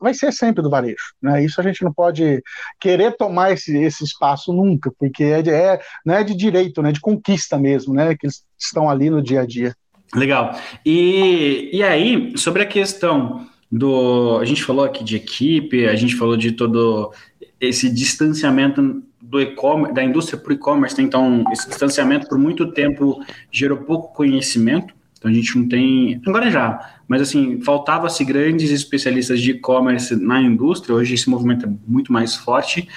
vai 0.00 0.14
ser 0.14 0.32
sempre 0.32 0.62
do 0.62 0.70
varejo. 0.70 1.14
Né? 1.20 1.44
Isso 1.44 1.60
a 1.60 1.64
gente 1.64 1.84
não 1.84 1.92
pode 1.92 2.42
querer 2.80 3.16
tomar 3.16 3.52
esse, 3.52 3.76
esse 3.76 4.02
espaço 4.02 4.52
nunca, 4.52 4.90
porque 4.98 5.24
é, 5.24 5.42
de, 5.42 5.50
é, 5.50 5.78
não 6.04 6.14
é 6.14 6.24
de 6.24 6.34
direito, 6.34 6.80
né, 6.80 6.90
de 6.90 7.00
conquista 7.00 7.58
mesmo, 7.58 7.92
né, 7.92 8.16
que 8.16 8.26
eles 8.26 8.42
estão 8.58 8.88
ali 8.88 9.10
no 9.10 9.22
dia 9.22 9.42
a 9.42 9.46
dia. 9.46 9.74
Legal. 10.14 10.58
E, 10.84 11.70
e 11.72 11.82
aí, 11.82 12.32
sobre 12.36 12.62
a 12.62 12.66
questão 12.66 13.46
do. 13.70 14.38
A 14.40 14.44
gente 14.44 14.64
falou 14.64 14.84
aqui 14.84 15.04
de 15.04 15.14
equipe, 15.14 15.86
a 15.86 15.94
gente 15.94 16.16
falou 16.16 16.36
de 16.36 16.50
todo 16.52 17.12
esse 17.60 17.88
distanciamento 17.88 19.02
do 19.20 19.40
e-commerce, 19.40 19.94
da 19.94 20.02
indústria 20.02 20.38
para 20.38 20.50
o 20.50 20.54
e-commerce, 20.54 20.96
né? 20.96 21.04
então 21.04 21.44
esse 21.52 21.68
distanciamento 21.68 22.28
por 22.28 22.38
muito 22.38 22.72
tempo 22.72 23.22
gerou 23.50 23.78
pouco 23.78 24.14
conhecimento, 24.14 24.94
então 25.18 25.30
a 25.30 25.34
gente 25.34 25.56
não 25.58 25.68
tem, 25.68 26.20
agora 26.26 26.50
já, 26.50 26.99
mas 27.10 27.22
assim, 27.22 27.60
faltava-se 27.62 28.24
grandes 28.24 28.70
especialistas 28.70 29.40
de 29.40 29.50
e-commerce 29.50 30.14
na 30.14 30.40
indústria, 30.40 30.94
hoje 30.94 31.14
esse 31.14 31.28
movimento 31.28 31.66
é 31.66 31.68
muito 31.84 32.12
mais 32.12 32.36
forte. 32.36 32.88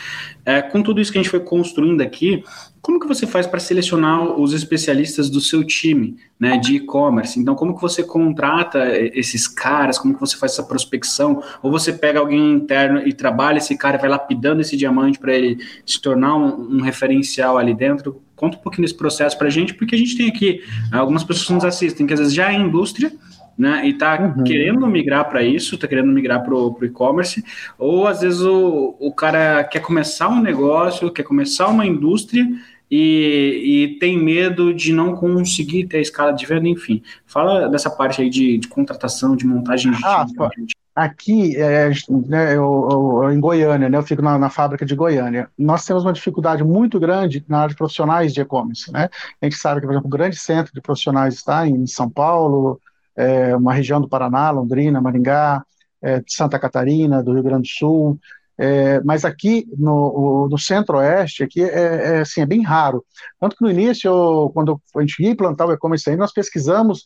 É, 0.45 0.61
com 0.61 0.83
tudo 0.83 1.01
isso 1.01 1.11
que 1.11 1.17
a 1.17 1.21
gente 1.21 1.31
foi 1.31 1.39
construindo 1.39 1.99
aqui, 1.99 2.43
como 2.79 2.99
que 2.99 3.07
você 3.07 3.25
faz 3.25 3.47
para 3.47 3.59
selecionar 3.59 4.39
os 4.39 4.53
especialistas 4.53 5.31
do 5.31 5.41
seu 5.41 5.63
time, 5.63 6.15
né, 6.39 6.57
de 6.57 6.75
e-commerce? 6.75 7.39
Então, 7.39 7.55
como 7.55 7.73
que 7.73 7.81
você 7.81 8.03
contrata 8.03 8.87
esses 8.95 9.47
caras? 9.47 9.97
Como 9.97 10.13
que 10.13 10.19
você 10.19 10.37
faz 10.37 10.51
essa 10.51 10.63
prospecção? 10.63 11.41
Ou 11.63 11.71
você 11.71 11.91
pega 11.91 12.19
alguém 12.19 12.51
interno 12.51 13.01
e 13.07 13.13
trabalha 13.13 13.57
esse 13.57 13.75
cara, 13.75 13.97
vai 13.97 14.11
lapidando 14.11 14.61
esse 14.61 14.77
diamante 14.77 15.17
para 15.17 15.33
ele 15.33 15.57
se 15.87 15.99
tornar 15.99 16.35
um, 16.35 16.75
um, 16.77 16.81
referencial 16.81 17.57
ali 17.57 17.73
dentro? 17.73 18.21
Conta 18.35 18.57
um 18.57 18.61
pouquinho 18.61 18.83
desse 18.83 18.95
processo 18.95 19.35
para 19.39 19.47
a 19.47 19.51
gente, 19.51 19.73
porque 19.73 19.95
a 19.95 19.97
gente 19.97 20.15
tem 20.15 20.29
aqui 20.29 20.61
algumas 20.91 21.23
pessoas 21.23 21.47
que 21.47 21.53
nos 21.53 21.65
assistem 21.65 22.05
que 22.05 22.13
às 22.13 22.19
vezes 22.19 22.35
já 22.35 22.51
é 22.51 22.55
indústria, 22.55 23.11
né, 23.57 23.85
e 23.85 23.91
está 23.91 24.19
uhum. 24.19 24.43
querendo 24.43 24.85
migrar 24.87 25.29
para 25.29 25.43
isso, 25.43 25.75
está 25.75 25.87
querendo 25.87 26.11
migrar 26.11 26.43
para 26.43 26.53
o 26.53 26.77
e-commerce, 26.81 27.43
ou 27.77 28.07
às 28.07 28.21
vezes 28.21 28.41
o, 28.41 28.95
o 28.99 29.13
cara 29.13 29.63
quer 29.63 29.79
começar 29.79 30.29
um 30.29 30.41
negócio, 30.41 31.11
quer 31.11 31.23
começar 31.23 31.67
uma 31.67 31.85
indústria 31.85 32.47
e, 32.89 33.87
e, 33.95 33.99
tem 33.99 34.17
medo 34.17 34.71
de 34.71 34.93
não 34.93 35.15
conseguir 35.15 35.87
ter 35.87 35.97
a 35.97 36.01
escala 36.01 36.31
de 36.31 36.45
venda, 36.45 36.67
enfim. 36.67 37.01
Fala 37.25 37.67
dessa 37.67 37.89
parte 37.89 38.21
aí 38.21 38.29
de, 38.29 38.59
de 38.59 38.67
contratação, 38.67 39.35
de 39.35 39.47
montagem 39.47 39.91
de 39.91 40.05
ah, 40.05 40.25
time. 40.27 40.67
Aqui, 40.95 41.55
é, 41.57 41.89
né, 42.27 42.55
eu, 42.55 43.23
eu, 43.23 43.31
em 43.31 43.39
Goiânia, 43.39 43.89
né, 43.89 43.97
eu 43.97 44.03
fico 44.03 44.21
na, 44.21 44.37
na, 44.37 44.47
fábrica 44.47 44.85
de 44.85 44.95
Goiânia, 44.95 45.49
nós 45.57 45.83
temos 45.83 46.03
uma 46.03 46.13
dificuldade 46.13 46.63
muito 46.63 46.99
grande 46.99 47.43
na 47.47 47.61
área 47.61 47.69
de 47.69 47.75
profissionais 47.75 48.31
de 48.31 48.41
e-commerce. 48.41 48.91
Né? 48.91 49.09
A 49.41 49.45
gente 49.45 49.57
sabe 49.57 49.81
que, 49.81 49.87
por 49.87 49.93
exemplo, 49.93 50.07
o 50.07 50.11
grande 50.11 50.35
centro 50.35 50.71
de 50.71 50.79
profissionais 50.79 51.33
está 51.33 51.67
em 51.67 51.87
São 51.87 52.07
Paulo, 52.07 52.79
é, 53.15 53.55
uma 53.55 53.73
região 53.73 54.01
do 54.01 54.09
Paraná, 54.09 54.51
Londrina, 54.51 55.01
Maringá, 55.01 55.63
é, 56.01 56.21
Santa 56.27 56.59
Catarina, 56.59 57.23
do 57.23 57.33
Rio 57.33 57.43
Grande 57.43 57.69
do 57.69 57.73
Sul, 57.73 58.19
é, 58.57 59.01
mas 59.01 59.25
aqui 59.25 59.67
no, 59.77 60.47
no 60.49 60.57
centro-oeste, 60.57 61.43
aqui 61.43 61.63
é, 61.63 62.17
é, 62.17 62.19
assim, 62.21 62.41
é 62.41 62.45
bem 62.45 62.61
raro. 62.61 63.03
Tanto 63.39 63.55
que 63.55 63.63
no 63.63 63.71
início, 63.71 64.51
quando 64.53 64.79
a 64.95 65.01
gente 65.01 65.23
ia 65.23 65.31
implantar 65.31 65.67
o 65.67 65.73
e-commerce 65.73 66.09
aí, 66.09 66.15
nós 66.15 66.31
pesquisamos 66.31 67.03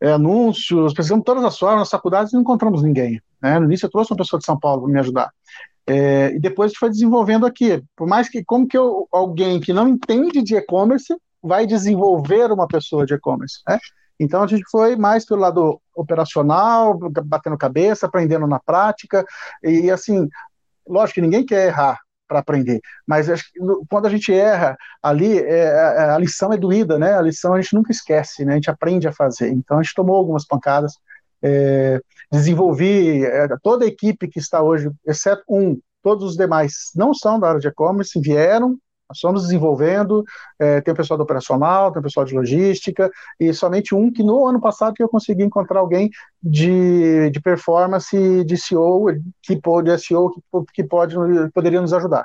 é, 0.00 0.12
anúncios, 0.12 0.92
pesquisamos 0.92 1.24
todas 1.24 1.44
as 1.44 1.58
formas, 1.58 1.80
nas 1.80 1.90
faculdades 1.90 2.32
e 2.32 2.34
não 2.34 2.42
encontramos 2.42 2.82
ninguém. 2.82 3.20
Né? 3.42 3.58
No 3.58 3.66
início 3.66 3.86
eu 3.86 3.90
trouxe 3.90 4.12
uma 4.12 4.18
pessoa 4.18 4.38
de 4.38 4.46
São 4.46 4.58
Paulo 4.58 4.82
para 4.82 4.92
me 4.92 4.98
ajudar. 5.00 5.30
É, 5.86 6.34
e 6.34 6.38
depois 6.38 6.66
a 6.66 6.68
gente 6.68 6.78
foi 6.78 6.90
desenvolvendo 6.90 7.46
aqui. 7.46 7.82
Por 7.96 8.06
mais 8.06 8.28
que, 8.28 8.44
como 8.44 8.66
que 8.68 8.76
eu, 8.76 9.08
alguém 9.10 9.58
que 9.60 9.72
não 9.72 9.88
entende 9.88 10.42
de 10.42 10.54
e-commerce 10.54 11.14
vai 11.42 11.66
desenvolver 11.66 12.52
uma 12.52 12.68
pessoa 12.68 13.06
de 13.06 13.14
e-commerce, 13.14 13.60
né? 13.66 13.78
Então 14.20 14.42
a 14.42 14.46
gente 14.46 14.64
foi 14.70 14.96
mais 14.96 15.24
pelo 15.24 15.40
lado 15.40 15.80
operacional, 15.94 16.98
batendo 17.24 17.56
cabeça, 17.56 18.06
aprendendo 18.06 18.46
na 18.46 18.60
prática, 18.60 19.24
e 19.64 19.90
assim, 19.90 20.28
lógico 20.86 21.14
que 21.14 21.20
ninguém 21.22 21.44
quer 21.44 21.68
errar 21.68 21.98
para 22.28 22.38
aprender, 22.38 22.80
mas 23.04 23.26
quando 23.88 24.06
a 24.06 24.10
gente 24.10 24.32
erra 24.32 24.76
ali, 25.02 25.36
é, 25.38 25.64
é, 25.64 26.10
a 26.10 26.18
lição 26.18 26.52
é 26.52 26.56
doída, 26.56 26.96
né? 26.96 27.14
A 27.14 27.22
lição 27.22 27.54
a 27.54 27.60
gente 27.60 27.74
nunca 27.74 27.90
esquece, 27.90 28.44
né? 28.44 28.52
A 28.52 28.54
gente 28.54 28.70
aprende 28.70 29.08
a 29.08 29.12
fazer. 29.12 29.48
Então 29.48 29.80
a 29.80 29.82
gente 29.82 29.96
tomou 29.96 30.14
algumas 30.14 30.46
pancadas, 30.46 30.92
é, 31.42 32.00
desenvolvi 32.30 33.24
é, 33.24 33.48
toda 33.60 33.84
a 33.84 33.88
equipe 33.88 34.28
que 34.28 34.38
está 34.38 34.62
hoje, 34.62 34.88
exceto 35.04 35.42
um, 35.48 35.80
todos 36.04 36.24
os 36.24 36.36
demais 36.36 36.92
não 36.94 37.12
são 37.12 37.40
da 37.40 37.48
área 37.48 37.60
de 37.60 37.66
e-commerce, 37.66 38.20
vieram 38.20 38.78
nós 39.10 39.16
estamos 39.16 39.42
desenvolvendo, 39.42 40.24
é, 40.56 40.80
tem 40.80 40.94
o 40.94 40.96
pessoal 40.96 41.18
do 41.18 41.24
operacional, 41.24 41.90
tem 41.90 41.98
o 41.98 42.02
pessoal 42.02 42.24
de 42.24 42.32
logística, 42.32 43.10
e 43.40 43.52
somente 43.52 43.92
um 43.92 44.10
que 44.12 44.22
no 44.22 44.46
ano 44.46 44.60
passado 44.60 44.94
que 44.94 45.02
eu 45.02 45.08
consegui 45.08 45.42
encontrar 45.42 45.80
alguém 45.80 46.08
de, 46.40 47.28
de 47.30 47.40
performance, 47.40 48.44
de 48.44 48.56
SEO, 48.56 49.06
que 49.42 49.60
pode, 49.60 49.90
SEO, 49.98 50.30
que, 50.30 50.40
que 50.74 50.84
pode, 50.84 51.16
poderia 51.52 51.80
nos 51.80 51.92
ajudar. 51.92 52.24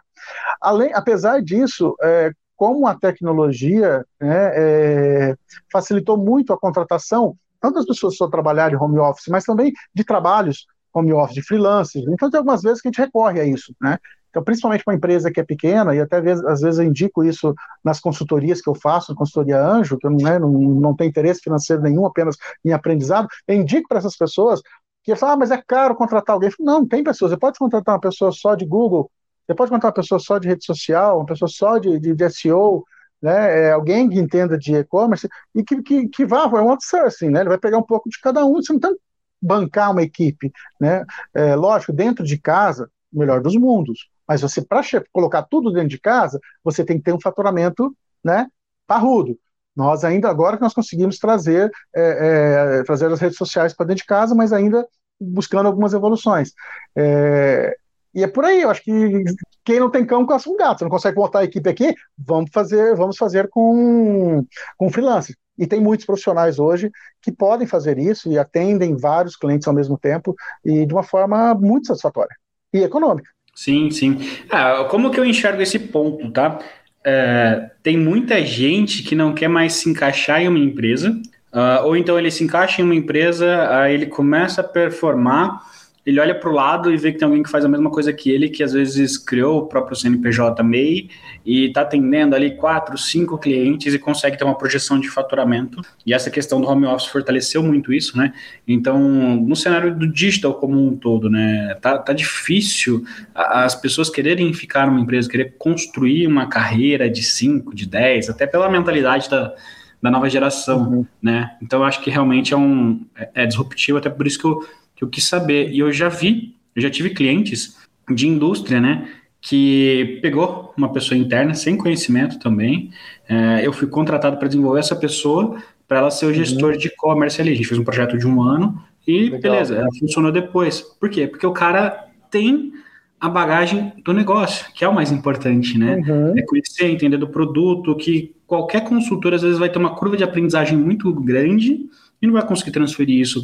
Além, 0.61 0.93
apesar 0.93 1.41
disso, 1.41 1.95
é, 2.03 2.31
como 2.55 2.85
a 2.85 2.93
tecnologia 2.93 4.05
né, 4.21 4.51
é, 4.53 5.35
facilitou 5.71 6.17
muito 6.17 6.53
a 6.53 6.59
contratação, 6.59 7.35
tanto 7.59 7.75
das 7.75 7.85
pessoas 7.85 8.13
que 8.13 8.19
só 8.19 8.27
trabalharem 8.27 8.77
home 8.77 8.99
office, 8.99 9.25
mas 9.27 9.43
também 9.43 9.73
de 9.91 10.03
trabalhos 10.03 10.67
home 10.93 11.13
office, 11.13 11.33
de 11.33 11.41
freelancers. 11.41 12.05
Então, 12.07 12.29
tem 12.29 12.37
algumas 12.37 12.61
vezes 12.61 12.79
que 12.79 12.87
a 12.87 12.91
gente 12.91 13.01
recorre 13.01 13.41
a 13.41 13.45
isso, 13.45 13.75
né? 13.81 13.97
Então, 14.35 14.43
principalmente 14.43 14.83
para 14.83 14.91
uma 14.91 14.97
empresa 14.97 15.31
que 15.31 15.39
é 15.39 15.43
pequena, 15.45 15.95
e 15.95 16.01
até 16.01 16.17
às 16.17 16.59
vezes 16.59 16.77
eu 16.77 16.83
indico 16.83 17.23
isso 17.23 17.55
nas 17.81 18.01
consultorias 18.01 18.59
que 18.59 18.69
eu 18.69 18.75
faço, 18.75 19.13
na 19.13 19.17
consultoria 19.17 19.65
Anjo, 19.65 19.97
que 19.97 20.05
eu 20.05 20.11
né, 20.11 20.37
não, 20.37 20.51
não 20.51 20.93
tenho 20.93 21.07
interesse 21.07 21.39
financeiro 21.39 21.81
nenhum, 21.81 22.05
apenas 22.05 22.35
em 22.63 22.73
aprendizado, 22.73 23.29
eu 23.47 23.55
indico 23.55 23.87
para 23.87 23.99
essas 23.99 24.17
pessoas 24.17 24.61
que 25.05 25.15
falam, 25.15 25.35
ah, 25.35 25.37
mas 25.37 25.51
é 25.51 25.63
caro 25.65 25.95
contratar 25.95 26.33
alguém. 26.33 26.51
Não, 26.59 26.85
tem 26.85 27.01
pessoas, 27.01 27.31
você 27.31 27.37
pode 27.37 27.57
contratar 27.57 27.95
uma 27.95 28.01
pessoa 28.01 28.29
só 28.33 28.55
de 28.55 28.65
Google, 28.65 29.09
você 29.47 29.55
pode 29.55 29.71
contratar 29.71 29.91
uma 29.91 30.03
pessoa 30.03 30.19
só 30.19 30.37
de 30.37 30.49
rede 30.49 30.65
social, 30.65 31.19
uma 31.19 31.25
pessoa 31.25 31.47
só 31.47 31.77
de, 31.77 31.97
de, 31.97 32.13
de 32.13 32.29
SEO, 32.29 32.83
né, 33.21 33.67
é 33.67 33.71
alguém 33.71 34.09
que 34.09 34.19
entenda 34.19 34.57
de 34.57 34.75
e-commerce 34.75 35.29
e 35.55 35.63
que, 35.63 35.81
que, 35.81 36.09
que 36.09 36.25
vá, 36.25 36.43
é 36.43 36.61
um 36.61 36.71
outsourcing, 36.71 37.29
né, 37.29 37.39
ele 37.39 37.49
vai 37.49 37.57
pegar 37.57 37.77
um 37.77 37.83
pouco 37.83 38.09
de 38.09 38.19
cada 38.19 38.45
um, 38.45 38.55
você 38.55 38.73
não 38.73 38.81
tem 38.81 38.97
bancar 39.41 39.91
uma 39.91 40.03
equipe, 40.03 40.51
né, 40.81 41.05
é, 41.33 41.55
lógico, 41.55 41.93
dentro 41.93 42.25
de 42.25 42.37
casa, 42.37 42.89
melhor 43.13 43.41
dos 43.41 43.55
mundos, 43.55 44.09
mas 44.27 44.41
você, 44.41 44.61
para 44.61 44.81
colocar 45.11 45.43
tudo 45.43 45.71
dentro 45.71 45.89
de 45.89 45.99
casa, 45.99 46.39
você 46.63 46.83
tem 46.83 46.97
que 46.97 47.03
ter 47.03 47.13
um 47.13 47.21
faturamento 47.21 47.95
né, 48.23 48.47
parrudo. 48.87 49.37
Nós 49.75 50.03
ainda, 50.03 50.29
agora 50.29 50.55
que 50.55 50.63
nós 50.63 50.73
conseguimos 50.73 51.19
trazer, 51.19 51.69
é, 51.93 52.79
é, 52.79 52.83
trazer 52.83 53.11
as 53.11 53.19
redes 53.19 53.37
sociais 53.37 53.73
para 53.73 53.87
dentro 53.87 54.03
de 54.03 54.07
casa, 54.07 54.33
mas 54.33 54.53
ainda 54.53 54.87
buscando 55.19 55.67
algumas 55.67 55.93
evoluções. 55.93 56.53
É, 56.95 57.75
e 58.13 58.23
é 58.23 58.27
por 58.27 58.45
aí, 58.45 58.61
eu 58.61 58.69
acho 58.69 58.81
que 58.81 59.23
quem 59.65 59.79
não 59.79 59.91
tem 59.91 60.05
cão 60.05 60.25
caça 60.25 60.49
um 60.49 60.55
gato. 60.55 60.79
Você 60.79 60.85
não 60.85 60.91
consegue 60.91 61.17
montar 61.17 61.39
a 61.39 61.43
equipe 61.43 61.69
aqui? 61.69 61.93
Vamos 62.17 62.49
fazer, 62.53 62.95
vamos 62.95 63.17
fazer 63.17 63.49
com, 63.49 64.45
com 64.77 64.89
freelance. 64.89 65.35
E 65.57 65.67
tem 65.67 65.81
muitos 65.81 66.05
profissionais 66.05 66.57
hoje 66.57 66.89
que 67.21 67.31
podem 67.31 67.67
fazer 67.67 67.97
isso 67.97 68.31
e 68.31 68.37
atendem 68.37 68.95
vários 68.95 69.35
clientes 69.35 69.67
ao 69.67 69.73
mesmo 69.73 69.97
tempo 69.97 70.33
e 70.63 70.85
de 70.85 70.93
uma 70.93 71.03
forma 71.03 71.53
muito 71.55 71.87
satisfatória 71.87 72.35
e 72.73 72.83
econômica. 72.83 73.34
Sim, 73.55 73.89
sim. 73.89 74.19
Ah, 74.51 74.85
como 74.91 75.09
que 75.09 75.19
eu 75.19 75.23
enxergo 75.23 75.61
esse 75.61 75.79
ponto, 75.79 76.29
tá? 76.29 76.59
É, 77.05 77.69
tem 77.81 77.97
muita 77.97 78.43
gente 78.43 79.01
que 79.01 79.15
não 79.15 79.33
quer 79.33 79.47
mais 79.47 79.73
se 79.73 79.89
encaixar 79.89 80.41
em 80.41 80.47
uma 80.49 80.59
empresa, 80.59 81.11
uh, 81.53 81.85
ou 81.85 81.95
então 81.95 82.19
ele 82.19 82.29
se 82.29 82.43
encaixa 82.43 82.81
em 82.81 82.83
uma 82.85 82.95
empresa, 82.95 83.69
aí 83.71 83.93
ele 83.93 84.07
começa 84.07 84.59
a 84.59 84.63
performar, 84.63 85.61
ele 86.05 86.19
olha 86.19 86.35
para 86.35 86.49
o 86.49 86.53
lado 86.53 86.93
e 86.93 86.97
vê 86.97 87.11
que 87.11 87.17
tem 87.17 87.25
alguém 87.25 87.41
que 87.41 87.49
faz 87.49 87.65
a 87.65 87.67
mesma 87.67 87.89
coisa 87.89 88.13
que 88.13 88.29
ele, 88.29 88.47
que 88.47 88.61
às 88.61 88.73
vezes 88.73 89.17
criou 89.17 89.59
o 89.59 89.65
próprio 89.65 89.95
CNPJ 89.95 90.61
MEI 90.61 91.09
e 91.43 91.65
está 91.65 91.81
atendendo 91.81 92.35
ali 92.35 92.55
quatro, 92.55 92.95
cinco 92.97 93.37
clientes 93.37 93.93
e 93.93 93.97
consegue 93.97 94.37
ter 94.37 94.43
uma 94.43 94.55
projeção 94.55 94.99
de 94.99 95.09
faturamento. 95.09 95.81
E 96.05 96.13
essa 96.13 96.29
questão 96.29 96.61
do 96.61 96.67
home 96.67 96.85
office 96.85 97.07
fortaleceu 97.07 97.63
muito 97.63 97.91
isso, 97.91 98.17
né? 98.17 98.33
Então, 98.67 98.99
no 99.35 99.55
cenário 99.55 99.95
do 99.95 100.07
digital 100.07 100.53
como 100.53 100.79
um 100.79 100.95
todo, 100.95 101.27
né? 101.27 101.75
Tá, 101.81 101.97
tá 101.97 102.13
difícil 102.13 103.03
as 103.33 103.73
pessoas 103.73 104.09
quererem 104.09 104.53
ficar 104.53 104.85
numa 104.85 104.99
empresa, 104.99 105.27
querer 105.27 105.55
construir 105.57 106.27
uma 106.27 106.47
carreira 106.47 107.09
de 107.09 107.23
cinco, 107.23 107.73
de 107.73 107.87
dez, 107.87 108.29
até 108.29 108.45
pela 108.45 108.69
mentalidade 108.69 109.27
da 109.29 109.55
da 110.01 110.11
nova 110.11 110.29
geração, 110.29 110.89
uhum. 110.89 111.05
né? 111.19 111.55
Então 111.59 111.79
eu 111.79 111.85
acho 111.85 111.99
que 112.01 112.11
realmente 112.11 112.53
é 112.53 112.57
um 112.57 113.03
é, 113.15 113.29
é, 113.33 113.45
disruptivo, 113.47 113.97
até 113.97 114.07
por 114.07 114.27
isso 114.27 114.37
que 114.37 114.45
eu, 114.45 114.63
que 114.95 115.03
eu 115.03 115.09
quis 115.09 115.25
saber. 115.25 115.71
E 115.71 115.79
eu 115.79 115.91
já 115.91 116.09
vi, 116.09 116.55
eu 116.75 116.81
já 116.81 116.89
tive 116.89 117.09
clientes 117.11 117.77
de 118.09 118.27
indústria, 118.27 118.79
né? 118.79 119.09
Que 119.41 120.19
pegou 120.21 120.73
uma 120.77 120.91
pessoa 120.91 121.17
interna 121.17 121.53
sem 121.53 121.77
conhecimento 121.77 122.39
também. 122.39 122.91
É, 123.27 123.65
eu 123.65 123.73
fui 123.73 123.87
contratado 123.87 124.37
para 124.37 124.47
desenvolver 124.47 124.79
essa 124.79 124.95
pessoa 124.95 125.61
para 125.87 125.99
ela 125.99 126.11
ser 126.11 126.25
o 126.25 126.29
uhum. 126.29 126.33
gestor 126.35 126.71
uhum. 126.73 126.77
de 126.77 126.87
e-commerce 126.87 127.39
ali. 127.41 127.51
A 127.51 127.55
gente 127.55 127.67
fez 127.67 127.79
um 127.79 127.83
projeto 127.83 128.17
de 128.17 128.27
um 128.27 128.41
ano 128.41 128.81
e 129.07 129.29
Legal. 129.29 129.41
beleza, 129.41 129.75
ela 129.75 129.89
funcionou 129.99 130.31
depois. 130.31 130.81
Por 130.81 131.09
quê? 131.09 131.27
Porque 131.27 131.45
o 131.45 131.51
cara 131.51 132.07
tem 132.31 132.73
a 133.19 133.29
bagagem 133.29 133.93
do 134.03 134.13
negócio, 134.13 134.65
que 134.73 134.83
é 134.83 134.87
o 134.87 134.93
mais 134.93 135.11
importante, 135.11 135.77
né? 135.77 135.95
Uhum. 135.95 136.37
É 136.37 136.41
conhecer, 136.41 136.85
entender 136.85 137.17
do 137.17 137.27
produto, 137.27 137.95
que 137.95 138.35
qualquer 138.45 138.83
consultor 138.83 139.33
às 139.33 139.41
vezes 139.41 139.57
vai 139.57 139.69
ter 139.69 139.79
uma 139.79 139.95
curva 139.95 140.17
de 140.17 140.23
aprendizagem 140.23 140.77
muito 140.77 141.11
grande 141.13 141.89
e 142.21 142.25
não 142.25 142.33
vai 142.33 142.45
conseguir 142.45 142.71
transferir 142.71 143.19
isso 143.19 143.43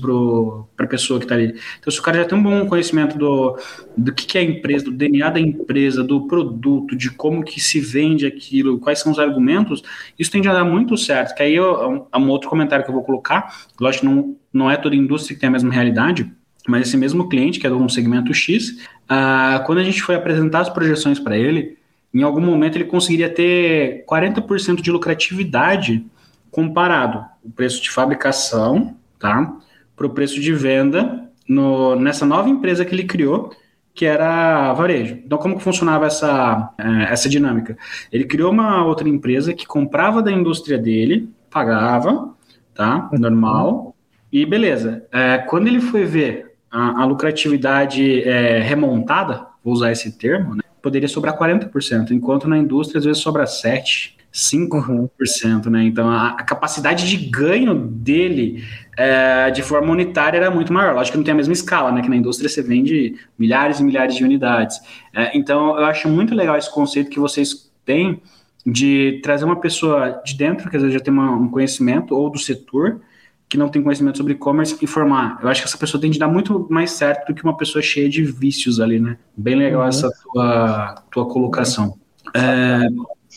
para 0.75 0.85
a 0.85 0.89
pessoa 0.89 1.19
que 1.19 1.25
está 1.25 1.35
ali. 1.35 1.53
Então, 1.79 1.91
se 1.91 1.99
o 1.99 2.01
cara 2.01 2.17
já 2.19 2.25
tem 2.25 2.37
um 2.37 2.43
bom 2.43 2.65
conhecimento 2.65 3.17
do, 3.17 3.57
do 3.95 4.13
que, 4.13 4.25
que 4.25 4.37
é 4.37 4.41
a 4.41 4.43
empresa, 4.43 4.85
do 4.85 4.91
DNA 4.91 5.29
da 5.29 5.39
empresa, 5.39 6.03
do 6.03 6.27
produto, 6.27 6.95
de 6.95 7.09
como 7.11 7.43
que 7.43 7.59
se 7.59 7.79
vende 7.79 8.25
aquilo, 8.25 8.79
quais 8.79 8.99
são 8.99 9.11
os 9.11 9.19
argumentos, 9.19 9.83
isso 10.17 10.31
tende 10.31 10.47
a 10.47 10.53
dar 10.53 10.63
muito 10.63 10.97
certo. 10.97 11.35
Que 11.35 11.43
aí 11.43 11.55
é 11.55 11.61
um, 11.61 12.05
é 12.11 12.17
um 12.17 12.29
outro 12.29 12.49
comentário 12.49 12.83
que 12.83 12.89
eu 12.89 12.95
vou 12.95 13.03
colocar, 13.03 13.65
lógico 13.79 14.05
que 14.05 14.11
não, 14.13 14.35
não 14.53 14.71
é 14.71 14.77
toda 14.77 14.95
indústria 14.95 15.35
que 15.35 15.41
tem 15.41 15.49
a 15.49 15.51
mesma 15.51 15.71
realidade, 15.71 16.31
mas 16.67 16.87
esse 16.87 16.97
mesmo 16.97 17.27
cliente, 17.27 17.59
que 17.59 17.67
é 17.67 17.69
de 17.69 17.75
um 17.75 17.89
segmento 17.89 18.33
X, 18.33 18.77
ah, 19.09 19.63
quando 19.65 19.79
a 19.79 19.83
gente 19.83 20.01
foi 20.01 20.15
apresentar 20.15 20.61
as 20.61 20.69
projeções 20.69 21.19
para 21.19 21.37
ele, 21.37 21.77
em 22.13 22.23
algum 22.23 22.41
momento 22.41 22.77
ele 22.77 22.85
conseguiria 22.85 23.29
ter 23.29 24.05
40% 24.05 24.81
de 24.81 24.91
lucratividade 24.91 26.05
comparado 26.51 27.25
o 27.43 27.49
preço 27.49 27.81
de 27.81 27.89
fabricação, 27.89 28.95
tá, 29.17 29.55
para 29.95 30.05
o 30.05 30.09
preço 30.09 30.39
de 30.39 30.53
venda 30.53 31.29
no, 31.47 31.95
nessa 31.95 32.25
nova 32.25 32.49
empresa 32.49 32.85
que 32.85 32.93
ele 32.93 33.05
criou, 33.05 33.51
que 33.93 34.05
era 34.05 34.73
varejo. 34.73 35.19
Então, 35.25 35.37
como 35.37 35.57
que 35.57 35.63
funcionava 35.63 36.05
essa, 36.05 36.73
eh, 36.77 37.07
essa 37.09 37.27
dinâmica? 37.27 37.77
Ele 38.11 38.23
criou 38.23 38.51
uma 38.51 38.85
outra 38.85 39.07
empresa 39.07 39.53
que 39.53 39.65
comprava 39.65 40.21
da 40.21 40.31
indústria 40.31 40.77
dele, 40.77 41.29
pagava, 41.49 42.33
tá, 42.73 43.09
normal, 43.13 43.95
e 44.31 44.45
beleza. 44.45 45.05
É, 45.11 45.39
quando 45.39 45.67
ele 45.67 45.81
foi 45.81 46.05
ver 46.05 46.55
a, 46.71 47.01
a 47.01 47.05
lucratividade 47.05 48.23
é, 48.23 48.59
remontada, 48.59 49.45
vou 49.63 49.73
usar 49.73 49.91
esse 49.91 50.17
termo, 50.17 50.55
né, 50.55 50.61
poderia 50.81 51.07
sobrar 51.07 51.37
40%, 51.37 52.11
enquanto 52.11 52.47
na 52.47 52.57
indústria 52.57 52.99
às 52.99 53.05
vezes 53.05 53.21
sobra 53.21 53.43
7%. 53.43 54.20
5%, 54.33 55.65
né? 55.67 55.83
Então 55.83 56.09
a, 56.09 56.29
a, 56.29 56.43
capacidade 56.43 57.07
de 57.07 57.17
ganho 57.29 57.75
dele 57.75 58.63
é, 58.97 59.51
de 59.51 59.61
forma 59.61 59.91
unitária 59.91 60.37
era 60.37 60.49
muito 60.49 60.71
maior. 60.71 60.95
Lógico 60.95 61.13
que 61.13 61.17
não 61.17 61.25
tem 61.25 61.33
a 61.33 61.37
mesma 61.37 61.53
escala, 61.53 61.91
né? 61.91 62.01
Que 62.01 62.09
na 62.09 62.15
indústria 62.15 62.47
você 62.49 62.61
vende 62.61 63.15
milhares 63.37 63.79
e 63.79 63.83
milhares 63.83 64.15
de 64.15 64.23
unidades. 64.23 64.79
É, 65.13 65.37
então 65.37 65.77
eu 65.77 65.85
acho 65.85 66.07
muito 66.07 66.33
legal 66.33 66.57
esse 66.57 66.71
conceito 66.73 67.09
que 67.09 67.19
vocês 67.19 67.71
têm 67.85 68.21
de 68.65 69.19
trazer 69.23 69.43
uma 69.43 69.59
pessoa 69.59 70.21
de 70.23 70.35
dentro, 70.35 70.69
que 70.69 70.77
às 70.77 70.83
vezes 70.83 70.97
já 70.97 71.03
tem 71.03 71.13
uma, 71.13 71.31
um 71.31 71.49
conhecimento, 71.49 72.15
ou 72.15 72.29
do 72.29 72.37
setor, 72.37 73.01
que 73.49 73.57
não 73.57 73.67
tem 73.67 73.81
conhecimento 73.81 74.17
sobre 74.17 74.33
e-commerce 74.33 74.77
informar. 74.81 75.39
Eu 75.41 75.49
acho 75.49 75.61
que 75.61 75.67
essa 75.67 75.77
pessoa 75.77 75.99
tem 75.99 76.09
de 76.09 76.17
dar 76.19 76.29
muito 76.29 76.67
mais 76.69 76.91
certo 76.91 77.27
do 77.27 77.33
que 77.33 77.43
uma 77.43 77.57
pessoa 77.57 77.81
cheia 77.81 78.07
de 78.07 78.23
vícios 78.23 78.79
ali, 78.79 78.99
né? 78.99 79.17
Bem 79.35 79.55
legal 79.55 79.81
uhum. 79.81 79.87
essa 79.87 80.09
tua, 80.23 81.03
tua 81.11 81.27
colocação. 81.27 81.97
É, 82.33 82.87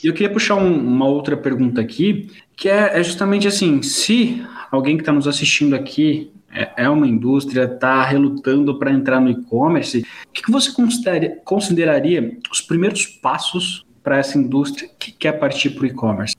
eu 0.03 0.13
queria 0.13 0.33
puxar 0.33 0.57
um, 0.57 0.77
uma 0.77 1.07
outra 1.07 1.37
pergunta 1.37 1.81
aqui, 1.81 2.31
que 2.57 2.69
é, 2.69 2.99
é 2.99 3.03
justamente 3.03 3.47
assim: 3.47 3.83
se 3.83 4.45
alguém 4.71 4.97
que 4.97 5.03
está 5.03 5.13
nos 5.13 5.29
assistindo 5.29 5.75
aqui 5.75 6.33
é, 6.55 6.85
é 6.85 6.89
uma 6.89 7.07
indústria, 7.07 7.65
está 7.65 8.03
relutando 8.05 8.79
para 8.79 8.93
entrar 8.93 9.21
no 9.21 9.31
e-commerce, 9.31 10.07
o 10.29 10.33
que, 10.33 10.43
que 10.43 10.53
você 10.53 10.73
consideraria, 10.73 11.41
consideraria 11.45 12.39
os 12.51 12.61
primeiros 12.61 13.07
passos 13.07 13.85
para 14.03 14.19
essa 14.19 14.39
indústria 14.39 14.89
que 14.99 15.11
quer 15.11 15.33
partir 15.33 15.71
para 15.71 15.83
o 15.83 15.87
e-commerce? 15.87 16.35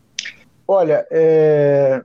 Olha, 0.67 1.05
é, 1.11 2.03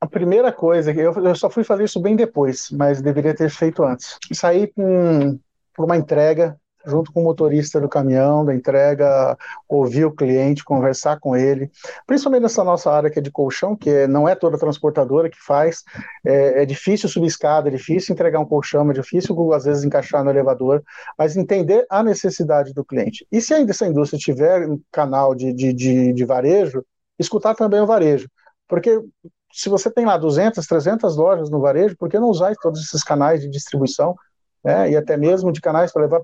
a 0.00 0.06
primeira 0.06 0.50
coisa, 0.50 0.90
eu, 0.92 1.12
eu 1.12 1.34
só 1.34 1.50
fui 1.50 1.62
fazer 1.62 1.84
isso 1.84 2.00
bem 2.00 2.16
depois, 2.16 2.70
mas 2.70 3.02
deveria 3.02 3.34
ter 3.34 3.50
feito 3.50 3.84
antes. 3.84 4.16
Saí 4.32 4.68
com, 4.68 5.38
por 5.74 5.84
uma 5.84 5.96
entrega, 5.96 6.56
junto 6.86 7.12
com 7.12 7.20
o 7.20 7.24
motorista 7.24 7.80
do 7.80 7.88
caminhão, 7.88 8.44
da 8.44 8.54
entrega, 8.54 9.36
ouvir 9.68 10.04
o 10.04 10.12
cliente, 10.12 10.64
conversar 10.64 11.18
com 11.20 11.36
ele, 11.36 11.70
principalmente 12.06 12.42
nessa 12.42 12.64
nossa 12.64 12.90
área 12.90 13.10
que 13.10 13.18
é 13.18 13.22
de 13.22 13.30
colchão, 13.30 13.76
que 13.76 14.06
não 14.06 14.28
é 14.28 14.34
toda 14.34 14.58
transportadora 14.58 15.28
que 15.28 15.38
faz, 15.38 15.82
é, 16.24 16.62
é 16.62 16.66
difícil 16.66 17.08
subir 17.08 17.26
escada, 17.26 17.68
é 17.68 17.72
difícil 17.72 18.12
entregar 18.12 18.40
um 18.40 18.46
colchão, 18.46 18.88
é 18.90 18.94
difícil 18.94 19.52
às 19.52 19.64
vezes 19.64 19.84
encaixar 19.84 20.24
no 20.24 20.30
elevador, 20.30 20.82
mas 21.18 21.36
entender 21.36 21.86
a 21.90 22.02
necessidade 22.02 22.72
do 22.72 22.84
cliente. 22.84 23.26
E 23.30 23.40
se 23.40 23.54
ainda 23.54 23.72
essa 23.72 23.86
indústria 23.86 24.18
tiver 24.18 24.68
um 24.68 24.80
canal 24.90 25.34
de, 25.34 25.52
de, 25.52 25.72
de, 25.72 26.12
de 26.12 26.24
varejo, 26.24 26.84
escutar 27.18 27.54
também 27.54 27.80
o 27.80 27.86
varejo, 27.86 28.28
porque 28.66 28.98
se 29.52 29.68
você 29.68 29.90
tem 29.90 30.06
lá 30.06 30.16
200, 30.16 30.64
300 30.64 31.16
lojas 31.16 31.50
no 31.50 31.60
varejo, 31.60 31.96
por 31.96 32.08
que 32.08 32.18
não 32.18 32.28
usar 32.28 32.54
todos 32.62 32.80
esses 32.80 33.02
canais 33.02 33.40
de 33.40 33.50
distribuição, 33.50 34.14
né, 34.64 34.90
e 34.90 34.96
até 34.96 35.16
mesmo 35.16 35.52
de 35.52 35.60
canais 35.60 35.92
para 35.92 36.02
levar 36.02 36.22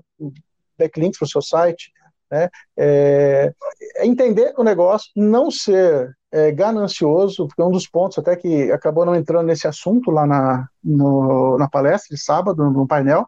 backlinks 0.77 1.17
para 1.17 1.25
o 1.25 1.29
seu 1.29 1.41
site, 1.41 1.91
né, 2.29 2.49
é, 2.77 3.53
é, 3.97 4.05
entender 4.05 4.53
o 4.57 4.63
negócio, 4.63 5.09
não 5.15 5.49
ser 5.49 6.15
é, 6.31 6.51
ganancioso, 6.51 7.47
porque 7.47 7.61
um 7.61 7.71
dos 7.71 7.87
pontos 7.87 8.17
até 8.17 8.35
que 8.35 8.71
acabou 8.71 9.05
não 9.05 9.15
entrando 9.15 9.47
nesse 9.47 9.67
assunto 9.67 10.11
lá 10.11 10.25
na, 10.25 10.67
no, 10.83 11.57
na 11.57 11.69
palestra 11.69 12.15
de 12.15 12.21
sábado, 12.21 12.63
no, 12.63 12.71
no 12.71 12.87
painel, 12.87 13.27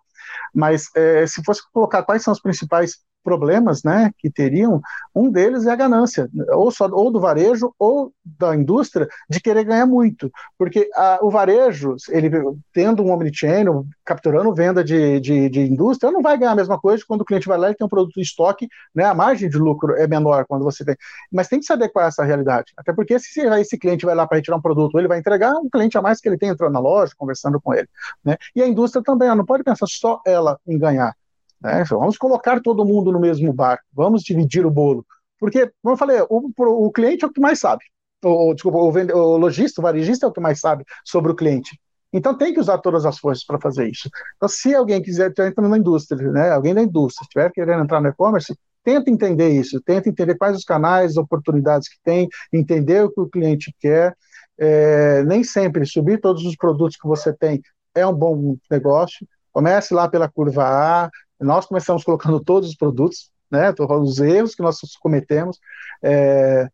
mas 0.53 0.89
é, 0.95 1.25
se 1.25 1.43
fosse 1.43 1.61
colocar 1.71 2.03
quais 2.03 2.23
são 2.23 2.33
os 2.33 2.41
principais 2.41 2.97
problemas 3.23 3.83
né, 3.83 4.11
que 4.17 4.29
teriam, 4.29 4.81
um 5.13 5.29
deles 5.29 5.65
é 5.65 5.71
a 5.71 5.75
ganância, 5.75 6.29
ou, 6.49 6.71
só, 6.71 6.87
ou 6.91 7.11
do 7.11 7.19
varejo 7.19 7.73
ou 7.77 8.11
da 8.23 8.55
indústria, 8.55 9.07
de 9.29 9.39
querer 9.39 9.63
ganhar 9.63 9.85
muito. 9.85 10.31
Porque 10.57 10.89
a, 10.95 11.19
o 11.21 11.29
varejo, 11.29 11.95
ele 12.09 12.29
tendo 12.73 13.03
um 13.03 13.11
omnichannel, 13.11 13.85
capturando 14.05 14.53
venda 14.53 14.83
de, 14.83 15.19
de, 15.19 15.49
de, 15.49 15.61
indústria, 15.61 16.11
não 16.11 16.21
vai 16.21 16.37
ganhar 16.37 16.51
a 16.51 16.55
mesma 16.55 16.79
coisa 16.79 17.03
quando 17.07 17.21
o 17.21 17.25
cliente 17.25 17.47
vai 17.47 17.57
lá 17.57 17.71
e 17.71 17.75
tem 17.75 17.85
um 17.85 17.89
produto 17.89 18.17
em 18.17 18.21
estoque, 18.21 18.67
né, 18.93 19.05
a 19.05 19.13
margem 19.13 19.49
de 19.49 19.57
lucro 19.57 19.95
é 19.95 20.07
menor 20.07 20.45
quando 20.47 20.63
você 20.63 20.83
tem. 20.85 20.95
Mas 21.31 21.47
tem 21.47 21.59
que 21.59 21.65
se 21.65 21.73
adequar 21.73 22.05
a 22.05 22.07
essa 22.07 22.23
realidade. 22.23 22.73
Até 22.77 22.93
porque 22.93 23.19
se 23.19 23.41
esse 23.41 23.77
cliente 23.77 24.05
vai 24.05 24.15
lá 24.15 24.25
para 24.25 24.37
retirar 24.37 24.57
um 24.57 24.61
produto, 24.61 24.97
ele 24.97 25.07
vai 25.07 25.19
entregar 25.19 25.53
um 25.53 25.69
cliente 25.69 25.97
a 25.97 26.01
mais 26.01 26.19
que 26.19 26.27
ele 26.27 26.37
tem 26.37 26.49
entrando 26.49 26.73
na 26.73 26.79
loja, 26.79 27.13
conversando 27.17 27.59
com 27.61 27.73
ele. 27.73 27.87
Né? 28.23 28.37
E 28.55 28.61
a 28.61 28.67
indústria 28.67 29.03
também, 29.03 29.27
ela 29.27 29.37
não 29.37 29.45
pode 29.45 29.63
pensar 29.63 29.87
só 29.87 30.21
ela 30.25 30.59
em 30.67 30.77
ganhar. 30.77 31.15
Né? 31.61 31.83
Vamos 31.89 32.17
colocar 32.17 32.61
todo 32.61 32.85
mundo 32.85 33.11
no 33.11 33.19
mesmo 33.19 33.51
barco, 33.53 33.83
vamos 33.93 34.23
dividir 34.23 34.65
o 34.65 34.71
bolo. 34.71 35.05
Porque, 35.39 35.71
como 35.81 35.93
eu 35.93 35.97
falei, 35.97 36.21
o, 36.29 36.51
o 36.57 36.91
cliente 36.91 37.23
é 37.23 37.27
o 37.27 37.31
que 37.31 37.39
mais 37.39 37.59
sabe. 37.59 37.83
O, 38.23 38.53
desculpa, 38.53 38.77
o, 38.77 38.91
vende, 38.91 39.13
o 39.13 39.37
lojista, 39.37 39.79
o 39.79 39.83
varejista 39.83 40.25
é 40.25 40.29
o 40.29 40.31
que 40.31 40.41
mais 40.41 40.59
sabe 40.59 40.83
sobre 41.05 41.31
o 41.31 41.35
cliente. 41.35 41.79
Então 42.11 42.35
tem 42.37 42.53
que 42.53 42.59
usar 42.59 42.79
todas 42.79 43.05
as 43.05 43.17
forças 43.19 43.45
para 43.45 43.59
fazer 43.59 43.89
isso. 43.89 44.09
Então, 44.35 44.49
se 44.49 44.73
alguém 44.73 45.01
quiser 45.01 45.29
estar 45.29 45.47
entrando 45.47 45.69
na 45.69 45.77
indústria, 45.77 46.31
né, 46.31 46.49
alguém 46.51 46.73
da 46.73 46.81
indústria 46.81 47.23
estiver 47.23 47.51
querendo 47.51 47.83
entrar 47.83 48.01
no 48.01 48.09
e-commerce, 48.09 48.57
tenta 48.83 49.09
entender 49.09 49.49
isso, 49.49 49.79
tenta 49.81 50.09
entender 50.09 50.35
quais 50.35 50.57
os 50.57 50.63
canais, 50.63 51.17
oportunidades 51.17 51.87
que 51.87 51.97
tem, 52.03 52.27
entender 52.51 53.03
o 53.03 53.11
que 53.11 53.21
o 53.21 53.29
cliente 53.29 53.73
quer. 53.79 54.15
É, 54.57 55.23
nem 55.23 55.41
sempre 55.43 55.85
subir 55.85 56.19
todos 56.19 56.43
os 56.45 56.55
produtos 56.55 56.97
que 56.97 57.07
você 57.07 57.31
tem 57.31 57.61
é 57.95 58.05
um 58.05 58.13
bom 58.13 58.57
negócio. 58.69 59.25
Comece 59.59 59.93
lá 59.93 60.07
pela 60.07 60.29
curva 60.29 60.63
A, 60.63 61.09
nós 61.37 61.65
começamos 61.65 62.01
colocando 62.05 62.39
todos 62.39 62.69
os 62.69 62.77
produtos, 62.77 63.29
né, 63.51 63.73
os 63.77 64.17
erros 64.21 64.55
que 64.55 64.61
nós 64.61 64.79
cometemos, 65.01 65.59
é, 66.01 66.69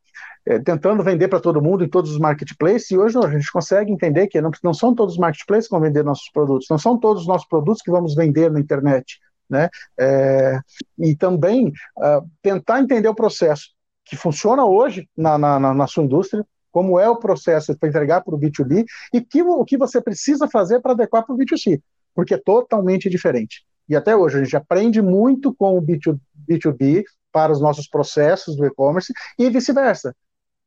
é, 0.46 0.60
tentando 0.60 1.02
vender 1.02 1.28
para 1.28 1.40
todo 1.40 1.64
mundo 1.64 1.84
em 1.84 1.90
todos 1.90 2.12
os 2.12 2.20
marketplaces, 2.20 2.92
e 2.92 2.98
hoje 2.98 3.18
a 3.18 3.28
gente 3.28 3.52
consegue 3.52 3.92
entender 3.92 4.28
que 4.28 4.40
não, 4.40 4.52
não 4.64 4.72
são 4.72 4.94
todos 4.94 5.16
os 5.16 5.20
marketplaces 5.20 5.68
que 5.68 5.72
vão 5.72 5.82
vender 5.82 6.04
nossos 6.04 6.30
produtos, 6.32 6.68
não 6.70 6.78
são 6.78 6.96
todos 6.96 7.24
os 7.24 7.28
nossos 7.28 7.48
produtos 7.48 7.82
que 7.82 7.90
vamos 7.90 8.14
vender 8.14 8.52
na 8.52 8.60
internet, 8.60 9.20
né, 9.50 9.68
é, 10.00 10.60
e 11.00 11.16
também 11.16 11.70
uh, 11.98 12.30
tentar 12.40 12.82
entender 12.82 13.08
o 13.08 13.16
processo 13.16 13.70
que 14.06 14.16
funciona 14.16 14.64
hoje 14.64 15.10
na, 15.18 15.40
na, 15.40 15.74
na 15.74 15.88
sua 15.88 16.04
indústria, 16.04 16.46
como 16.72 17.00
é 17.00 17.10
o 17.10 17.16
processo 17.16 17.76
para 17.80 17.90
entregar 17.90 18.22
para 18.22 18.36
o 18.36 18.40
B2B 18.40 18.86
e 19.12 19.22
que, 19.22 19.42
o 19.42 19.66
que 19.66 19.76
você 19.76 20.00
precisa 20.00 20.48
fazer 20.48 20.82
para 20.82 20.92
adequar 20.92 21.26
para 21.26 21.34
o 21.34 21.38
B2C, 21.38 21.82
porque 22.16 22.34
é 22.34 22.42
totalmente 22.44 23.10
diferente. 23.10 23.64
E 23.88 23.96
até 23.96 24.16
hoje 24.16 24.40
a 24.40 24.44
gente 24.44 24.58
aprende 24.58 25.02
muito 25.02 25.54
com 25.54 25.78
o 25.78 25.82
B2B 25.82 27.04
para 27.32 27.52
os 27.52 27.62
nossos 27.62 27.88
processos 27.88 28.56
do 28.56 28.66
e-commerce 28.66 29.14
e 29.38 29.50
vice-versa. 29.50 30.16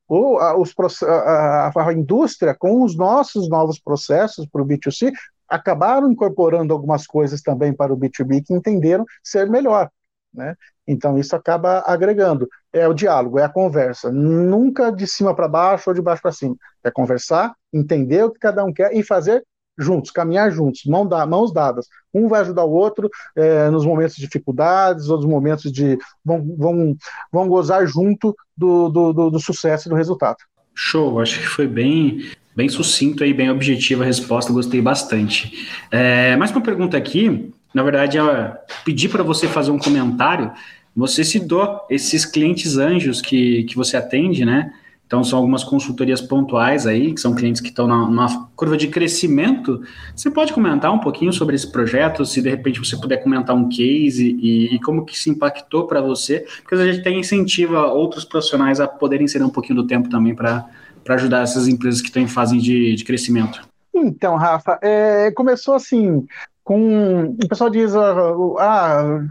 Ou 0.06 0.38
a, 0.38 0.56
os, 0.56 0.74
a, 1.02 1.72
a, 1.74 1.88
a, 1.88 1.92
indústria, 1.92 2.54
com 2.54 2.82
os 2.82 2.96
nossos 2.96 3.48
novos 3.48 3.80
processos 3.80 4.46
para 4.46 4.62
o 4.62 4.66
B2C, 4.66 5.12
acabaram 5.48 6.10
incorporando 6.10 6.72
algumas 6.72 7.06
coisas 7.06 7.42
também 7.42 7.72
para 7.72 7.92
o 7.92 7.96
B2B 7.96 8.44
que 8.44 8.54
entenderam 8.54 9.04
ser 9.22 9.48
melhor. 9.48 9.90
Né? 10.32 10.54
Então, 10.86 11.18
isso 11.18 11.34
acaba 11.34 11.82
agregando. 11.86 12.48
é 12.72 12.86
o 12.86 12.94
diálogo, 12.94 13.38
é 13.38 13.44
a 13.44 13.48
conversa. 13.48 14.12
Nunca 14.12 14.90
de 14.90 15.06
cima 15.06 15.34
para 15.34 15.48
baixo 15.48 15.90
ou 15.90 15.94
de 15.94 16.02
baixo 16.02 16.22
para 16.22 16.32
cima. 16.32 16.56
É 16.84 16.90
conversar, 16.90 17.54
entender 17.72 18.24
o 18.24 18.30
que 18.30 18.38
cada 18.38 18.64
um 18.64 18.72
quer 18.72 18.94
e 18.94 19.02
fazer 19.02 19.44
juntos, 19.78 20.10
caminhar 20.10 20.50
juntos, 20.50 20.84
mão 20.84 21.06
da, 21.06 21.24
mãos 21.26 21.52
dadas. 21.52 21.86
Um 22.12 22.28
vai 22.28 22.40
ajudar 22.40 22.64
o 22.64 22.72
outro 22.72 23.08
é, 23.36 23.70
nos 23.70 23.86
momentos 23.86 24.16
de 24.16 24.22
dificuldades, 24.22 25.08
outros 25.08 25.28
momentos 25.28 25.70
de. 25.70 25.96
vão, 26.24 26.56
vão, 26.56 26.96
vão 27.32 27.48
gozar 27.48 27.86
junto 27.86 28.34
do, 28.56 28.88
do, 28.88 29.12
do, 29.12 29.30
do 29.30 29.40
sucesso 29.40 29.88
e 29.88 29.90
do 29.90 29.94
resultado. 29.94 30.38
Show, 30.74 31.20
acho 31.20 31.40
que 31.40 31.46
foi 31.46 31.66
bem, 31.66 32.30
bem 32.54 32.68
sucinto 32.68 33.24
e 33.24 33.34
bem 33.34 33.50
objetiva 33.50 34.02
a 34.02 34.06
resposta, 34.06 34.52
gostei 34.52 34.80
bastante. 34.80 35.68
É, 35.90 36.36
mais 36.36 36.50
uma 36.50 36.60
pergunta 36.60 36.96
aqui, 36.96 37.52
na 37.74 37.82
verdade, 37.82 38.18
é 38.18 38.56
pedir 38.84 39.08
para 39.08 39.22
você 39.22 39.46
fazer 39.46 39.70
um 39.70 39.78
comentário. 39.78 40.52
Você 40.96 41.22
citou 41.22 41.80
esses 41.88 42.24
clientes 42.24 42.76
anjos 42.76 43.20
que, 43.20 43.64
que 43.64 43.76
você 43.76 43.96
atende, 43.96 44.44
né? 44.44 44.72
Então, 45.08 45.24
são 45.24 45.38
algumas 45.38 45.64
consultorias 45.64 46.20
pontuais 46.20 46.86
aí, 46.86 47.14
que 47.14 47.20
são 47.20 47.34
clientes 47.34 47.62
que 47.62 47.68
estão 47.68 47.86
na, 47.86 47.96
numa 47.96 48.46
curva 48.54 48.76
de 48.76 48.88
crescimento. 48.88 49.80
Você 50.14 50.30
pode 50.30 50.52
comentar 50.52 50.92
um 50.92 50.98
pouquinho 50.98 51.32
sobre 51.32 51.56
esse 51.56 51.72
projeto, 51.72 52.26
se 52.26 52.42
de 52.42 52.50
repente 52.50 52.78
você 52.78 52.94
puder 52.94 53.16
comentar 53.22 53.56
um 53.56 53.70
case 53.70 54.36
e, 54.38 54.74
e 54.74 54.78
como 54.80 55.06
que 55.06 55.18
se 55.18 55.30
impactou 55.30 55.86
para 55.86 56.02
você, 56.02 56.44
porque 56.60 56.74
a 56.74 56.92
gente 56.92 57.02
tem 57.02 57.18
incentiva 57.18 57.86
outros 57.86 58.22
profissionais 58.22 58.80
a 58.80 58.86
poderem 58.86 59.26
ser 59.26 59.42
um 59.42 59.48
pouquinho 59.48 59.76
do 59.76 59.86
tempo 59.86 60.10
também 60.10 60.34
para 60.34 60.68
ajudar 61.08 61.40
essas 61.40 61.66
empresas 61.68 62.02
que 62.02 62.08
estão 62.08 62.22
em 62.22 62.28
fase 62.28 62.58
de, 62.58 62.94
de 62.94 63.02
crescimento. 63.02 63.66
Então, 63.94 64.36
Rafa, 64.36 64.78
é, 64.82 65.30
começou 65.30 65.74
assim, 65.74 66.26
com 66.62 67.34
o 67.42 67.48
pessoal 67.48 67.70
diz, 67.70 67.96
ah, 67.96 69.24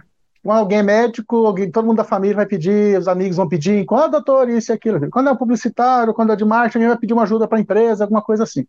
alguém 0.52 0.80
é 0.80 0.84
médico, 0.84 1.46
alguém, 1.46 1.70
todo 1.70 1.86
mundo 1.86 1.98
da 1.98 2.04
família 2.04 2.36
vai 2.36 2.46
pedir, 2.46 2.98
os 2.98 3.08
amigos 3.08 3.38
vão 3.38 3.48
pedir, 3.48 3.86
quando 3.86 4.12
doutor, 4.12 4.50
isso 4.50 4.72
e 4.72 4.74
aquilo. 4.74 5.10
Quando 5.10 5.30
é 5.30 5.32
um 5.32 5.38
publicitário, 5.38 6.14
quando 6.14 6.32
é 6.32 6.36
de 6.36 6.46
marketing, 6.46 6.78
alguém 6.78 6.90
vai 6.90 6.98
pedir 6.98 7.14
uma 7.14 7.24
ajuda 7.24 7.48
para 7.48 7.58
a 7.58 7.62
empresa, 7.62 8.04
alguma 8.04 8.22
coisa 8.22 8.44
assim. 8.44 8.66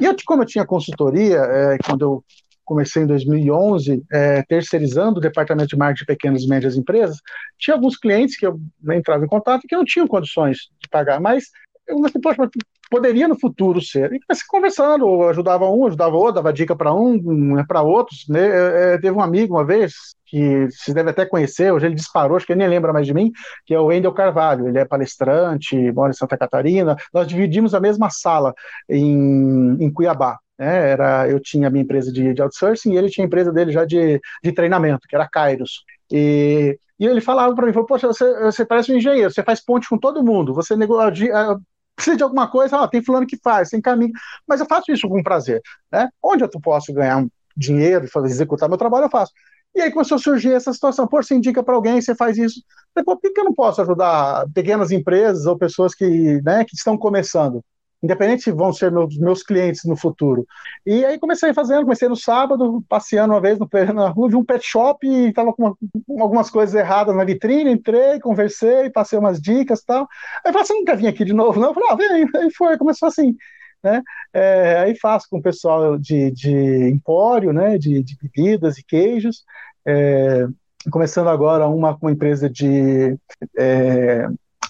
E 0.00 0.04
eu, 0.04 0.14
como 0.26 0.42
eu 0.42 0.46
tinha 0.46 0.64
consultoria, 0.64 1.38
é, 1.38 1.78
quando 1.84 2.02
eu 2.02 2.24
comecei 2.64 3.02
em 3.02 3.06
2011, 3.06 4.04
é, 4.12 4.42
terceirizando 4.42 5.18
o 5.18 5.22
departamento 5.22 5.70
de 5.70 5.76
marketing 5.76 6.02
de 6.02 6.06
pequenas 6.06 6.42
e 6.42 6.48
médias 6.48 6.76
empresas, 6.76 7.16
tinha 7.58 7.74
alguns 7.74 7.96
clientes 7.96 8.36
que 8.36 8.46
eu 8.46 8.60
entrava 8.90 9.24
em 9.24 9.28
contato 9.28 9.66
que 9.66 9.74
não 9.74 9.84
tinham 9.84 10.06
condições 10.06 10.68
de 10.80 10.88
pagar, 10.90 11.18
mas 11.18 11.44
eu 11.86 11.96
falei, 11.96 12.12
poxa, 12.22 12.50
poderia 12.90 13.28
no 13.28 13.38
futuro 13.38 13.80
ser. 13.80 14.12
E 14.12 14.20
comecei 14.20 14.46
conversando, 14.48 15.28
ajudava 15.28 15.68
um, 15.70 15.86
ajudava 15.86 16.16
outro, 16.16 16.34
dava 16.34 16.52
dica 16.52 16.74
para 16.74 16.92
um, 16.92 17.64
para 17.66 17.82
outros. 17.82 18.26
Né? 18.28 18.46
É, 18.46 18.94
é, 18.94 18.98
teve 18.98 19.16
um 19.16 19.20
amigo 19.20 19.54
uma 19.54 19.64
vez, 19.64 19.92
que 20.26 20.66
vocês 20.66 20.94
devem 20.94 21.10
até 21.10 21.24
conhecer, 21.24 21.72
hoje 21.72 21.86
ele 21.86 21.94
disparou, 21.94 22.36
acho 22.36 22.46
que 22.46 22.52
ele 22.52 22.60
nem 22.60 22.68
lembra 22.68 22.92
mais 22.92 23.06
de 23.06 23.14
mim, 23.14 23.32
que 23.64 23.74
é 23.74 23.80
o 23.80 23.86
Wendel 23.86 24.12
Carvalho. 24.12 24.68
Ele 24.68 24.78
é 24.78 24.84
palestrante, 24.84 25.76
mora 25.92 26.10
em 26.10 26.16
Santa 26.16 26.36
Catarina. 26.36 26.96
Nós 27.12 27.26
dividimos 27.26 27.74
a 27.74 27.80
mesma 27.80 28.10
sala 28.10 28.54
em, 28.88 29.76
em 29.80 29.90
Cuiabá. 29.92 30.38
Né? 30.58 30.90
Era, 30.90 31.28
eu 31.28 31.40
tinha 31.40 31.68
a 31.68 31.70
minha 31.70 31.82
empresa 31.82 32.12
de, 32.12 32.34
de 32.34 32.42
outsourcing 32.42 32.92
e 32.92 32.96
ele 32.96 33.08
tinha 33.08 33.24
a 33.24 33.28
empresa 33.28 33.52
dele 33.52 33.72
já 33.72 33.84
de, 33.84 34.20
de 34.42 34.52
treinamento, 34.52 35.06
que 35.08 35.14
era 35.14 35.28
Kairos. 35.28 35.84
E, 36.10 36.78
e 36.98 37.06
ele 37.06 37.20
falava 37.20 37.54
para 37.54 37.66
mim, 37.66 37.72
falou, 37.72 37.86
poxa, 37.86 38.06
você, 38.06 38.40
você 38.40 38.64
parece 38.66 38.92
um 38.92 38.96
engenheiro, 38.96 39.30
você 39.30 39.42
faz 39.42 39.64
ponte 39.64 39.88
com 39.88 39.96
todo 39.96 40.24
mundo, 40.24 40.52
você 40.52 40.74
negocia, 40.76 41.56
precisa 41.98 42.16
de 42.16 42.22
alguma 42.22 42.48
coisa, 42.48 42.86
tem 42.88 43.04
fulano 43.04 43.26
que 43.26 43.36
faz, 43.42 43.70
tem 43.70 43.80
caminho, 43.80 44.12
mas 44.46 44.60
eu 44.60 44.66
faço 44.66 44.90
isso 44.92 45.08
com 45.08 45.22
prazer, 45.22 45.60
né? 45.92 46.08
Onde 46.22 46.44
eu 46.44 46.50
posso 46.62 46.92
ganhar 46.92 47.26
dinheiro 47.56 48.04
e 48.04 48.08
fazer, 48.08 48.28
executar 48.28 48.68
meu 48.68 48.78
trabalho, 48.78 49.06
eu 49.06 49.10
faço. 49.10 49.32
E 49.74 49.80
aí 49.80 49.90
começou 49.90 50.16
a 50.16 50.18
surgir 50.18 50.52
essa 50.52 50.72
situação. 50.72 51.06
Pô, 51.06 51.22
você 51.22 51.34
indica 51.34 51.62
para 51.62 51.74
alguém, 51.74 52.00
você 52.00 52.14
faz 52.14 52.38
isso. 52.38 52.62
Por 52.94 53.20
que 53.20 53.38
eu 53.38 53.44
não 53.44 53.54
posso 53.54 53.82
ajudar 53.82 54.46
pequenas 54.54 54.90
empresas 54.90 55.44
ou 55.44 55.58
pessoas 55.58 55.94
que, 55.94 56.40
né, 56.42 56.64
que 56.64 56.74
estão 56.74 56.96
começando? 56.96 57.62
Independente 58.02 58.44
se 58.44 58.52
vão 58.52 58.72
ser 58.72 58.92
meus, 58.92 59.18
meus 59.18 59.42
clientes 59.42 59.84
no 59.84 59.96
futuro. 59.96 60.46
E 60.86 61.04
aí 61.04 61.18
comecei 61.18 61.52
fazendo, 61.52 61.82
comecei 61.82 62.08
no 62.08 62.14
sábado, 62.14 62.84
passeando 62.88 63.34
uma 63.34 63.40
vez 63.40 63.58
no, 63.58 63.68
na 63.92 64.08
rua, 64.08 64.28
vi 64.28 64.36
um 64.36 64.44
pet 64.44 64.64
shop 64.64 65.04
e 65.04 65.28
estava 65.28 65.52
com, 65.52 65.74
com, 66.06 66.22
algumas 66.22 66.48
coisas 66.48 66.74
erradas 66.74 67.14
na 67.14 67.24
vitrine, 67.24 67.72
entrei, 67.72 68.20
conversei, 68.20 68.88
passei 68.90 69.18
umas 69.18 69.40
dicas 69.40 69.80
e 69.80 69.86
tal. 69.86 70.06
Aí 70.44 70.50
eu 70.50 70.52
falei, 70.52 70.66
você 70.66 70.74
nunca 70.74 70.94
vim 70.94 71.08
aqui 71.08 71.24
de 71.24 71.32
novo? 71.32 71.58
Não, 71.58 71.68
eu 71.68 71.74
falei, 71.74 71.88
ah, 71.90 71.96
vem. 71.96 72.28
Aí 72.42 72.50
foi, 72.52 72.78
começou 72.78 73.08
assim. 73.08 73.36
Né? 73.82 74.02
É, 74.32 74.78
aí 74.78 74.96
faço 74.96 75.26
com 75.30 75.38
o 75.38 75.42
pessoal 75.42 75.98
de, 75.98 76.30
de 76.30 76.88
empório, 76.88 77.52
né? 77.52 77.78
de, 77.78 78.02
de 78.02 78.16
bebidas 78.20 78.78
e 78.78 78.84
queijos. 78.84 79.44
É, 79.84 80.46
começando 80.90 81.28
agora 81.28 81.66
uma 81.66 81.98
com 81.98 82.06
uma 82.06 82.12
empresa 82.12 82.48
de 82.48 83.16
é, 83.58 84.28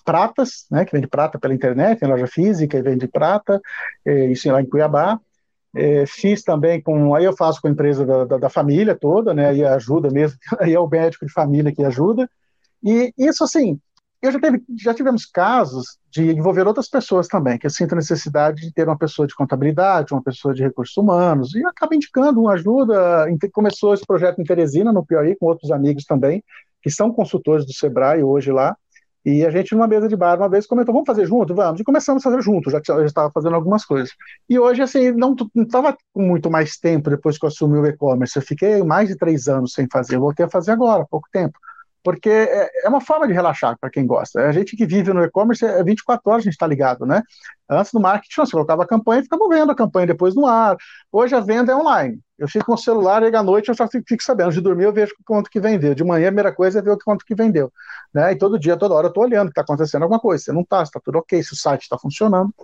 pratas, 0.08 0.64
né, 0.70 0.86
que 0.86 0.92
vende 0.92 1.06
prata 1.06 1.38
pela 1.38 1.52
internet, 1.52 1.98
tem 1.98 2.08
loja 2.08 2.26
física 2.26 2.78
e 2.78 2.82
vende 2.82 3.06
prata, 3.06 3.60
é, 4.06 4.24
isso 4.32 4.50
lá 4.50 4.62
em 4.62 4.66
Cuiabá. 4.66 5.20
É, 5.76 6.06
fiz 6.06 6.42
também 6.42 6.80
com, 6.80 7.14
aí 7.14 7.26
eu 7.26 7.36
faço 7.36 7.60
com 7.60 7.68
a 7.68 7.70
empresa 7.70 8.06
da, 8.06 8.24
da, 8.24 8.38
da, 8.38 8.48
família 8.48 8.96
toda, 8.96 9.34
né, 9.34 9.50
aí 9.50 9.62
ajuda 9.62 10.08
mesmo, 10.10 10.38
aí 10.58 10.72
é 10.72 10.80
o 10.80 10.88
médico 10.88 11.26
de 11.26 11.32
família 11.32 11.70
que 11.70 11.84
ajuda. 11.84 12.26
E 12.82 13.12
isso, 13.18 13.44
assim, 13.44 13.78
eu 14.22 14.32
já, 14.32 14.40
teve, 14.40 14.62
já 14.80 14.94
tivemos 14.94 15.26
casos 15.26 15.98
de 16.10 16.30
envolver 16.30 16.66
outras 16.66 16.88
pessoas 16.88 17.28
também, 17.28 17.58
que 17.58 17.66
eu 17.66 17.70
sinto 17.70 17.94
necessidade 17.94 18.62
de 18.62 18.72
ter 18.72 18.88
uma 18.88 18.96
pessoa 18.96 19.28
de 19.28 19.34
contabilidade, 19.34 20.14
uma 20.14 20.22
pessoa 20.22 20.54
de 20.54 20.62
recursos 20.62 20.96
humanos, 20.96 21.54
e 21.54 21.62
acaba 21.66 21.94
indicando 21.94 22.40
uma 22.40 22.54
ajuda. 22.54 23.26
Começou 23.52 23.92
esse 23.92 24.06
projeto 24.06 24.40
em 24.40 24.44
Teresina, 24.44 24.90
no 24.90 25.04
Piauí, 25.04 25.36
com 25.36 25.44
outros 25.44 25.70
amigos 25.70 26.04
também, 26.04 26.42
que 26.82 26.90
são 26.90 27.12
consultores 27.12 27.66
do 27.66 27.74
Sebrae 27.74 28.22
hoje 28.22 28.50
lá, 28.50 28.74
e 29.28 29.46
a 29.46 29.50
gente, 29.50 29.74
numa 29.74 29.86
mesa 29.86 30.08
de 30.08 30.16
bar, 30.16 30.38
uma 30.38 30.48
vez 30.48 30.66
comentou: 30.66 30.94
vamos 30.94 31.06
fazer 31.06 31.26
junto? 31.26 31.54
Vamos. 31.54 31.80
E 31.80 31.84
começamos 31.84 32.24
a 32.24 32.30
fazer 32.30 32.42
junto, 32.42 32.70
já, 32.70 32.80
estava 33.04 33.30
fazendo 33.30 33.54
algumas 33.54 33.84
coisas. 33.84 34.10
E 34.48 34.58
hoje, 34.58 34.82
assim, 34.82 35.12
não 35.12 35.34
estava 35.54 35.96
com 36.12 36.22
muito 36.22 36.50
mais 36.50 36.76
tempo 36.78 37.10
depois 37.10 37.38
que 37.38 37.44
eu 37.44 37.48
assumi 37.48 37.78
o 37.78 37.86
e-commerce. 37.86 38.36
Eu 38.36 38.42
fiquei 38.42 38.82
mais 38.82 39.08
de 39.08 39.16
três 39.16 39.48
anos 39.48 39.72
sem 39.72 39.86
fazer. 39.92 40.16
Eu 40.16 40.20
voltei 40.20 40.46
a 40.46 40.50
fazer 40.50 40.72
agora, 40.72 41.02
há 41.02 41.06
pouco 41.06 41.28
tempo 41.32 41.58
porque 42.08 42.30
é, 42.30 42.70
é 42.84 42.88
uma 42.88 43.02
forma 43.02 43.28
de 43.28 43.34
relaxar 43.34 43.76
para 43.78 43.90
quem 43.90 44.06
gosta. 44.06 44.40
A 44.40 44.50
gente 44.50 44.74
que 44.74 44.86
vive 44.86 45.12
no 45.12 45.22
e-commerce, 45.22 45.62
é 45.62 45.84
24 45.84 46.22
horas 46.30 46.40
a 46.40 46.44
gente 46.44 46.54
está 46.54 46.66
ligado, 46.66 47.04
né? 47.04 47.22
Antes 47.68 47.92
do 47.92 48.00
marketing, 48.00 48.34
você 48.40 48.52
colocava 48.52 48.82
a 48.82 48.86
campanha 48.86 49.20
e 49.20 49.24
ficava 49.24 49.46
vendo 49.46 49.72
a 49.72 49.74
campanha 49.74 50.06
depois 50.06 50.34
no 50.34 50.46
ar. 50.46 50.74
Hoje 51.12 51.34
a 51.34 51.40
venda 51.40 51.70
é 51.70 51.76
online. 51.76 52.18
Eu 52.38 52.48
fico 52.48 52.64
com 52.64 52.72
o 52.72 52.78
celular 52.78 53.22
e 53.22 53.36
à 53.36 53.42
noite 53.42 53.68
eu 53.68 53.74
já 53.74 53.86
fico 53.86 54.22
sabendo. 54.22 54.52
De 54.52 54.60
dormir 54.62 54.84
eu 54.84 54.92
vejo 54.94 55.12
quanto 55.22 55.50
que 55.50 55.60
vendeu. 55.60 55.94
De 55.94 56.02
manhã 56.02 56.28
a 56.28 56.30
primeira 56.30 56.54
coisa 56.54 56.78
é 56.78 56.82
ver 56.82 56.92
o 56.92 56.98
quanto 56.98 57.26
que 57.26 57.34
vendeu. 57.34 57.70
Né? 58.14 58.32
E 58.32 58.38
todo 58.38 58.58
dia, 58.58 58.74
toda 58.78 58.94
hora 58.94 59.08
eu 59.08 59.10
estou 59.10 59.24
olhando 59.24 59.48
que 59.48 59.52
está 59.52 59.60
acontecendo 59.60 60.04
alguma 60.04 60.18
coisa. 60.18 60.44
Você 60.44 60.52
não 60.52 60.62
está, 60.62 60.82
está 60.82 60.98
tudo 60.98 61.18
ok, 61.18 61.42
se 61.42 61.52
o 61.52 61.56
site 61.56 61.82
está 61.82 61.98
funcionando. 61.98 62.54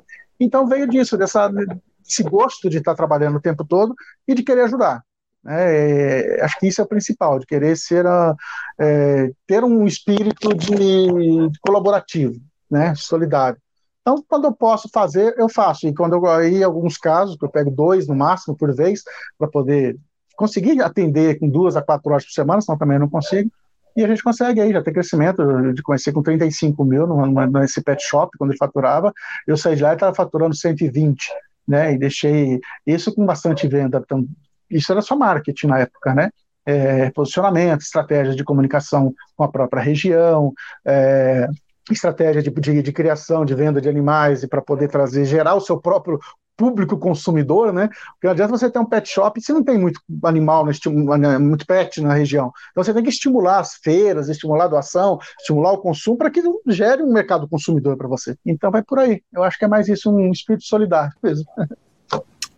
Então 0.40 0.66
veio 0.66 0.88
disso, 0.88 1.18
dessa, 1.18 1.49
desse 1.49 2.22
gosto 2.22 2.70
de 2.70 2.78
estar 2.78 2.92
tá 2.92 2.97
trabalhando 2.97 3.36
o 3.36 3.42
tempo 3.42 3.62
todo 3.62 3.95
e 4.26 4.34
de 4.34 4.42
querer 4.42 4.62
ajudar. 4.62 5.05
É, 5.47 6.40
acho 6.42 6.59
que 6.59 6.68
isso 6.68 6.80
é 6.80 6.84
o 6.84 6.88
principal, 6.88 7.38
de 7.38 7.47
querer 7.47 7.76
ser 7.76 8.07
a, 8.07 8.34
é, 8.78 9.30
ter 9.47 9.62
um 9.62 9.86
espírito 9.86 10.55
de, 10.55 10.76
de, 10.76 11.59
colaborativo, 11.61 12.40
né, 12.70 12.95
solidário. 12.97 13.59
Então, 14.01 14.22
quando 14.28 14.45
eu 14.47 14.53
posso 14.53 14.88
fazer, 14.92 15.34
eu 15.38 15.49
faço. 15.49 15.86
E 15.86 15.95
quando 15.95 16.14
eu 16.14 16.26
aí 16.26 16.62
alguns 16.62 16.99
casos, 16.99 17.36
que 17.36 17.45
eu 17.45 17.51
pego 17.51 17.70
dois 17.70 18.07
no 18.07 18.14
máximo 18.14 18.57
por 18.57 18.74
vez, 18.74 19.03
para 19.38 19.49
poder 19.49 19.97
conseguir 20.36 20.82
atender 20.82 21.38
com 21.38 21.49
duas 21.49 21.76
a 21.76 21.82
quatro 21.82 22.11
horas 22.11 22.24
por 22.24 22.32
semana, 22.32 22.61
senão 22.61 22.78
também 22.78 22.99
não 22.99 23.09
consigo. 23.09 23.51
E 23.97 24.05
a 24.05 24.09
gente 24.09 24.22
consegue 24.22 24.61
aí, 24.61 24.72
já 24.72 24.82
ter 24.82 24.92
crescimento, 24.92 25.72
de 25.72 25.82
conhecer 25.82 26.12
com 26.12 26.22
35 26.22 26.84
mil 26.84 27.07
nesse 27.53 27.80
pet 27.80 28.03
shop, 28.03 28.36
quando 28.36 28.51
ele 28.51 28.59
faturava. 28.59 29.12
Eu 29.47 29.57
saí 29.57 29.76
de 29.76 29.82
lá 29.82 29.92
e 29.92 29.95
estava 29.95 30.14
faturando 30.14 30.55
120, 30.55 31.30
né? 31.66 31.95
E 31.95 31.99
deixei 31.99 32.61
isso 32.84 33.14
com 33.14 33.24
bastante 33.24 33.68
venda, 33.68 34.03
então, 34.05 34.26
isso 34.75 34.93
era 34.93 35.01
só 35.01 35.16
marketing 35.16 35.68
na 35.68 35.79
época, 35.81 36.14
né? 36.14 36.31
É, 36.66 37.11
posicionamento, 37.11 37.83
estratégia 37.83 38.35
de 38.35 38.43
comunicação 38.43 39.12
com 39.37 39.45
a 39.45 39.49
própria 39.49 39.83
região, 39.83 40.53
é, 40.85 41.47
estratégia 41.91 42.43
de, 42.43 42.51
de, 42.51 42.83
de, 42.83 42.93
criação, 42.93 43.45
de 43.45 43.55
venda 43.55 43.81
de 43.81 43.89
animais 43.89 44.43
e 44.43 44.49
para 44.49 44.62
poder 44.62 44.89
trazer, 44.89 45.27
gerar 45.27 45.55
o 45.55 45.61
seu 45.61 45.79
próprio 45.79 46.18
público 46.57 46.97
consumidor, 46.97 47.72
né? 47.72 47.89
Porque 47.89 48.27
não 48.27 48.31
adianta 48.31 48.57
você 48.57 48.70
ter 48.70 48.79
um 48.79 48.85
pet 48.85 49.09
shop 49.09 49.41
se 49.41 49.53
não 49.53 49.62
tem 49.62 49.79
muito 49.79 50.01
animal, 50.25 50.64
né, 50.64 51.39
muito 51.39 51.66
pet 51.66 52.01
na 52.01 52.14
região. 52.14 52.53
Então 52.70 52.83
você 52.83 52.95
tem 52.95 53.03
que 53.03 53.11
estimular 53.11 53.59
as 53.59 53.75
feiras, 53.75 54.29
estimular 54.29 54.64
a 54.64 54.68
doação, 54.68 55.18
estimular 55.41 55.72
o 55.72 55.79
consumo 55.79 56.16
para 56.16 56.31
que 56.31 56.41
gere 56.68 57.03
um 57.03 57.12
mercado 57.12 57.49
consumidor 57.49 57.97
para 57.97 58.09
você. 58.09 58.37
Então 58.47 58.70
vai 58.70 58.83
por 58.83 58.99
aí. 58.99 59.20
Eu 59.33 59.43
acho 59.43 59.59
que 59.59 59.64
é 59.64 59.68
mais 59.68 59.89
isso, 59.89 60.11
um 60.11 60.31
espírito 60.31 60.64
solidário 60.64 61.12
mesmo. 61.22 61.45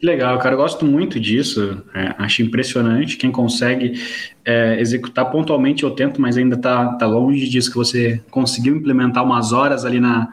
Legal, 0.02 0.38
cara, 0.38 0.54
eu 0.54 0.58
gosto 0.58 0.84
muito 0.84 1.18
disso. 1.18 1.82
É, 1.94 2.14
acho 2.18 2.42
impressionante 2.42 3.16
quem 3.16 3.32
consegue 3.32 4.00
é, 4.44 4.78
executar 4.78 5.30
pontualmente. 5.30 5.84
Eu 5.84 5.90
tento, 5.90 6.20
mas 6.20 6.36
ainda 6.36 6.54
está 6.54 6.94
tá 6.94 7.06
longe 7.06 7.48
disso 7.48 7.70
que 7.70 7.76
você 7.76 8.22
conseguiu 8.30 8.76
implementar 8.76 9.24
umas 9.24 9.52
horas 9.52 9.86
ali 9.86 9.98
na, 9.98 10.28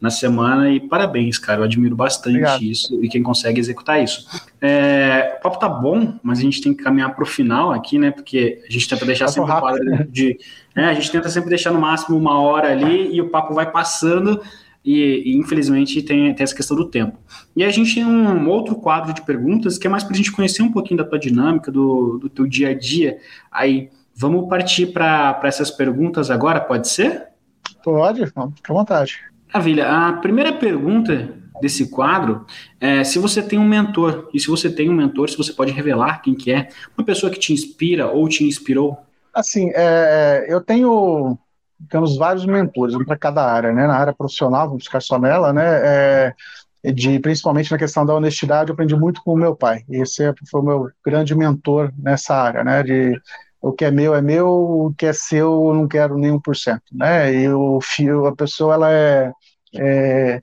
na 0.00 0.10
semana 0.10 0.68
e 0.70 0.80
parabéns, 0.80 1.38
cara. 1.38 1.60
Eu 1.60 1.64
admiro 1.64 1.94
bastante 1.94 2.36
Obrigado. 2.36 2.62
isso 2.62 3.02
e 3.02 3.08
quem 3.08 3.22
consegue 3.22 3.60
executar 3.60 4.02
isso. 4.02 4.26
É, 4.60 5.36
o 5.38 5.42
papo 5.42 5.58
tá 5.58 5.68
bom, 5.68 6.18
mas 6.22 6.40
a 6.40 6.42
gente 6.42 6.60
tem 6.60 6.74
que 6.74 6.82
caminhar 6.82 7.14
para 7.14 7.22
o 7.22 7.26
final 7.26 7.72
aqui, 7.72 7.98
né? 7.98 8.10
Porque 8.10 8.62
a 8.68 8.72
gente 8.72 8.88
tenta 8.88 9.06
deixar 9.06 9.28
sempre 9.28 9.50
quadro 9.50 10.04
de. 10.10 10.36
Né, 10.74 10.86
a 10.86 10.94
gente 10.94 11.10
tenta 11.12 11.28
sempre 11.28 11.48
deixar 11.48 11.70
no 11.70 11.80
máximo 11.80 12.18
uma 12.18 12.40
hora 12.40 12.72
ali 12.72 13.14
e 13.14 13.20
o 13.20 13.30
papo 13.30 13.54
vai 13.54 13.70
passando. 13.70 14.40
E, 14.84 15.32
e, 15.32 15.36
infelizmente 15.36 16.02
tem, 16.02 16.34
tem 16.34 16.44
essa 16.44 16.54
questão 16.54 16.76
do 16.76 16.90
tempo. 16.90 17.18
E 17.56 17.64
a 17.64 17.70
gente 17.70 17.94
tem 17.94 18.04
um 18.04 18.48
outro 18.48 18.74
quadro 18.74 19.14
de 19.14 19.22
perguntas 19.22 19.78
que 19.78 19.86
é 19.86 19.90
mais 19.90 20.04
para 20.04 20.12
a 20.12 20.16
gente 20.16 20.30
conhecer 20.30 20.62
um 20.62 20.70
pouquinho 20.70 20.98
da 20.98 21.04
tua 21.04 21.18
dinâmica, 21.18 21.72
do, 21.72 22.18
do 22.18 22.28
teu 22.28 22.46
dia 22.46 22.70
a 22.70 22.74
dia. 22.74 23.18
Aí 23.50 23.88
vamos 24.14 24.48
partir 24.48 24.86
para 24.88 25.40
essas 25.44 25.70
perguntas 25.70 26.30
agora, 26.30 26.60
pode 26.60 26.88
ser? 26.88 27.28
Pode, 27.82 28.26
fica 28.26 28.42
à 28.42 28.72
vontade. 28.72 29.18
Maravilha. 29.52 29.88
A 29.88 30.12
primeira 30.14 30.52
pergunta 30.52 31.34
desse 31.60 31.88
quadro 31.88 32.44
é 32.80 33.04
se 33.04 33.18
você 33.18 33.42
tem 33.42 33.58
um 33.58 33.66
mentor, 33.66 34.28
e 34.34 34.40
se 34.40 34.48
você 34.48 34.70
tem 34.70 34.90
um 34.90 34.94
mentor, 34.94 35.30
se 35.30 35.36
você 35.36 35.52
pode 35.52 35.72
revelar 35.72 36.20
quem 36.20 36.34
que 36.34 36.50
é, 36.50 36.68
uma 36.96 37.04
pessoa 37.04 37.30
que 37.30 37.38
te 37.38 37.52
inspira 37.52 38.08
ou 38.08 38.28
te 38.28 38.44
inspirou. 38.44 38.98
Assim, 39.32 39.70
é, 39.74 40.46
eu 40.48 40.60
tenho 40.60 41.38
temos 41.88 42.16
vários 42.16 42.46
mentores, 42.46 42.94
um 42.94 43.04
para 43.04 43.16
cada 43.16 43.44
área, 43.44 43.72
né? 43.72 43.86
Na 43.86 43.96
área 43.96 44.12
profissional, 44.12 44.68
vamos 44.68 44.84
ficar 44.84 45.00
só 45.00 45.18
nela, 45.18 45.52
né? 45.52 45.64
É, 45.64 46.34
de 46.92 47.18
principalmente 47.18 47.70
na 47.70 47.78
questão 47.78 48.04
da 48.04 48.14
honestidade, 48.14 48.70
eu 48.70 48.74
aprendi 48.74 48.94
muito 48.94 49.22
com 49.22 49.32
o 49.32 49.36
meu 49.36 49.56
pai. 49.56 49.84
Esse 49.88 50.24
é, 50.24 50.34
foi 50.50 50.60
o 50.60 50.64
meu 50.64 50.90
grande 51.04 51.34
mentor 51.34 51.92
nessa 51.96 52.34
área, 52.34 52.62
né? 52.62 52.82
De 52.82 53.20
o 53.60 53.72
que 53.72 53.86
é 53.86 53.90
meu 53.90 54.14
é 54.14 54.20
meu, 54.20 54.46
o 54.46 54.94
que 54.96 55.06
é 55.06 55.12
seu 55.12 55.68
eu 55.68 55.74
não 55.74 55.88
quero 55.88 56.18
nenhum 56.18 56.38
por 56.38 56.54
cento, 56.54 56.82
né? 56.92 57.32
E 57.32 57.48
o 57.48 57.80
fio, 57.80 58.26
a 58.26 58.36
pessoa 58.36 58.74
ela 58.74 58.92
é, 58.92 59.32
é, 59.74 60.42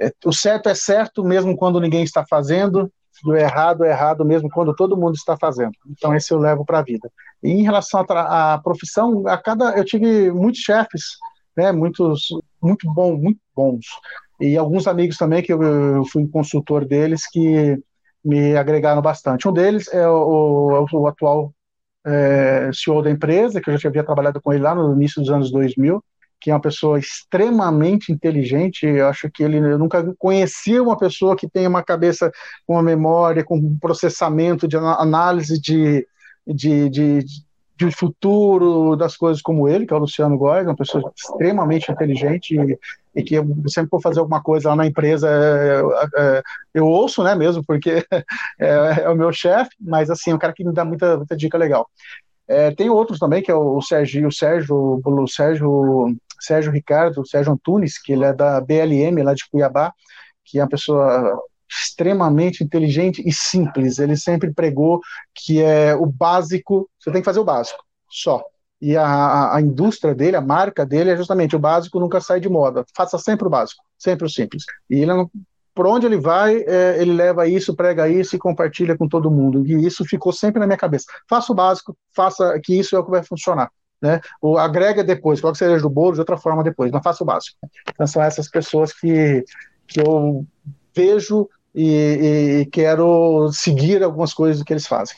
é, 0.00 0.12
o 0.24 0.32
certo 0.32 0.70
é 0.70 0.74
certo 0.74 1.22
mesmo 1.22 1.56
quando 1.56 1.80
ninguém 1.80 2.02
está 2.02 2.24
fazendo, 2.28 2.90
o 3.24 3.34
errado 3.34 3.84
é 3.84 3.90
errado 3.90 4.24
mesmo 4.24 4.48
quando 4.50 4.74
todo 4.74 4.96
mundo 4.96 5.14
está 5.14 5.36
fazendo. 5.36 5.72
Então 5.90 6.14
esse 6.14 6.32
eu 6.32 6.38
levo 6.38 6.64
para 6.64 6.78
a 6.78 6.82
vida. 6.82 7.10
E 7.42 7.50
em 7.50 7.62
relação 7.62 8.04
à 8.08 8.60
profissão, 8.62 9.26
a 9.26 9.36
cada 9.36 9.76
eu 9.76 9.84
tive 9.84 10.30
muitos 10.30 10.60
chefes, 10.60 11.02
né? 11.56 11.72
Muitos 11.72 12.28
muito 12.60 12.90
bons, 12.92 13.20
muito 13.20 13.40
bons. 13.54 13.86
E 14.40 14.56
alguns 14.56 14.86
amigos 14.86 15.16
também 15.16 15.42
que 15.42 15.52
eu, 15.52 15.62
eu 15.62 16.04
fui 16.06 16.26
consultor 16.28 16.84
deles 16.84 17.28
que 17.30 17.78
me 18.24 18.56
agregaram 18.56 19.02
bastante. 19.02 19.48
Um 19.48 19.52
deles 19.52 19.92
é 19.92 20.06
o, 20.08 20.86
o, 20.92 21.00
o 21.00 21.06
atual 21.06 21.52
é, 22.04 22.70
CEO 22.72 23.02
da 23.02 23.10
empresa, 23.10 23.60
que 23.60 23.70
eu 23.70 23.78
já 23.78 23.88
havia 23.88 24.04
trabalhado 24.04 24.40
com 24.40 24.52
ele 24.52 24.62
lá 24.62 24.74
no 24.74 24.94
início 24.94 25.20
dos 25.20 25.30
anos 25.30 25.50
2000, 25.50 26.02
que 26.42 26.50
é 26.50 26.54
uma 26.54 26.60
pessoa 26.60 26.98
extremamente 26.98 28.10
inteligente. 28.10 28.84
Eu 28.84 29.06
acho 29.06 29.30
que 29.30 29.44
ele 29.44 29.58
eu 29.58 29.78
nunca 29.78 30.12
conhecia 30.18 30.82
uma 30.82 30.98
pessoa 30.98 31.36
que 31.36 31.48
tem 31.48 31.66
uma 31.68 31.84
cabeça 31.84 32.32
com 32.66 32.74
uma 32.74 32.82
memória, 32.82 33.44
com 33.44 33.56
um 33.56 33.78
processamento 33.78 34.66
de 34.66 34.76
análise 34.76 35.60
de, 35.60 36.04
de, 36.44 36.88
de, 36.90 37.24
de 37.76 37.90
futuro 37.92 38.96
das 38.96 39.16
coisas 39.16 39.40
como 39.40 39.68
ele, 39.68 39.86
que 39.86 39.94
é 39.94 39.96
o 39.96 40.00
Luciano 40.00 40.36
Góes, 40.36 40.66
uma 40.66 40.74
pessoa 40.74 41.12
extremamente 41.16 41.92
inteligente 41.92 42.56
e, 42.56 42.78
e 43.14 43.22
que 43.22 43.36
eu 43.36 43.46
sempre 43.68 43.90
for 43.90 44.02
fazer 44.02 44.18
alguma 44.18 44.42
coisa 44.42 44.70
lá 44.70 44.76
na 44.76 44.86
empresa 44.86 45.28
eu, 45.28 45.96
é, 45.96 46.08
é, 46.16 46.42
eu 46.74 46.88
ouço, 46.88 47.22
né, 47.22 47.36
mesmo, 47.36 47.62
porque 47.64 48.04
é, 48.58 49.02
é 49.02 49.08
o 49.08 49.14
meu 49.14 49.32
chefe, 49.32 49.70
mas 49.80 50.10
assim, 50.10 50.32
é 50.32 50.34
um 50.34 50.38
cara 50.38 50.52
que 50.52 50.64
me 50.64 50.72
dá 50.72 50.84
muita, 50.84 51.18
muita 51.18 51.36
dica 51.36 51.56
legal. 51.56 51.88
É, 52.48 52.70
tem 52.72 52.90
outros 52.90 53.18
também, 53.18 53.42
que 53.42 53.50
é 53.50 53.54
o 53.54 53.80
Sérgio, 53.80 54.28
o 54.28 54.32
Sérgio, 54.32 55.00
o 55.02 55.28
Sérgio, 55.28 56.14
Sérgio 56.44 56.72
Ricardo, 56.72 57.26
Sérgio 57.26 57.52
Antunes, 57.52 58.00
que 58.00 58.12
ele 58.12 58.24
é 58.24 58.32
da 58.32 58.60
BLM, 58.60 59.22
lá 59.22 59.34
de 59.34 59.48
Cuiabá, 59.50 59.92
que 60.44 60.58
é 60.58 60.62
uma 60.62 60.68
pessoa 60.68 61.40
extremamente 61.70 62.62
inteligente 62.62 63.22
e 63.24 63.32
simples. 63.32 63.98
Ele 63.98 64.16
sempre 64.16 64.52
pregou 64.52 65.00
que 65.34 65.62
é 65.62 65.94
o 65.94 66.06
básico, 66.06 66.88
você 66.98 67.10
tem 67.10 67.22
que 67.22 67.26
fazer 67.26 67.40
o 67.40 67.44
básico, 67.44 67.82
só. 68.10 68.42
E 68.80 68.96
a, 68.96 69.54
a 69.54 69.60
indústria 69.60 70.14
dele, 70.14 70.36
a 70.36 70.40
marca 70.40 70.84
dele 70.84 71.10
é 71.10 71.16
justamente 71.16 71.54
o 71.54 71.58
básico 71.58 72.00
nunca 72.00 72.20
sai 72.20 72.40
de 72.40 72.48
moda. 72.48 72.84
Faça 72.96 73.16
sempre 73.16 73.46
o 73.46 73.50
básico, 73.50 73.82
sempre 73.96 74.26
o 74.26 74.28
simples. 74.28 74.64
E 74.90 74.96
ele 74.96 75.06
não, 75.06 75.30
por 75.72 75.86
onde 75.86 76.04
ele 76.04 76.18
vai, 76.18 76.56
é, 76.66 77.00
ele 77.00 77.12
leva 77.12 77.46
isso, 77.46 77.76
prega 77.76 78.08
isso 78.08 78.34
e 78.34 78.38
compartilha 78.38 78.96
com 78.96 79.08
todo 79.08 79.30
mundo. 79.30 79.64
E 79.66 79.86
isso 79.86 80.04
ficou 80.04 80.32
sempre 80.32 80.58
na 80.58 80.66
minha 80.66 80.76
cabeça. 80.76 81.06
Faça 81.28 81.52
o 81.52 81.54
básico, 81.54 81.96
faça 82.14 82.58
que 82.62 82.78
isso 82.78 82.96
é 82.96 82.98
o 82.98 83.04
que 83.04 83.10
vai 83.10 83.22
funcionar. 83.22 83.70
Né? 84.02 84.20
O 84.40 84.58
agrega 84.58 85.04
depois, 85.04 85.40
coloque 85.40 85.58
cereja 85.58 85.82
do 85.82 85.88
bolo 85.88 86.14
de 86.14 86.18
outra 86.18 86.36
forma 86.36 86.64
depois, 86.64 86.90
não 86.90 87.00
faça 87.00 87.22
o 87.22 87.26
básico. 87.26 87.56
Então 87.88 88.06
são 88.06 88.20
essas 88.20 88.50
pessoas 88.50 88.92
que, 88.92 89.44
que 89.86 90.00
eu 90.00 90.44
vejo 90.92 91.48
e, 91.72 92.62
e 92.62 92.66
quero 92.66 93.48
seguir 93.52 94.02
algumas 94.02 94.34
coisas 94.34 94.62
que 94.64 94.72
eles 94.72 94.88
fazem. 94.88 95.16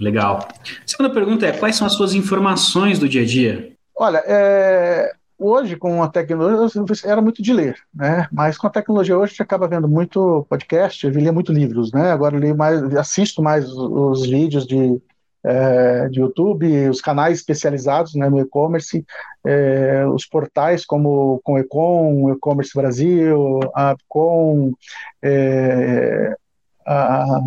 Legal. 0.00 0.48
Segunda 0.84 1.14
pergunta 1.14 1.46
é: 1.46 1.52
quais 1.52 1.76
são 1.76 1.86
as 1.86 1.92
suas 1.92 2.12
informações 2.12 2.98
do 2.98 3.08
dia 3.08 3.22
a 3.22 3.24
dia? 3.24 3.72
Olha, 3.96 4.20
é, 4.26 5.12
hoje 5.38 5.76
com 5.76 6.02
a 6.02 6.08
tecnologia, 6.08 6.84
era 7.04 7.22
muito 7.22 7.40
de 7.40 7.52
ler, 7.52 7.76
né? 7.94 8.26
Mas 8.32 8.58
com 8.58 8.66
a 8.66 8.70
tecnologia 8.70 9.16
hoje 9.16 9.24
a 9.24 9.28
gente 9.28 9.42
acaba 9.42 9.68
vendo 9.68 9.88
muito 9.88 10.44
podcast, 10.48 11.06
eu 11.06 11.12
lia 11.12 11.32
muito 11.32 11.52
livros, 11.52 11.92
né? 11.92 12.10
Agora 12.10 12.34
eu 12.34 12.40
leio 12.40 12.56
mais, 12.56 12.82
assisto 12.96 13.40
mais 13.40 13.68
os 13.70 14.26
vídeos 14.26 14.66
de 14.66 15.00
é, 15.44 16.08
de 16.08 16.20
YouTube, 16.20 16.88
os 16.88 17.00
canais 17.00 17.38
especializados 17.38 18.14
né, 18.14 18.28
no 18.28 18.40
e-commerce, 18.40 19.04
é, 19.44 20.06
os 20.06 20.26
portais 20.26 20.86
como 20.86 21.40
com 21.44 21.58
Ecom, 21.58 22.32
E-commerce 22.32 22.72
Brasil, 22.74 23.60
a 23.74 23.94
Com, 24.08 24.72
é, 25.22 26.34
a, 26.86 27.40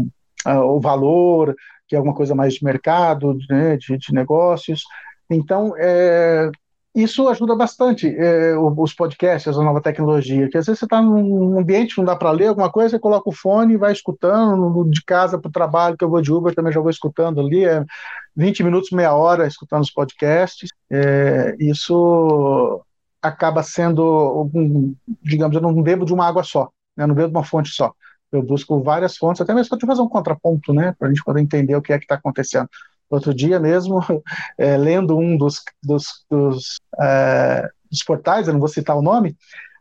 a, 0.45 0.63
o 0.63 0.79
Valor, 0.79 1.55
que 1.87 1.95
é 1.95 1.97
alguma 1.97 2.15
coisa 2.15 2.35
mais 2.35 2.53
de 2.53 2.63
mercado, 2.63 3.35
né, 3.49 3.77
de, 3.77 3.97
de 3.97 4.13
negócios. 4.13 4.83
Então, 5.29 5.73
é, 5.77 6.49
isso 6.97 7.29
ajuda 7.29 7.55
bastante 7.55 8.07
é, 8.07 8.57
os 8.57 8.91
podcasts, 8.91 9.55
a 9.55 9.63
nova 9.63 9.79
tecnologia, 9.79 10.49
que 10.49 10.57
às 10.57 10.65
vezes 10.65 10.79
você 10.79 10.85
está 10.85 10.99
num 10.99 11.59
ambiente 11.59 11.95
não 11.95 12.03
dá 12.03 12.15
para 12.15 12.31
ler 12.31 12.47
alguma 12.47 12.71
coisa, 12.71 12.89
você 12.89 12.99
coloca 12.99 13.29
o 13.29 13.31
fone 13.33 13.75
e 13.75 13.77
vai 13.77 13.91
escutando, 13.91 14.83
de 14.89 15.03
casa 15.03 15.37
para 15.37 15.47
o 15.47 15.51
trabalho, 15.51 15.95
que 15.95 16.03
eu 16.03 16.09
vou 16.09 16.23
de 16.23 16.33
Uber, 16.33 16.55
também 16.55 16.73
já 16.73 16.79
vou 16.79 16.89
escutando 16.89 17.39
ali, 17.39 17.63
é 17.65 17.85
20 18.35 18.63
minutos, 18.63 18.89
meia 18.89 19.13
hora 19.13 19.45
escutando 19.45 19.83
os 19.83 19.91
podcasts. 19.91 20.71
É, 20.89 21.55
isso 21.59 22.81
acaba 23.21 23.61
sendo, 23.61 24.49
digamos, 25.21 25.55
eu 25.55 25.61
não 25.61 25.79
bebo 25.83 26.03
de 26.03 26.13
uma 26.13 26.27
água 26.27 26.43
só, 26.43 26.71
né, 26.95 27.03
eu 27.03 27.07
não 27.09 27.15
bebo 27.15 27.29
de 27.29 27.35
uma 27.35 27.43
fonte 27.43 27.69
só. 27.69 27.93
Eu 28.31 28.41
busco 28.41 28.81
várias 28.81 29.15
fontes, 29.17 29.39
até 29.39 29.53
mesmo 29.53 29.77
para 29.77 29.87
fazer 29.87 30.01
um 30.01 30.09
contraponto, 30.09 30.73
né, 30.73 30.95
para 30.97 31.07
a 31.07 31.11
gente 31.11 31.23
poder 31.23 31.41
entender 31.41 31.75
o 31.75 31.81
que 31.81 31.93
é 31.93 31.99
que 31.99 32.05
está 32.05 32.15
acontecendo 32.15 32.67
outro 33.09 33.33
dia 33.33 33.59
mesmo, 33.59 33.99
é, 34.57 34.77
lendo 34.77 35.17
um 35.17 35.37
dos, 35.37 35.61
dos, 35.83 36.25
dos, 36.29 36.77
é, 36.99 37.69
dos, 37.89 38.03
portais, 38.03 38.47
eu 38.47 38.53
não 38.53 38.59
vou 38.59 38.69
citar 38.69 38.97
o 38.97 39.01
nome, 39.01 39.35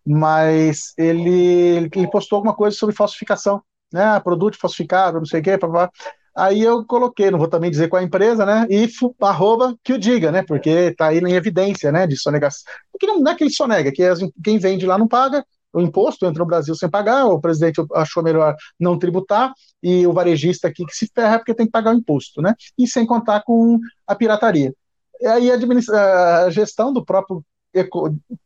mas 0.06 0.92
ele, 0.96 1.90
ele 1.94 2.10
postou 2.10 2.36
alguma 2.36 2.54
coisa 2.54 2.76
sobre 2.76 2.94
falsificação, 2.94 3.62
né? 3.92 4.18
Produto 4.20 4.58
falsificado, 4.58 5.18
não 5.18 5.26
sei 5.26 5.40
o 5.40 5.42
quê, 5.42 5.56
blá, 5.56 5.90
Aí 6.36 6.60
eu 6.62 6.84
coloquei, 6.84 7.30
não 7.30 7.38
vou 7.38 7.48
também 7.48 7.70
dizer 7.70 7.88
qual 7.88 7.98
é 7.98 8.04
a 8.04 8.06
empresa, 8.06 8.44
né? 8.44 8.66
IFO, 8.68 9.16
arroba, 9.22 9.74
que 9.82 9.94
o 9.94 9.98
diga, 9.98 10.30
né? 10.30 10.42
Porque 10.42 10.68
está 10.68 11.06
aí 11.06 11.18
em 11.18 11.32
evidência, 11.32 11.90
né? 11.90 12.06
De 12.06 12.14
sonegação. 12.14 12.62
Porque 12.92 13.06
não, 13.06 13.26
é 13.26 13.34
que 13.34 13.42
ele 13.44 13.50
sonega, 13.50 13.90
que 13.90 14.02
quem 14.44 14.58
vende 14.58 14.84
lá 14.84 14.98
não 14.98 15.08
paga, 15.08 15.42
o 15.76 15.80
imposto, 15.82 16.24
entra 16.24 16.40
no 16.40 16.48
Brasil 16.48 16.74
sem 16.74 16.88
pagar, 16.88 17.26
o 17.26 17.40
presidente 17.40 17.84
achou 17.94 18.22
melhor 18.22 18.56
não 18.80 18.98
tributar, 18.98 19.52
e 19.82 20.06
o 20.06 20.12
varejista 20.12 20.68
aqui 20.68 20.84
que 20.86 20.96
se 20.96 21.10
ferra 21.14 21.38
porque 21.38 21.54
tem 21.54 21.66
que 21.66 21.72
pagar 21.72 21.94
o 21.94 21.98
imposto, 21.98 22.40
né? 22.40 22.54
E 22.78 22.88
sem 22.88 23.04
contar 23.04 23.42
com 23.42 23.78
a 24.06 24.14
pirataria. 24.14 24.72
E 25.20 25.26
aí 25.26 25.50
a, 25.50 26.44
a 26.44 26.50
gestão 26.50 26.92
do 26.92 27.04
próprio 27.04 27.44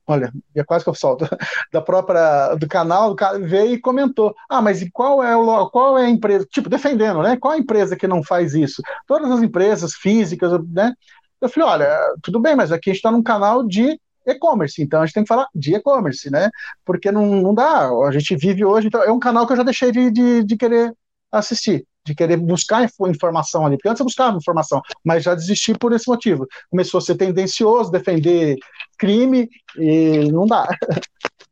olha, 0.09 0.33
é 0.57 0.64
quase 0.64 0.83
que 0.85 0.91
eu 0.91 0.95
solto, 0.95 1.24
da 1.72 1.81
própria 1.81 2.57
do 2.57 2.66
canal, 2.66 3.14
veio 3.43 3.74
e 3.74 3.81
comentou: 3.81 4.35
"Ah, 4.49 4.61
mas 4.61 4.83
e 4.83 4.91
qual 4.91 5.22
é 5.22 5.37
o 5.37 5.70
qual 5.70 5.97
é 5.97 6.07
a 6.07 6.11
empresa, 6.11 6.45
tipo, 6.51 6.68
defendendo, 6.68 7.22
né? 7.22 7.37
Qual 7.37 7.55
é 7.55 7.57
a 7.57 7.61
empresa 7.61 7.97
que 7.97 8.09
não 8.09 8.24
faz 8.24 8.55
isso? 8.55 8.83
Todas 9.07 9.31
as 9.31 9.41
empresas 9.41 9.95
físicas, 9.95 10.53
né? 10.68 10.93
Eu 11.41 11.49
falei: 11.49 11.68
"Olha, 11.68 11.99
tudo 12.22 12.41
bem, 12.41 12.57
mas 12.57 12.72
aqui 12.72 12.91
a 12.91 12.93
gente 12.93 12.99
está 12.99 13.11
num 13.12 13.22
canal 13.22 13.64
de 13.64 13.99
e-commerce, 14.26 14.82
então 14.82 15.00
a 15.00 15.06
gente 15.06 15.14
tem 15.14 15.24
que 15.24 15.28
falar 15.28 15.46
de 15.54 15.74
e-commerce, 15.74 16.30
né? 16.30 16.50
Porque 16.84 17.10
não, 17.10 17.26
não 17.40 17.54
dá, 17.54 17.88
a 17.88 18.10
gente 18.12 18.36
vive 18.36 18.64
hoje, 18.64 18.88
então 18.88 19.02
é 19.02 19.10
um 19.10 19.18
canal 19.18 19.46
que 19.46 19.52
eu 19.52 19.56
já 19.56 19.62
deixei 19.62 19.90
de, 19.92 20.10
de, 20.10 20.44
de 20.44 20.56
querer 20.56 20.92
assistir, 21.32 21.84
de 22.04 22.14
querer 22.14 22.36
buscar 22.36 22.88
informação 23.08 23.64
ali, 23.64 23.76
porque 23.76 23.88
antes 23.88 24.00
eu 24.00 24.06
buscava 24.06 24.36
informação, 24.36 24.80
mas 25.04 25.22
já 25.22 25.34
desisti 25.34 25.74
por 25.74 25.92
esse 25.92 26.08
motivo. 26.08 26.46
Começou 26.70 26.98
a 26.98 27.00
ser 27.00 27.14
tendencioso, 27.14 27.90
defender 27.90 28.56
crime, 28.98 29.48
e 29.78 30.30
não 30.30 30.46
dá. 30.46 30.68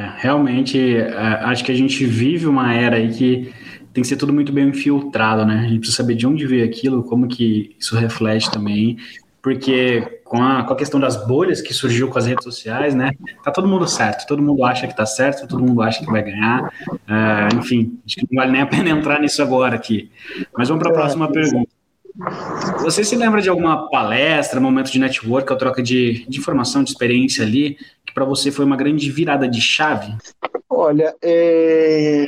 É, 0.00 0.10
realmente, 0.18 0.96
é, 0.96 1.12
acho 1.44 1.64
que 1.64 1.72
a 1.72 1.74
gente 1.74 2.04
vive 2.04 2.46
uma 2.46 2.72
era 2.72 2.96
aí 2.96 3.12
que 3.12 3.52
tem 3.92 4.02
que 4.02 4.08
ser 4.08 4.16
tudo 4.16 4.32
muito 4.32 4.52
bem 4.52 4.68
infiltrado, 4.68 5.44
né? 5.44 5.60
A 5.60 5.68
gente 5.68 5.80
precisa 5.80 5.96
saber 5.96 6.14
de 6.14 6.26
onde 6.26 6.46
veio 6.46 6.64
aquilo, 6.64 7.02
como 7.02 7.26
que 7.26 7.74
isso 7.78 7.96
reflete 7.96 8.50
também 8.50 8.96
porque 9.48 10.20
com 10.24 10.42
a, 10.42 10.62
com 10.62 10.74
a 10.74 10.76
questão 10.76 11.00
das 11.00 11.26
bolhas 11.26 11.62
que 11.62 11.72
surgiu 11.72 12.10
com 12.10 12.18
as 12.18 12.26
redes 12.26 12.44
sociais, 12.44 12.94
né? 12.94 13.12
Tá 13.42 13.50
todo 13.50 13.66
mundo 13.66 13.88
certo, 13.88 14.26
todo 14.26 14.42
mundo 14.42 14.62
acha 14.62 14.86
que 14.86 14.94
tá 14.94 15.06
certo, 15.06 15.48
todo 15.48 15.64
mundo 15.64 15.80
acha 15.80 16.00
que 16.00 16.12
vai 16.12 16.22
ganhar. 16.22 16.70
Uh, 16.92 17.56
enfim, 17.58 17.98
acho 18.04 18.16
que 18.16 18.26
não 18.30 18.42
vale 18.42 18.52
nem 18.52 18.60
a 18.60 18.66
pena 18.68 18.90
entrar 18.90 19.18
nisso 19.18 19.40
agora 19.40 19.74
aqui. 19.74 20.10
Mas 20.54 20.68
vamos 20.68 20.82
para 20.82 20.92
a 20.92 20.94
próxima 20.94 21.32
pergunta. 21.32 21.70
Você 22.80 23.02
se 23.02 23.16
lembra 23.16 23.40
de 23.40 23.48
alguma 23.48 23.88
palestra, 23.88 24.60
momento 24.60 24.92
de 24.92 24.98
network, 24.98 25.50
ou 25.50 25.58
troca 25.58 25.82
de, 25.82 26.26
de 26.28 26.38
informação, 26.38 26.84
de 26.84 26.90
experiência 26.90 27.42
ali, 27.42 27.78
que 28.04 28.12
para 28.12 28.26
você 28.26 28.50
foi 28.50 28.66
uma 28.66 28.76
grande 28.76 29.10
virada 29.10 29.48
de 29.48 29.62
chave? 29.62 30.14
Olha, 30.68 31.14
é... 31.22 32.26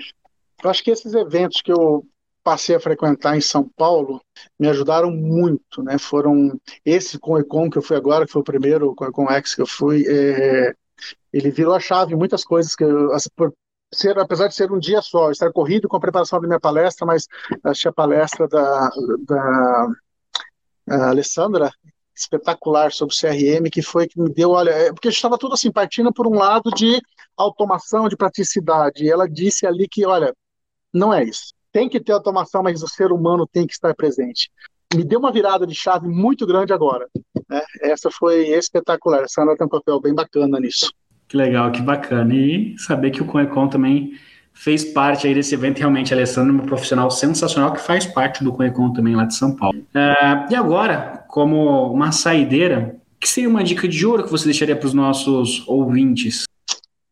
eu 0.64 0.70
acho 0.70 0.82
que 0.82 0.90
esses 0.90 1.12
eventos 1.12 1.60
que 1.60 1.70
eu 1.70 2.02
passei 2.42 2.74
a 2.76 2.80
frequentar 2.80 3.36
em 3.36 3.40
São 3.40 3.68
Paulo 3.76 4.20
me 4.58 4.68
ajudaram 4.68 5.10
muito, 5.10 5.82
né? 5.82 5.98
Foram 5.98 6.58
esse 6.84 7.18
com 7.18 7.32
o 7.32 7.38
Econ 7.38 7.70
que 7.70 7.78
eu 7.78 7.82
fui 7.82 7.96
agora, 7.96 8.26
que 8.26 8.32
foi 8.32 8.40
o 8.42 8.44
primeiro 8.44 8.94
com 8.94 9.04
o 9.04 9.08
Econ 9.08 9.30
X 9.30 9.54
que 9.54 9.62
eu 9.62 9.66
fui, 9.66 10.04
é... 10.08 10.74
ele 11.32 11.50
virou 11.50 11.74
a 11.74 11.80
chave 11.80 12.14
em 12.14 12.18
muitas 12.18 12.44
coisas 12.44 12.74
que 12.74 12.84
eu, 12.84 13.10
por 13.36 13.52
ser, 13.92 14.18
apesar 14.18 14.48
de 14.48 14.54
ser 14.54 14.70
um 14.70 14.78
dia 14.78 15.02
só, 15.02 15.30
estar 15.30 15.52
corrido 15.52 15.88
com 15.88 15.96
a 15.96 16.00
preparação 16.00 16.40
da 16.40 16.46
minha 16.46 16.60
palestra, 16.60 17.06
mas 17.06 17.26
achei 17.64 17.88
a 17.88 17.92
palestra 17.92 18.46
da, 18.48 18.90
da 19.26 19.88
Alessandra 21.08 21.70
espetacular 22.14 22.92
sobre 22.92 23.16
CRM, 23.16 23.70
que 23.70 23.82
foi 23.82 24.06
que 24.06 24.20
me 24.20 24.30
deu, 24.32 24.50
olha, 24.50 24.70
é, 24.70 24.92
porque 24.92 25.08
estava 25.08 25.38
tudo 25.38 25.54
assim, 25.54 25.72
partindo 25.72 26.12
por 26.12 26.26
um 26.26 26.34
lado 26.34 26.70
de 26.70 27.00
automação, 27.36 28.08
de 28.08 28.16
praticidade, 28.16 29.04
e 29.04 29.10
ela 29.10 29.28
disse 29.28 29.66
ali 29.66 29.88
que, 29.88 30.04
olha, 30.04 30.34
não 30.92 31.12
é 31.12 31.24
isso. 31.24 31.54
Tem 31.72 31.88
que 31.88 32.00
ter 32.00 32.12
automação, 32.12 32.62
mas 32.62 32.82
o 32.82 32.88
ser 32.88 33.12
humano 33.12 33.46
tem 33.46 33.66
que 33.66 33.72
estar 33.72 33.94
presente. 33.94 34.50
Me 34.94 35.04
deu 35.04 35.20
uma 35.20 35.30
virada 35.30 35.66
de 35.66 35.74
chave 35.74 36.08
muito 36.08 36.46
grande 36.46 36.72
agora. 36.72 37.06
Né? 37.48 37.62
Essa 37.82 38.10
foi 38.10 38.48
espetacular. 38.48 39.22
A 39.22 39.28
Sandra 39.28 39.56
tem 39.56 39.66
um 39.66 39.70
papel 39.70 40.00
bem 40.00 40.14
bacana 40.14 40.58
nisso. 40.58 40.92
Que 41.28 41.36
legal, 41.36 41.70
que 41.70 41.80
bacana. 41.80 42.34
E 42.34 42.76
saber 42.76 43.12
que 43.12 43.22
o 43.22 43.26
Conecon 43.26 43.68
também 43.68 44.18
fez 44.52 44.84
parte 44.84 45.28
aí 45.28 45.34
desse 45.34 45.54
evento. 45.54 45.78
Realmente, 45.78 46.12
a 46.12 46.16
Alessandra 46.16 46.52
é 46.52 46.54
uma 46.54 46.66
profissional 46.66 47.08
sensacional 47.08 47.72
que 47.72 47.80
faz 47.80 48.04
parte 48.04 48.42
do 48.42 48.52
Conecon 48.52 48.92
também 48.92 49.14
lá 49.14 49.24
de 49.24 49.36
São 49.36 49.54
Paulo. 49.54 49.78
Uh, 49.78 50.50
e 50.52 50.56
agora, 50.56 51.24
como 51.28 51.92
uma 51.92 52.10
saideira, 52.10 53.00
que 53.20 53.28
seria 53.28 53.48
uma 53.48 53.62
dica 53.62 53.86
de 53.86 54.04
ouro 54.04 54.24
que 54.24 54.30
você 54.30 54.46
deixaria 54.46 54.74
para 54.74 54.86
os 54.86 54.94
nossos 54.94 55.66
ouvintes? 55.68 56.44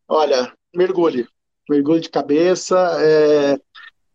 Olha, 0.07 0.51
mergulhe. 0.75 1.25
Mergulhe 1.69 2.01
de 2.01 2.09
cabeça. 2.09 2.97
É, 2.99 3.57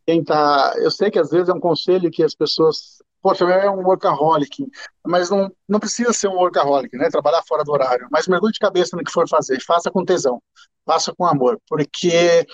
quem 0.07 0.23
tá, 0.23 0.75
eu 0.79 0.91
sei 0.91 1.11
que 1.11 1.19
às 1.19 1.31
vezes 1.31 1.49
é 1.49 1.53
um 1.53 1.61
conselho 1.61 2.11
que 2.11 2.23
as 2.23 2.35
pessoas 2.35 2.99
poxa, 3.25 3.45
é 3.47 3.71
um 3.71 3.83
workaholic, 3.83 4.69
mas 5.03 5.31
não, 5.31 5.51
não 5.67 5.81
precisa 5.81 6.13
ser 6.13 6.29
um 6.29 6.35
workaholic, 6.35 6.95
né? 6.95 7.09
Trabalhar 7.09 7.43
fora 7.49 7.65
do 7.65 7.73
horário, 7.73 8.07
mas 8.11 8.29
mergulhe 8.29 8.53
de 8.53 8.59
cabeça 8.59 8.95
no 8.95 9.03
que 9.03 9.11
for 9.11 9.27
fazer, 9.27 9.59
faça 9.63 9.91
com 9.91 10.05
tesão, 10.05 10.43
faça 10.85 11.11
com 11.17 11.25
amor, 11.25 11.59
porque 11.67 12.47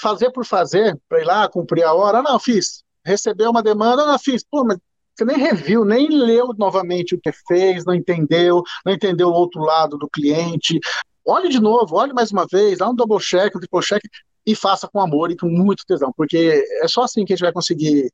fazer 0.00 0.32
por 0.32 0.44
fazer, 0.44 1.00
para 1.08 1.20
ir 1.20 1.24
lá 1.24 1.48
cumprir 1.48 1.84
a 1.84 1.94
hora, 1.94 2.22
não, 2.22 2.40
fiz, 2.40 2.82
recebeu 3.04 3.50
uma 3.50 3.62
demanda, 3.62 4.04
não, 4.04 4.18
fiz, 4.18 4.44
pô, 4.50 4.64
mas 4.64 4.78
você 5.16 5.24
nem 5.24 5.38
reviu, 5.38 5.84
nem 5.84 6.08
leu 6.08 6.48
novamente 6.58 7.14
o 7.14 7.20
que 7.20 7.30
fez, 7.46 7.84
não 7.84 7.94
entendeu, 7.94 8.64
não 8.84 8.92
entendeu 8.92 9.28
o 9.28 9.32
outro 9.32 9.62
lado 9.62 9.96
do 9.96 10.10
cliente. 10.10 10.78
Olhe 11.24 11.48
de 11.48 11.60
novo, 11.60 11.96
olhe 11.96 12.12
mais 12.12 12.32
uma 12.32 12.46
vez, 12.50 12.78
dá 12.78 12.90
um 12.90 12.94
double 12.94 13.18
check, 13.18 13.54
um 13.54 13.60
triple 13.60 13.80
check 13.80 14.02
e 14.46 14.54
faça 14.54 14.86
com 14.86 15.00
amor 15.00 15.30
e 15.30 15.36
com 15.36 15.48
muito 15.48 15.84
tesão, 15.84 16.12
porque 16.16 16.64
é 16.82 16.88
só 16.88 17.02
assim 17.02 17.24
que 17.24 17.32
a 17.32 17.36
gente 17.36 17.44
vai 17.44 17.52
conseguir 17.52 18.10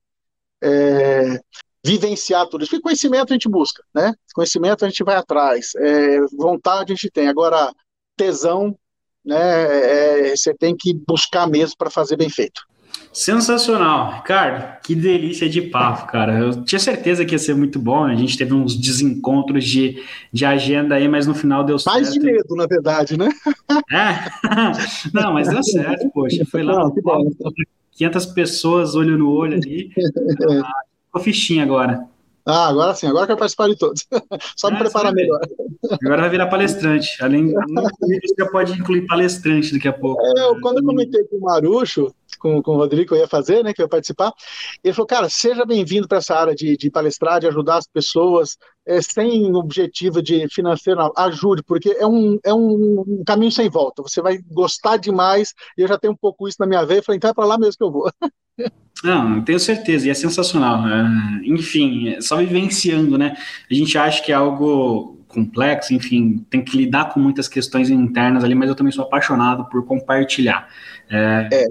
é, 0.63 1.39
vivenciar 1.85 2.47
tudo 2.47 2.63
isso. 2.63 2.71
Porque 2.71 2.83
conhecimento 2.83 3.33
a 3.33 3.35
gente 3.35 3.49
busca, 3.49 3.85
né? 3.95 4.15
Conhecimento 4.35 4.85
a 4.85 4.89
gente 4.89 5.05
vai 5.05 5.17
atrás, 5.17 5.75
é, 5.77 6.21
vontade 6.37 6.93
a 6.93 6.95
gente 6.95 7.11
tem. 7.11 7.29
Agora, 7.29 7.73
tesão, 8.17 8.77
né? 9.25 10.31
É, 10.31 10.37
você 10.37 10.55
tem 10.55 10.75
que 10.77 10.95
buscar 11.07 11.47
mesmo 11.47 11.77
para 11.77 11.91
fazer 11.91 12.17
bem 12.17 12.31
feito. 12.31 12.63
Sensacional, 13.13 14.13
Ricardo. 14.13 14.81
Que 14.83 14.95
delícia 14.95 15.49
de 15.49 15.61
papo, 15.61 16.11
cara. 16.11 16.39
Eu 16.39 16.65
tinha 16.65 16.79
certeza 16.79 17.25
que 17.25 17.35
ia 17.35 17.39
ser 17.39 17.55
muito 17.55 17.79
bom. 17.79 18.05
A 18.05 18.15
gente 18.15 18.39
teve 18.39 18.55
uns 18.55 18.75
desencontros 18.75 19.65
de, 19.65 20.03
de 20.33 20.45
agenda 20.45 20.95
aí, 20.95 21.07
mas 21.07 21.27
no 21.27 21.35
final 21.35 21.63
deu 21.63 21.79
certo. 21.79 21.95
Mais 21.95 22.13
de 22.13 22.21
medo, 22.21 22.57
na 22.57 22.67
verdade, 22.67 23.19
né? 23.19 23.29
É? 23.91 24.31
Não, 25.13 25.35
mas 25.35 25.49
deu 25.49 25.63
certo, 25.63 26.11
poxa. 26.11 26.45
Foi 26.51 26.63
lá. 26.63 26.75
Não, 26.75 26.95
500 27.93 28.27
pessoas 28.27 28.95
olho 28.95 29.19
no 29.19 29.31
olho 29.31 29.59
ali. 29.59 29.91
a 31.15 31.21
fichinha 31.21 31.63
agora. 31.63 32.09
Ah, 32.45 32.69
agora 32.69 32.93
sim, 32.95 33.07
agora 33.07 33.23
eu 33.23 33.27
quero 33.29 33.39
participar 33.39 33.69
de 33.69 33.77
todos. 33.77 34.07
Só 34.57 34.69
me 34.69 34.77
é, 34.77 34.81
preparar 34.81 35.13
melhor. 35.13 35.41
Agora 36.05 36.23
vai 36.23 36.31
virar 36.31 36.49
palestrante. 36.49 37.09
Além 37.21 37.47
disso, 37.47 38.35
já 38.37 38.47
pode 38.51 38.73
incluir 38.73 39.07
palestrante 39.07 39.73
daqui 39.73 39.87
a 39.87 39.93
pouco. 39.93 40.21
É, 40.21 40.61
quando 40.61 40.79
eu 40.79 40.85
comentei 40.85 41.23
com 41.25 41.37
o 41.37 41.41
Marucho, 41.43 42.13
com, 42.43 42.61
com 42.61 42.73
o 42.73 42.77
Rodrigo 42.77 43.09
que 43.09 43.15
eu 43.15 43.19
ia 43.19 43.29
fazer, 43.29 43.63
né, 43.63 43.73
que 43.73 43.81
eu 43.81 43.85
ia 43.85 43.89
participar, 43.89 44.33
ele 44.83 44.93
falou, 44.93 45.07
cara, 45.07 45.29
seja 45.31 45.65
bem-vindo 45.65 46.09
para 46.09 46.19
essa 46.19 46.35
área 46.35 46.55
de, 46.55 46.77
de 46.77 46.91
palestrar, 46.91 47.41
de 47.41 47.47
ajudar 47.47 47.77
as 47.77 47.87
pessoas, 47.87 48.59
é, 48.85 49.01
sem 49.01 49.55
objetivo 49.55 50.21
de 50.21 50.49
financeiro, 50.49 51.01
não, 51.01 51.13
ajude, 51.17 51.63
porque 51.63 51.91
é 51.91 52.07
um, 52.07 52.39
é 52.45 52.53
um 52.53 53.23
caminho 53.25 53.53
sem 53.53 53.71
volta, 53.71 54.03
você 54.03 54.21
vai 54.21 54.39
gostar 54.51 54.97
demais, 54.97 55.55
e 55.79 55.83
eu 55.83 55.89
já 55.89 55.97
tenho 55.97 56.13
um 56.13 56.19
pouco 56.21 56.49
isso 56.49 56.57
na 56.59 56.67
minha 56.67 56.85
veia, 56.85 57.03
falei, 57.03 57.17
então 57.17 57.31
é 57.31 57.35
para 57.35 57.47
lá 57.47 57.57
mesmo 57.57 57.77
que 57.79 57.85
eu 57.85 57.93
vou. 57.93 58.11
Não, 59.03 59.43
tenho 59.43 59.59
certeza, 59.59 60.07
e 60.07 60.11
é 60.11 60.15
sensacional. 60.15 60.87
É, 60.87 61.41
enfim, 61.45 62.21
só 62.21 62.37
vivenciando, 62.37 63.19
né? 63.19 63.35
A 63.69 63.75
gente 63.75 63.99
acha 63.99 64.23
que 64.23 64.31
é 64.31 64.35
algo 64.35 65.19
complexo, 65.33 65.95
enfim, 65.95 66.45
tem 66.51 66.63
que 66.63 66.77
lidar 66.77 67.13
com 67.13 67.19
muitas 67.19 67.49
questões 67.49 67.91
internas 67.91 68.45
ali, 68.45 68.55
mas 68.55 68.69
eu 68.69 68.75
também 68.75 68.93
sou 68.93 69.05
apaixonado 69.05 69.65
por 69.67 69.85
compartilhar. 69.85 70.69
É, 71.11 71.49
é. 71.51 71.67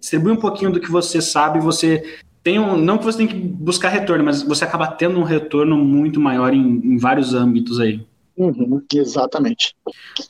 Distribui 0.00 0.32
um 0.32 0.36
pouquinho 0.36 0.72
do 0.72 0.80
que 0.80 0.90
você 0.90 1.20
sabe, 1.20 1.60
você 1.60 2.20
tem 2.42 2.58
um, 2.58 2.76
não 2.76 2.96
que 2.98 3.04
você 3.04 3.18
tem 3.18 3.26
que 3.26 3.34
buscar 3.34 3.88
retorno, 3.88 4.24
mas 4.24 4.42
você 4.42 4.64
acaba 4.64 4.86
tendo 4.86 5.18
um 5.18 5.24
retorno 5.24 5.76
muito 5.76 6.20
maior 6.20 6.54
em, 6.54 6.60
em 6.60 6.96
vários 6.96 7.34
âmbitos 7.34 7.80
aí. 7.80 8.06
Uhum, 8.36 8.82
exatamente. 8.94 9.74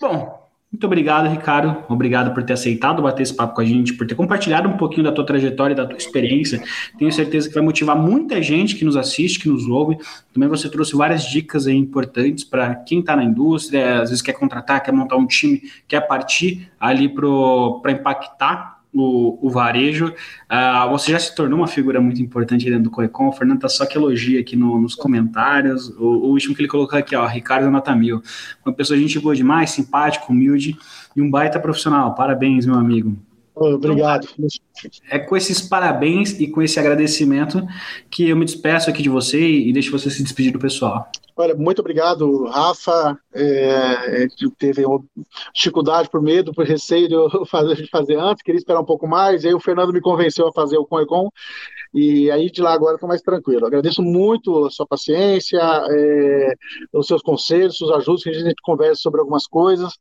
Bom, 0.01 0.47
muito 0.73 0.85
obrigado, 0.85 1.29
Ricardo. 1.29 1.85
Obrigado 1.89 2.35
por 2.35 2.43
ter 2.43 2.53
aceitado 2.53 3.03
bater 3.03 3.23
esse 3.23 3.35
papo 3.35 3.55
com 3.55 3.61
a 3.61 3.65
gente, 3.65 3.95
por 3.95 4.07
ter 4.07 4.15
compartilhado 4.15 4.69
um 4.69 4.77
pouquinho 4.77 5.05
da 5.05 5.13
tua 5.13 5.25
trajetória 5.25 5.73
e 5.73 5.77
da 5.77 5.87
tua 5.87 5.97
experiência. 5.97 6.63
Tenho 6.99 7.11
certeza 7.13 7.49
que 7.49 7.55
vai 7.55 7.63
motivar 7.63 7.97
muita 7.97 8.43
gente 8.43 8.77
que 8.77 8.85
nos 8.85 8.97
assiste, 8.97 9.39
que 9.39 9.49
nos 9.49 9.67
ouve. 9.67 9.97
Também 10.35 10.49
você 10.49 10.69
trouxe 10.69 10.97
várias 10.97 11.25
dicas 11.25 11.67
importantes 11.67 12.45
para 12.45 12.75
quem 12.75 13.01
está 13.01 13.17
na 13.17 13.25
indústria, 13.25 14.03
às 14.03 14.11
vezes 14.11 14.23
quer 14.23 14.33
contratar, 14.33 14.83
quer 14.83 14.93
montar 14.93 15.17
um 15.17 15.27
time, 15.27 15.63
quer 15.87 16.01
partir 16.01 16.71
ali 16.81 17.09
para 17.09 17.93
impactar 17.93 18.76
o, 18.97 19.39
o 19.47 19.51
varejo. 19.51 20.07
Uh, 20.07 20.91
você 20.91 21.13
já 21.13 21.19
se 21.19 21.35
tornou 21.35 21.59
uma 21.59 21.69
figura 21.69 22.01
muito 22.01 22.21
importante 22.23 22.65
dentro 22.65 22.85
do 22.85 22.91
Coecon. 22.91 23.29
O 23.29 23.33
Fernando 23.33 23.61
tá 23.61 23.69
só 23.69 23.85
que 23.85 23.97
elogia 23.97 24.41
aqui 24.41 24.57
no, 24.57 24.81
nos 24.81 24.95
comentários. 24.95 25.89
O, 25.91 26.05
o, 26.05 26.31
último 26.31 26.55
que 26.55 26.63
ele 26.63 26.69
colocou 26.69 26.99
aqui, 26.99 27.15
ó, 27.15 27.27
Ricardo 27.27 27.71
Nota 27.71 27.95
Mil. 27.95 28.23
Uma 28.65 28.75
pessoa 28.75 28.99
gente 28.99 29.19
boa 29.19 29.37
demais, 29.37 29.71
simpático, 29.71 30.33
humilde 30.33 30.77
e 31.15 31.21
um 31.21 31.31
baita 31.31 31.61
profissional. 31.61 32.15
Parabéns, 32.15 32.65
meu 32.65 32.77
amigo. 32.77 33.17
Obrigado. 33.55 34.29
É 35.11 35.19
com 35.19 35.37
esses 35.37 35.63
parabéns 35.63 36.39
e 36.39 36.47
com 36.47 36.61
esse 36.61 36.79
agradecimento 36.79 37.67
que 38.11 38.29
eu 38.29 38.37
me 38.37 38.45
despeço 38.45 38.91
aqui 38.91 39.03
de 39.03 39.09
você 39.09 39.41
e 39.41 39.73
deixo 39.73 39.91
você 39.91 40.11
se 40.11 40.23
despedir 40.23 40.53
do 40.53 40.59
pessoal. 40.59 41.11
Olha, 41.39 41.55
muito 41.55 41.81
obrigado, 41.81 42.47
Rafa. 42.47 43.19
É, 43.35 44.25
é 44.25 44.27
teve 44.59 44.83
dificuldade 45.55 46.09
por 46.09 46.23
medo, 46.23 46.51
por 46.55 46.65
receio 46.65 47.09
de 47.09 47.15
eu 47.15 47.29
fazer, 47.45 47.77
de 47.77 47.91
fazer 47.91 48.19
antes, 48.19 48.43
queria 48.43 48.59
esperar 48.59 48.81
um 48.81 48.85
pouco 48.87 49.07
mais. 49.07 49.45
E 49.45 49.49
aí 49.49 49.55
o 49.55 49.61
Fernando 49.61 49.93
me 49.93 50.01
convenceu 50.01 50.49
a 50.49 50.53
fazer 50.53 50.79
o 50.79 50.87
Conecon. 50.87 51.29
E 51.93 52.31
aí 52.31 52.51
de 52.51 52.63
lá 52.63 52.73
agora 52.73 52.95
estou 52.95 53.09
mais 53.09 53.21
tranquilo. 53.21 53.67
Agradeço 53.67 54.03
muito 54.03 54.65
a 54.65 54.71
sua 54.71 54.87
paciência, 54.87 55.61
é, 55.61 56.55
os 56.95 57.07
seus 57.07 57.21
conselhos, 57.21 57.83
os 57.83 57.91
ajudos 57.91 58.23
que 58.23 58.31
a 58.31 58.33
gente 58.33 58.63
conversa 58.63 59.03
sobre 59.03 59.21
algumas 59.21 59.47
coisas. 59.47 59.93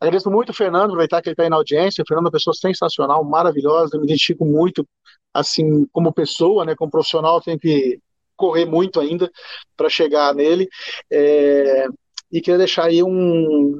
Agradeço 0.00 0.30
muito 0.32 0.50
o 0.50 0.54
Fernando, 0.54 0.86
aproveitar 0.86 1.22
que 1.22 1.28
ele 1.28 1.34
está 1.34 1.44
aí 1.44 1.50
na 1.50 1.56
audiência. 1.56 2.02
O 2.02 2.06
Fernando 2.08 2.26
é 2.26 2.28
uma 2.28 2.32
pessoa 2.32 2.54
sensacional, 2.54 3.22
maravilhosa. 3.24 3.96
Eu 3.96 4.00
me 4.00 4.06
identifico 4.06 4.44
muito, 4.44 4.84
assim, 5.32 5.86
como 5.92 6.12
pessoa, 6.12 6.64
né, 6.64 6.74
como 6.74 6.90
profissional, 6.90 7.40
tenho 7.40 7.58
que 7.58 8.00
correr 8.42 8.64
muito 8.64 8.98
ainda 8.98 9.30
para 9.76 9.88
chegar 9.88 10.34
nele. 10.34 10.68
É, 11.10 11.86
e 12.32 12.40
queria 12.40 12.58
deixar 12.58 12.86
aí 12.86 13.00
um, 13.02 13.08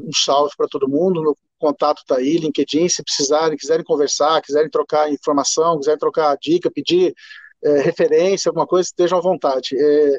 um 0.06 0.10
salve 0.14 0.52
para 0.56 0.68
todo 0.68 0.88
mundo. 0.88 1.20
Meu 1.20 1.36
contato 1.58 1.98
está 1.98 2.18
aí, 2.18 2.36
LinkedIn. 2.36 2.88
Se 2.88 3.02
precisarem, 3.02 3.58
quiserem 3.58 3.84
conversar, 3.84 4.40
quiserem 4.40 4.70
trocar 4.70 5.10
informação, 5.10 5.78
quiserem 5.78 5.98
trocar 5.98 6.38
dica, 6.40 6.70
pedir 6.70 7.12
é, 7.64 7.80
referência, 7.80 8.50
alguma 8.50 8.66
coisa, 8.66 8.86
estejam 8.88 9.18
à 9.18 9.20
vontade. 9.20 9.74
É, 9.76 10.18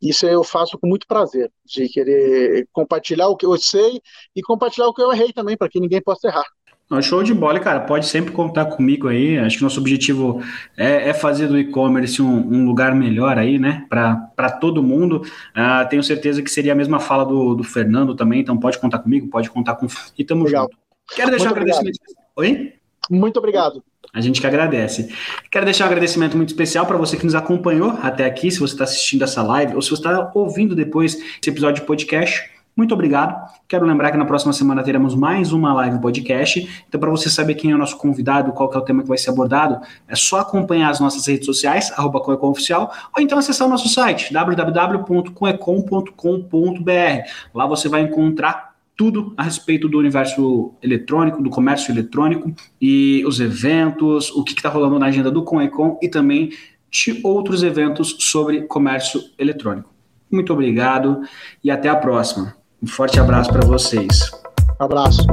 isso 0.00 0.26
eu 0.26 0.42
faço 0.42 0.78
com 0.78 0.88
muito 0.88 1.06
prazer, 1.06 1.50
de 1.64 1.88
querer 1.88 2.66
compartilhar 2.72 3.28
o 3.28 3.36
que 3.36 3.46
eu 3.46 3.56
sei 3.58 4.00
e 4.34 4.42
compartilhar 4.42 4.88
o 4.88 4.94
que 4.94 5.02
eu 5.02 5.12
errei 5.12 5.32
também, 5.32 5.56
para 5.56 5.68
que 5.68 5.78
ninguém 5.78 6.00
possa 6.00 6.28
errar. 6.28 6.46
Show 7.00 7.22
de 7.22 7.32
bola, 7.32 7.60
cara. 7.60 7.80
Pode 7.80 8.06
sempre 8.06 8.32
contar 8.32 8.66
comigo 8.66 9.08
aí. 9.08 9.38
Acho 9.38 9.58
que 9.58 9.62
nosso 9.62 9.80
objetivo 9.80 10.42
é, 10.76 11.08
é 11.08 11.14
fazer 11.14 11.46
do 11.46 11.58
e-commerce 11.58 12.20
um, 12.20 12.26
um, 12.28 12.66
lugar 12.66 12.94
melhor 12.94 13.38
aí, 13.38 13.58
né? 13.58 13.86
Para 13.88 14.50
todo 14.60 14.82
mundo. 14.82 15.22
Uh, 15.56 15.88
tenho 15.88 16.02
certeza 16.02 16.42
que 16.42 16.50
seria 16.50 16.72
a 16.72 16.76
mesma 16.76 17.00
fala 17.00 17.24
do, 17.24 17.54
do 17.54 17.64
Fernando 17.64 18.14
também. 18.14 18.40
Então 18.40 18.58
pode 18.58 18.78
contar 18.78 18.98
comigo, 18.98 19.28
pode 19.28 19.48
contar 19.48 19.76
com. 19.76 19.86
E 20.18 20.24
tamo 20.24 20.44
Legal. 20.44 20.64
junto. 20.64 20.76
Quero 21.14 21.30
deixar 21.30 21.46
Muito 21.46 21.58
um 21.58 21.62
agradecimento. 21.62 21.98
Oi? 22.36 22.72
Muito 23.10 23.38
obrigado. 23.38 23.82
A 24.14 24.20
gente 24.20 24.40
que 24.40 24.46
agradece. 24.46 25.14
Quero 25.50 25.64
deixar 25.64 25.84
um 25.84 25.86
agradecimento 25.86 26.36
muito 26.36 26.50
especial 26.50 26.84
para 26.84 26.98
você 26.98 27.16
que 27.16 27.24
nos 27.24 27.34
acompanhou 27.34 27.98
até 28.02 28.26
aqui, 28.26 28.50
se 28.50 28.60
você 28.60 28.74
está 28.74 28.84
assistindo 28.84 29.24
essa 29.24 29.42
live 29.42 29.74
ou 29.74 29.80
se 29.80 29.88
você 29.88 30.00
está 30.00 30.30
ouvindo 30.34 30.74
depois 30.74 31.14
esse 31.14 31.48
episódio 31.48 31.80
de 31.80 31.86
podcast. 31.86 32.50
Muito 32.74 32.94
obrigado. 32.94 33.52
Quero 33.68 33.84
lembrar 33.84 34.10
que 34.10 34.16
na 34.16 34.24
próxima 34.24 34.50
semana 34.52 34.82
teremos 34.82 35.14
mais 35.14 35.52
uma 35.52 35.74
live 35.74 36.00
podcast. 36.00 36.84
Então, 36.88 36.98
para 36.98 37.10
você 37.10 37.28
saber 37.28 37.54
quem 37.54 37.70
é 37.70 37.74
o 37.74 37.78
nosso 37.78 37.98
convidado, 37.98 38.50
qual 38.52 38.72
é 38.72 38.78
o 38.78 38.80
tema 38.80 39.02
que 39.02 39.08
vai 39.08 39.18
ser 39.18 39.28
abordado, 39.28 39.78
é 40.08 40.16
só 40.16 40.40
acompanhar 40.40 40.88
as 40.88 40.98
nossas 40.98 41.26
redes 41.26 41.44
sociais, 41.44 41.92
arroba 41.94 42.18
Oficial, 42.46 42.90
ou 43.14 43.22
então 43.22 43.38
acessar 43.38 43.68
o 43.68 43.70
nosso 43.70 43.90
site, 43.90 44.32
www.coecom.com.br. 44.32 47.28
Lá 47.54 47.66
você 47.66 47.90
vai 47.90 48.00
encontrar 48.02 48.72
tudo 48.96 49.34
a 49.36 49.42
respeito 49.42 49.86
do 49.86 49.98
universo 49.98 50.72
eletrônico, 50.82 51.42
do 51.42 51.50
comércio 51.50 51.92
eletrônico 51.92 52.54
e 52.80 53.22
os 53.26 53.38
eventos, 53.38 54.30
o 54.30 54.42
que 54.44 54.52
está 54.52 54.70
rolando 54.70 54.98
na 54.98 55.06
agenda 55.06 55.30
do 55.30 55.42
Conecom 55.42 55.98
e 56.00 56.08
também 56.08 56.52
de 56.90 57.20
outros 57.22 57.62
eventos 57.62 58.16
sobre 58.20 58.62
comércio 58.62 59.20
eletrônico. 59.38 59.92
Muito 60.30 60.52
obrigado 60.52 61.22
e 61.62 61.70
até 61.70 61.88
a 61.88 61.96
próxima. 61.96 62.61
Um 62.82 62.86
forte 62.88 63.20
abraço 63.20 63.50
para 63.52 63.64
vocês. 63.64 64.32
Abraço. 64.78 65.24